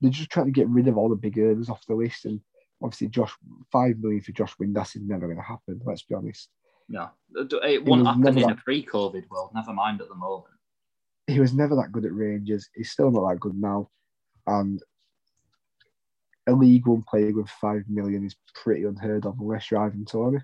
They're 0.01 0.11
just 0.11 0.31
trying 0.31 0.47
to 0.47 0.53
get 0.53 0.69
rid 0.69 0.89
of 0.89 0.97
all 0.99 1.09
the 1.09 1.15
big 1.17 1.39
earners 1.39 1.71
off 1.71 1.87
the 1.87 1.95
list, 1.95 2.25
and 2.25 2.41
obviously, 2.83 3.09
Josh 3.09 3.33
five 3.71 3.99
million 4.01 4.21
for 4.21 4.33
Josh 4.33 4.55
Windass 4.61 4.97
is 4.97 5.03
never 5.03 5.27
going 5.27 5.37
to 5.39 5.43
happen. 5.45 5.81
Let's 5.85 6.03
be 6.03 6.15
honest. 6.17 6.49
No, 6.89 7.09
it 7.35 7.85
won't 7.85 8.07
happen 8.07 8.37
in 8.37 8.51
a 8.51 8.57
pre-COVID 8.57 9.29
world. 9.31 9.51
Never 9.55 9.73
mind 9.73 10.01
at 10.01 10.09
the 10.09 10.15
moment. 10.17 10.53
he 11.29 11.39
was 11.41 11.55
never 11.55 11.77
that 11.77 11.93
good 11.93 12.05
at 12.05 12.13
Rangers. 12.13 12.69
He's 12.75 12.91
still 12.91 13.11
not 13.13 13.29
that 13.31 13.41
good 13.41 13.55
now. 13.55 13.89
And 14.49 14.83
a 16.49 16.53
League 16.53 16.87
One 16.89 17.05
player 17.09 17.33
with 17.33 17.49
five 17.49 17.85
million 17.89 18.27
is 18.27 18.35
pretty 18.55 18.83
unheard 18.85 19.25
of 19.25 19.39
unless 19.39 19.71
you're 19.71 19.81
Ivan 19.81 20.05
Toney, 20.05 20.41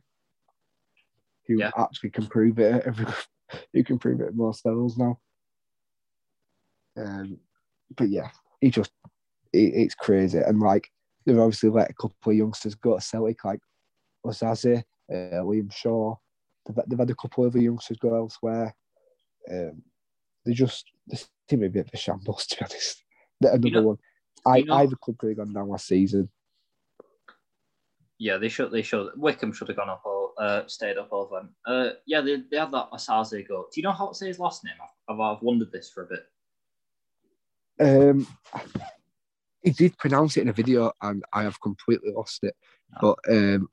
who 1.48 1.58
Yeah. 1.58 1.72
actually 1.76 2.10
can 2.10 2.26
prove 2.28 2.60
it. 2.60 2.84
Every, 2.86 3.06
who 3.74 3.82
can 3.82 3.98
prove 3.98 4.20
it 4.20 4.28
at 4.28 4.34
most 4.36 4.64
levels 4.64 4.96
now. 4.96 5.18
Um, 6.98 7.38
but 7.96 8.08
yeah, 8.08 8.28
he 8.60 8.70
just 8.70 8.90
it, 9.52 9.72
it's 9.74 9.94
crazy. 9.94 10.38
And 10.38 10.60
like 10.60 10.90
they've 11.24 11.38
obviously 11.38 11.70
let 11.70 11.90
a 11.90 11.94
couple 11.94 12.32
of 12.32 12.36
youngsters 12.36 12.74
go 12.74 12.96
to 12.96 13.00
Celtic, 13.00 13.44
like 13.44 13.60
Osaze, 14.26 14.82
uh, 15.10 15.14
Liam 15.14 15.72
Shaw. 15.72 16.14
They've, 16.66 16.76
they've 16.86 16.98
had 16.98 17.10
a 17.10 17.14
couple 17.14 17.44
of 17.44 17.54
other 17.54 17.62
youngsters 17.62 17.98
go 17.98 18.14
elsewhere. 18.14 18.74
Um, 19.50 19.82
they 20.44 20.52
just 20.52 20.90
they 21.06 21.18
seem 21.48 21.62
a 21.62 21.68
bit 21.68 21.86
of 21.86 21.90
a 21.92 21.96
shambles, 21.96 22.46
to 22.48 22.56
be 22.56 22.64
honest. 22.64 23.04
The- 23.40 23.52
Another 23.52 23.70
know- 23.70 23.82
one. 23.88 23.98
I, 24.46 24.58
you 24.58 24.64
know- 24.66 24.86
Club 25.02 25.18
could 25.18 25.30
have 25.30 25.38
gone 25.38 25.52
down 25.52 25.68
last 25.68 25.86
season. 25.86 26.30
Yeah, 28.20 28.36
they 28.36 28.48
should. 28.48 28.72
They 28.72 28.82
should. 28.82 29.10
Wycombe 29.16 29.52
should 29.52 29.68
have 29.68 29.76
gone 29.76 29.88
up 29.88 30.02
or 30.04 30.30
uh, 30.38 30.62
stayed 30.66 30.98
up 30.98 31.12
over 31.12 31.36
them. 31.36 31.54
Uh, 31.66 31.90
yeah, 32.06 32.20
they, 32.20 32.42
they 32.50 32.56
had 32.56 32.72
that 32.72 32.90
Osaze 32.92 33.46
go. 33.46 33.66
Do 33.72 33.80
you 33.80 33.82
know 33.82 33.92
how 33.92 34.08
to 34.08 34.14
say 34.14 34.26
his 34.26 34.40
last 34.40 34.64
name? 34.64 34.74
I've, 35.08 35.20
I've 35.20 35.42
wondered 35.42 35.70
this 35.70 35.90
for 35.90 36.02
a 36.04 36.06
bit. 36.06 36.24
Um, 37.80 38.26
he 39.62 39.70
did 39.70 39.98
pronounce 39.98 40.36
it 40.36 40.42
in 40.42 40.48
a 40.48 40.52
video, 40.52 40.92
and 41.02 41.24
I 41.32 41.42
have 41.42 41.60
completely 41.60 42.12
lost 42.12 42.44
it. 42.44 42.54
Oh. 43.00 43.16
But 43.26 43.34
um, 43.34 43.68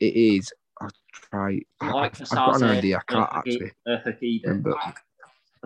it 0.00 0.14
is. 0.14 0.52
I'll 0.80 0.90
try. 1.12 1.60
I, 1.80 1.90
Like 1.90 2.20
I've 2.20 2.28
got 2.28 2.56
an 2.56 2.64
idea. 2.64 2.98
I 2.98 3.12
can't 3.12 3.30
actually. 3.32 3.72
Remember. 4.44 4.76
I 4.76 4.92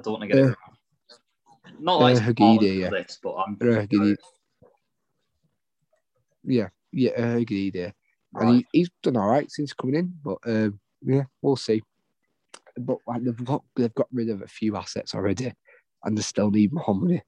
don't 0.03 0.13
want 0.19 0.23
to 0.23 0.29
get 0.29 0.37
it 0.39 0.43
Uh, 0.43 0.47
wrong. 0.47 0.57
Not 1.81 2.01
like 2.01 2.17
uh, 2.17 2.61
yeah. 2.61 2.91
this, 2.91 3.19
but 3.23 3.35
I'm. 3.35 3.59
Uh. 3.61 4.15
Yeah, 6.45 6.69
yeah, 6.93 7.11
uh, 7.19 7.37
idea. 7.37 7.95
And 8.35 8.57
he, 8.57 8.67
he's 8.73 8.91
done 9.03 9.17
all 9.17 9.29
right 9.29 9.51
since 9.51 9.73
coming 9.73 9.97
in, 9.97 10.15
but 10.23 10.39
um, 10.47 10.79
yeah, 11.03 11.25
we'll 11.43 11.57
see. 11.57 11.83
But 12.77 12.99
like, 13.07 13.23
they've 13.23 13.45
got 13.45 13.65
they've 13.75 13.95
got 13.95 14.09
rid 14.13 14.31
of 14.31 14.43
a 14.43 14.47
few 14.47 14.77
assets 14.77 15.15
already, 15.15 15.53
and 16.05 16.17
they 16.17 16.23
still 16.23 16.51
need 16.51 16.73
more 16.73 16.95
money. 16.95 17.23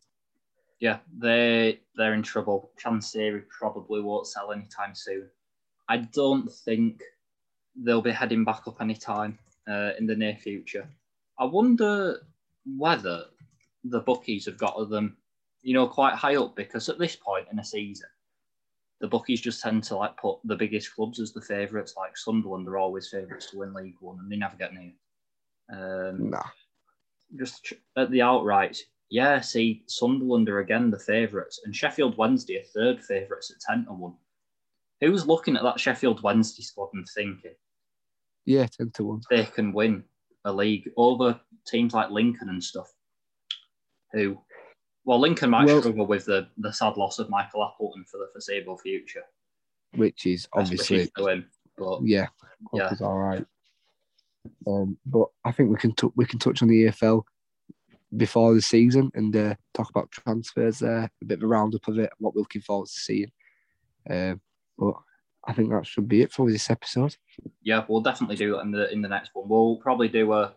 Yeah, 0.81 0.99
they 1.19 1.81
they're 1.95 2.15
in 2.15 2.23
trouble. 2.23 2.73
Chansiri 2.83 3.43
probably 3.49 4.01
won't 4.01 4.27
sell 4.27 4.51
anytime 4.53 4.95
soon. 4.95 5.29
I 5.89 5.99
don't 5.99 6.51
think 6.51 7.03
they'll 7.77 8.03
be 8.03 8.11
heading 8.11 8.45
back 8.45 8.63
up 8.67 8.81
anytime 8.81 9.39
uh, 9.69 9.91
in 9.99 10.07
the 10.07 10.17
near 10.17 10.37
future. 10.37 10.89
I 11.39 11.45
wonder 11.45 12.23
whether 12.77 13.25
the 13.85 14.01
bookies 14.01 14.47
have 14.47 14.59
got 14.59 14.89
them, 14.89 15.17
you 15.63 15.75
know, 15.75 15.87
quite 15.87 16.15
high 16.15 16.37
up 16.37 16.57
because 16.57 16.89
at 16.89 16.99
this 16.99 17.17
point 17.17 17.47
in 17.53 17.59
a 17.59 17.65
season, 17.65 18.09
the 19.01 19.09
bookies 19.09 19.41
just 19.41 19.63
tend 19.63 19.83
to 19.85 19.97
like 19.97 20.17
put 20.17 20.39
the 20.45 20.57
biggest 20.57 20.95
clubs 20.95 21.21
as 21.21 21.33
the 21.33 21.41
favourites. 21.43 21.95
Like 21.97 22.17
Sunderland 22.17 22.69
are 22.69 22.79
always 22.79 23.09
favourites 23.09 23.51
to 23.51 23.59
win 23.59 23.75
League 23.75 23.97
One, 24.01 24.19
and 24.19 24.31
they 24.31 24.37
never 24.37 24.57
get 24.57 24.73
near. 24.73 24.93
Um, 25.71 26.31
Nah, 26.31 26.43
just 27.39 27.73
at 27.97 28.11
the 28.11 28.23
outright, 28.23 28.79
yeah, 29.11 29.41
see, 29.41 29.83
Sunderland 29.87 30.49
are 30.49 30.61
again 30.61 30.91
the 30.91 30.99
favourites, 30.99 31.61
and 31.65 31.75
Sheffield 31.75 32.17
Wednesday 32.17 32.59
are 32.61 32.65
third 32.75 33.03
favourites 33.03 33.51
at 33.51 33.75
10 33.75 33.87
to 33.87 33.93
1. 33.93 34.15
Who's 35.01 35.27
looking 35.27 35.57
at 35.57 35.63
that 35.63 35.81
Sheffield 35.81 36.23
Wednesday 36.23 36.63
squad 36.63 36.91
and 36.95 37.07
thinking 37.15 37.55
yeah, 38.47 38.67
ten 38.67 38.91
to 38.95 39.05
one. 39.05 39.21
they 39.31 39.45
can 39.45 39.73
win 39.73 40.05
a 40.45 40.53
league 40.53 40.91
over 40.97 41.41
teams 41.67 41.95
like 41.95 42.11
Lincoln 42.11 42.49
and 42.51 42.63
stuff? 42.63 42.93
Who, 44.13 44.39
Well, 45.05 45.19
Lincoln 45.21 45.51
might 45.51 45.67
Well- 45.67 45.81
struggle 45.81 46.07
with 46.07 46.27
the, 46.27 46.49
the 46.59 46.73
sad 46.73 46.97
loss 46.97 47.19
of 47.19 47.31
Michael 47.31 47.65
Appleton 47.65 48.05
for 48.11 48.19
the 48.19 48.29
foreseeable 48.33 48.77
future. 48.79 49.23
which 49.97 50.27
is 50.27 50.47
obviously 50.53 51.11
him. 51.17 51.47
But 51.79 52.01
yeah, 52.05 52.27
Yeah. 52.75 52.91
yeah, 53.01 53.07
all 53.07 53.17
right. 53.19 53.45
Um, 54.67 54.99
but 55.07 55.29
I 55.45 55.53
think 55.53 55.71
we 55.71 55.77
can 55.77 55.93
t- 55.95 56.13
we 56.15 56.27
can 56.27 56.39
touch 56.39 56.63
on 56.63 56.69
the 56.69 56.85
EFL 56.85 57.25
before 58.17 58.55
the 58.55 58.63
season 58.63 59.11
and 59.15 59.35
uh, 59.37 59.55
talk 59.75 59.89
about 59.91 60.11
transfers 60.11 60.79
there, 60.81 61.11
a 61.23 61.25
bit 61.25 61.39
of 61.39 61.45
a 61.45 61.47
roundup 61.47 61.87
of 61.89 61.99
it, 61.99 62.11
what 62.19 62.35
we're 62.35 62.41
looking 62.41 62.63
forward 62.63 62.87
to 62.89 62.93
seeing. 62.93 63.31
Um, 64.09 64.41
but 64.79 64.95
I 65.47 65.53
think 65.53 65.71
that 65.71 65.87
should 65.87 66.09
be 66.09 66.23
it 66.23 66.33
for 66.33 66.51
this 66.51 66.71
episode. 66.71 67.17
yeah, 67.63 67.85
we'll 67.89 68.01
definitely 68.01 68.37
do 68.37 68.53
that 68.53 68.61
in 68.61 68.71
the 68.71 68.93
in 68.93 69.03
the 69.03 69.09
next 69.09 69.31
one. 69.35 69.49
We'll 69.49 69.77
probably 69.77 70.09
do 70.09 70.33
a, 70.33 70.55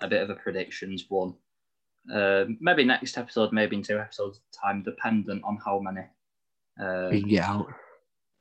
a 0.00 0.08
bit 0.08 0.22
of 0.22 0.30
a 0.30 0.34
predictions 0.34 1.06
one. 1.08 1.34
Um, 2.12 2.58
maybe 2.60 2.84
next 2.84 3.16
episode, 3.18 3.52
maybe 3.52 3.76
in 3.76 3.82
two 3.82 3.98
episodes 3.98 4.40
time, 4.52 4.82
dependent 4.82 5.42
on 5.44 5.58
how 5.64 5.78
many 5.78 6.06
uh, 6.80 7.08
We 7.10 7.20
can 7.20 7.28
get 7.28 7.44
out. 7.44 7.66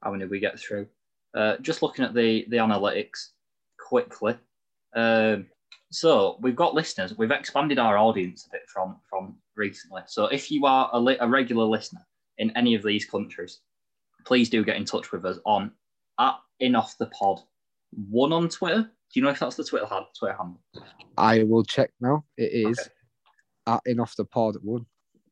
how 0.01 0.11
many 0.11 0.25
we 0.25 0.39
get 0.39 0.59
through. 0.59 0.87
Uh, 1.33 1.57
just 1.61 1.81
looking 1.81 2.03
at 2.05 2.13
the 2.13 2.45
the 2.49 2.57
analytics 2.57 3.29
quickly. 3.79 4.35
Um, 4.95 5.47
so 5.91 6.37
we've 6.41 6.55
got 6.55 6.73
listeners. 6.73 7.17
We've 7.17 7.31
expanded 7.31 7.79
our 7.79 7.97
audience 7.97 8.45
a 8.45 8.49
bit 8.51 8.61
from 8.67 8.97
from 9.09 9.35
recently. 9.55 10.01
So 10.07 10.25
if 10.25 10.49
you 10.51 10.65
are 10.65 10.89
a, 10.93 10.99
li- 10.99 11.17
a 11.19 11.27
regular 11.27 11.65
listener 11.65 12.01
in 12.37 12.55
any 12.57 12.75
of 12.75 12.83
these 12.83 13.05
countries, 13.05 13.59
please 14.25 14.49
do 14.49 14.63
get 14.63 14.77
in 14.77 14.85
touch 14.85 15.11
with 15.11 15.25
us 15.25 15.39
on 15.45 15.71
at 16.19 16.35
in 16.59 16.75
off 16.75 16.97
the 16.97 17.07
pod 17.07 17.39
one 18.09 18.31
on 18.31 18.47
Twitter. 18.49 18.83
Do 18.83 19.19
you 19.19 19.23
know 19.23 19.29
if 19.31 19.39
that's 19.39 19.57
the 19.57 19.63
Twitter 19.65 19.85
hand, 19.85 20.05
Twitter 20.17 20.35
handle? 20.37 20.61
I 21.17 21.43
will 21.43 21.63
check 21.63 21.91
now. 21.99 22.23
It 22.37 22.51
is 22.69 22.79
Okay. 22.79 22.89
at 23.67 23.81
in 23.85 23.99
off 23.99 24.15
the 24.15 24.25
pod 24.25 24.55
one. 24.61 24.85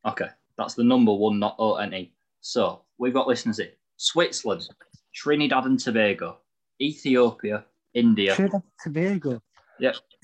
Okay, 0.06 0.28
that's 0.58 0.74
the 0.74 0.84
number 0.84 1.12
one, 1.14 1.38
not 1.38 1.56
O 1.58 1.76
N 1.76 1.94
E. 1.94 2.12
So 2.42 2.82
we've 2.98 3.14
got 3.14 3.26
listeners 3.26 3.58
in 3.58 3.68
Switzerland, 3.96 4.68
Trinidad 5.14 5.64
and 5.64 5.78
Tobago, 5.80 6.38
Ethiopia, 6.80 7.64
India, 7.94 8.34
Trinidad 8.34 8.62
and 8.62 8.72
Tobago. 8.94 9.42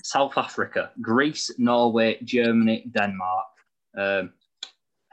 South 0.03 0.37
Africa, 0.37 0.91
Greece, 1.01 1.51
Norway, 1.57 2.17
Germany, 2.23 2.89
Denmark, 2.91 3.45
um, 3.97 4.33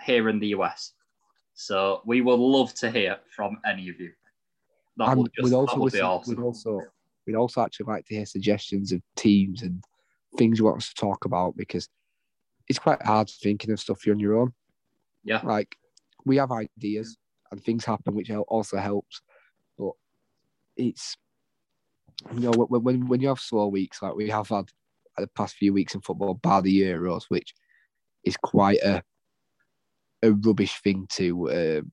here 0.05 0.29
in 0.29 0.39
the 0.39 0.49
US. 0.49 0.93
So 1.55 2.03
we 2.05 2.21
would 2.21 2.39
love 2.39 2.75
to 2.75 2.91
hear 2.91 3.19
from 3.35 3.59
any 3.67 3.89
of 3.89 3.99
you. 4.01 4.13
That 4.97 5.09
and 5.11 5.23
would, 5.23 5.33
just, 5.35 5.45
we'd 5.45 5.51
that 5.51 5.57
also 5.57 5.77
listen, 5.77 6.01
awesome. 6.03 6.37
we'd 6.37 6.43
also 6.43 6.81
we'd 7.27 7.37
also 7.37 7.63
actually 7.63 7.87
like 7.87 8.05
to 8.07 8.15
hear 8.15 8.27
suggestions 8.27 8.93
of 8.93 9.01
teams 9.17 9.63
and 9.63 9.83
things 10.37 10.59
you 10.59 10.65
want 10.65 10.79
us 10.79 10.89
to 10.89 10.95
talk 10.95 11.25
about 11.25 11.57
because 11.57 11.89
it's 12.69 12.79
quite 12.79 13.03
hard 13.03 13.29
thinking 13.29 13.71
of 13.71 13.81
stuff 13.81 14.05
you're 14.05 14.15
on 14.15 14.21
your 14.21 14.39
own. 14.39 14.53
Yeah. 15.25 15.41
Like 15.43 15.77
we 16.25 16.37
have 16.37 16.53
ideas 16.53 17.17
and 17.51 17.63
things 17.63 17.85
happen, 17.85 18.15
which 18.15 18.31
also 18.31 18.77
helps, 18.77 19.21
but 19.79 19.93
it's 20.77 21.17
you 22.33 22.41
know 22.41 22.53
when 22.53 22.83
when 22.83 23.07
when 23.09 23.21
you 23.21 23.29
have 23.29 23.41
slow 23.41 23.69
weeks 23.69 24.03
like 24.03 24.15
we 24.15 24.29
have 24.31 24.49
had 24.49 24.67
the 25.19 25.27
past 25.29 25.57
few 25.57 25.73
weeks 25.73 25.95
in 25.95 26.01
football, 26.01 26.35
bar 26.35 26.63
the 26.63 26.83
Euros, 26.83 27.25
which 27.29 27.55
is 28.25 28.37
quite 28.37 28.79
a 28.83 29.03
a 30.23 30.33
rubbish 30.33 30.81
thing 30.81 31.07
to 31.11 31.51
um, 31.51 31.93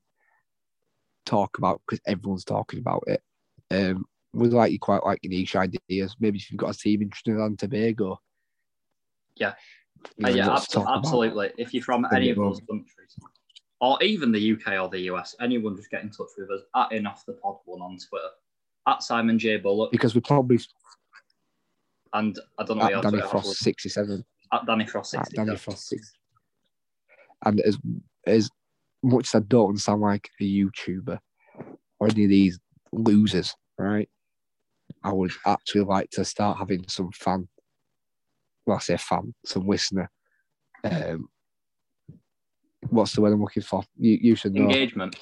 talk 1.26 1.58
about 1.58 1.82
because 1.86 2.02
everyone's 2.06 2.46
talking 2.46 2.80
about 2.80 3.04
it. 3.08 3.22
Um, 3.70 4.06
we'd 4.34 4.54
like 4.54 4.72
you 4.72 4.80
quite 4.80 5.04
like 5.06 5.20
niche 5.24 5.56
ideas. 5.56 6.16
Maybe 6.20 6.38
if 6.38 6.52
you've 6.52 6.60
got 6.60 6.76
a 6.76 6.78
team 6.78 7.02
in 7.02 7.10
Trinidad 7.10 7.48
and 7.48 7.60
Tobago. 7.60 8.20
Yeah. 9.36 9.54
you 10.18 10.28
Uh, 10.28 10.30
yeah, 10.30 10.60
absolutely. 10.88 11.52
If 11.58 11.74
you're 11.74 11.84
from 11.84 12.08
any 12.14 12.30
of 12.30 12.38
those 12.38 12.62
countries, 12.70 13.18
or 13.82 14.02
even 14.02 14.32
the 14.32 14.54
UK 14.54 14.80
or 14.80 14.90
the 14.90 15.02
US, 15.12 15.36
anyone 15.42 15.76
just 15.76 15.92
get 15.92 16.04
in 16.04 16.10
touch 16.10 16.30
with 16.38 16.50
us 16.52 16.62
at 16.76 16.92
in 16.92 17.06
off 17.06 17.26
the 17.26 17.34
pod 17.34 17.58
one 17.66 17.82
on 17.82 17.98
Twitter, 17.98 18.30
at 18.88 19.04
Simon 19.04 19.38
J 19.38 19.58
Bullock, 19.58 19.92
Because 19.92 20.16
we 20.16 20.22
probably 20.22 20.60
and 22.14 22.38
I 22.60 22.64
don't 22.64 22.78
know 22.78 22.86
at 22.86 23.04
Danny 23.04 23.22
Frost 23.22 23.56
sixty 23.58 23.90
seven. 23.90 24.26
at 24.52 24.66
Danny 24.66 24.86
Frost 24.86 25.16
At. 25.16 25.30
Danny 25.32 25.56
Frost 25.56 25.88
six. 25.88 26.14
And 27.46 27.60
as 27.62 27.78
as 28.28 28.50
much 29.04 29.28
as 29.28 29.36
I 29.36 29.40
don't 29.48 29.78
sound 29.78 30.02
like 30.02 30.30
a 30.40 30.44
YouTuber 30.44 31.20
or 32.00 32.08
any 32.08 32.24
of 32.26 32.30
these 32.30 32.60
losers, 32.92 33.56
right? 33.78 34.10
I 35.04 35.14
would 35.14 35.32
actually 35.46 35.82
like 35.82 36.10
to 36.12 36.26
start 36.26 36.58
having 36.58 36.86
some 36.88 37.12
fan. 37.12 37.48
Well, 38.66 38.78
I 38.78 38.80
say 38.80 38.98
fan, 38.98 39.34
some 39.46 39.68
listener. 39.68 40.12
Um, 40.84 41.30
what's 42.90 43.14
the 43.14 43.22
word 43.22 43.34
I'm 43.34 43.42
looking 43.42 43.64
for? 43.64 43.84
You, 43.98 44.20
you 44.22 44.36
should 44.36 44.54
know. 44.54 44.64
Engagement. 44.64 45.16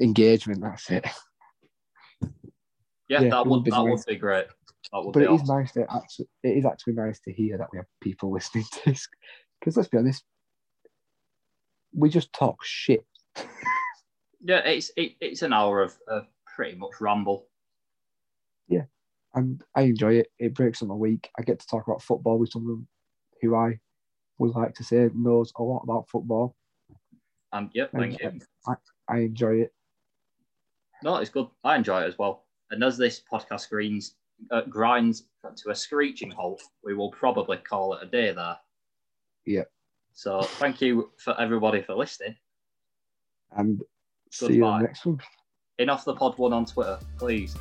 Engagement. 0.00 0.62
That's 0.62 0.90
it. 0.90 1.06
Yeah, 3.08 3.22
Yeah, 3.22 3.30
that 3.30 3.46
would 3.46 3.64
that 3.64 3.70
nice. 3.70 3.82
would 3.84 4.00
be 4.06 4.16
great. 4.16 4.46
Would 4.92 5.12
But 5.12 5.20
be 5.20 5.24
it 5.26 5.30
is 5.30 5.42
awesome. 5.42 5.56
nice 5.58 5.72
to 5.72 5.86
actually. 5.94 6.28
It 6.42 6.56
is 6.56 6.64
actually 6.64 6.94
nice 6.94 7.20
to 7.20 7.32
hear 7.32 7.58
that 7.58 7.68
we 7.72 7.78
have 7.78 7.86
people 8.00 8.32
listening 8.32 8.64
to 8.72 8.80
this. 8.86 9.08
Because 9.60 9.76
let's 9.76 9.88
be 9.88 9.98
honest, 9.98 10.24
we 11.92 12.08
just 12.08 12.32
talk 12.32 12.64
shit. 12.64 13.04
Yeah, 14.46 14.58
it's 14.58 14.90
it, 14.96 15.12
it's 15.20 15.42
an 15.42 15.52
hour 15.52 15.82
of, 15.82 15.96
of 16.08 16.26
pretty 16.54 16.76
much 16.76 17.00
ramble. 17.00 17.46
Yeah, 18.68 18.84
and 19.34 19.62
I 19.74 19.82
enjoy 19.82 20.14
it. 20.14 20.28
It 20.38 20.54
breaks 20.54 20.82
up 20.82 20.88
my 20.88 20.94
week. 20.94 21.30
I 21.38 21.42
get 21.42 21.60
to 21.60 21.66
talk 21.66 21.86
about 21.86 22.02
football 22.02 22.38
with 22.38 22.50
someone 22.50 22.86
who 23.40 23.54
I 23.56 23.78
would 24.38 24.54
like 24.54 24.74
to 24.74 24.84
say 24.84 25.08
knows 25.14 25.52
a 25.56 25.62
lot 25.62 25.82
about 25.82 26.08
football. 26.08 26.56
Um, 27.52 27.64
and 27.64 27.70
yeah, 27.74 27.86
thank 27.92 28.20
you. 28.20 28.40
I 29.08 29.18
enjoy 29.18 29.60
it. 29.60 29.72
No, 31.02 31.16
it's 31.16 31.30
good. 31.30 31.46
I 31.62 31.76
enjoy 31.76 32.02
it 32.02 32.08
as 32.08 32.18
well. 32.18 32.43
And 32.74 32.84
as 32.84 32.98
this 32.98 33.22
podcast 33.30 33.70
greens, 33.70 34.16
uh, 34.50 34.62
grinds 34.62 35.24
to 35.56 35.70
a 35.70 35.74
screeching 35.74 36.30
halt, 36.30 36.60
we 36.82 36.94
will 36.94 37.10
probably 37.10 37.56
call 37.58 37.94
it 37.94 38.02
a 38.02 38.06
day 38.06 38.32
there. 38.32 38.56
Yeah. 39.46 39.64
So 40.12 40.42
thank 40.42 40.80
you 40.80 41.10
for 41.16 41.38
everybody 41.40 41.82
for 41.82 41.94
listening. 41.94 42.36
And 43.56 43.82
see 44.30 44.54
you 44.54 44.66
in 44.66 44.72
the 44.72 44.78
next 44.78 45.06
one. 45.06 45.20
In 45.78 45.88
off 45.88 46.04
the 46.04 46.14
pod 46.14 46.36
one 46.38 46.52
on 46.52 46.66
Twitter, 46.66 46.98
please. 47.16 47.56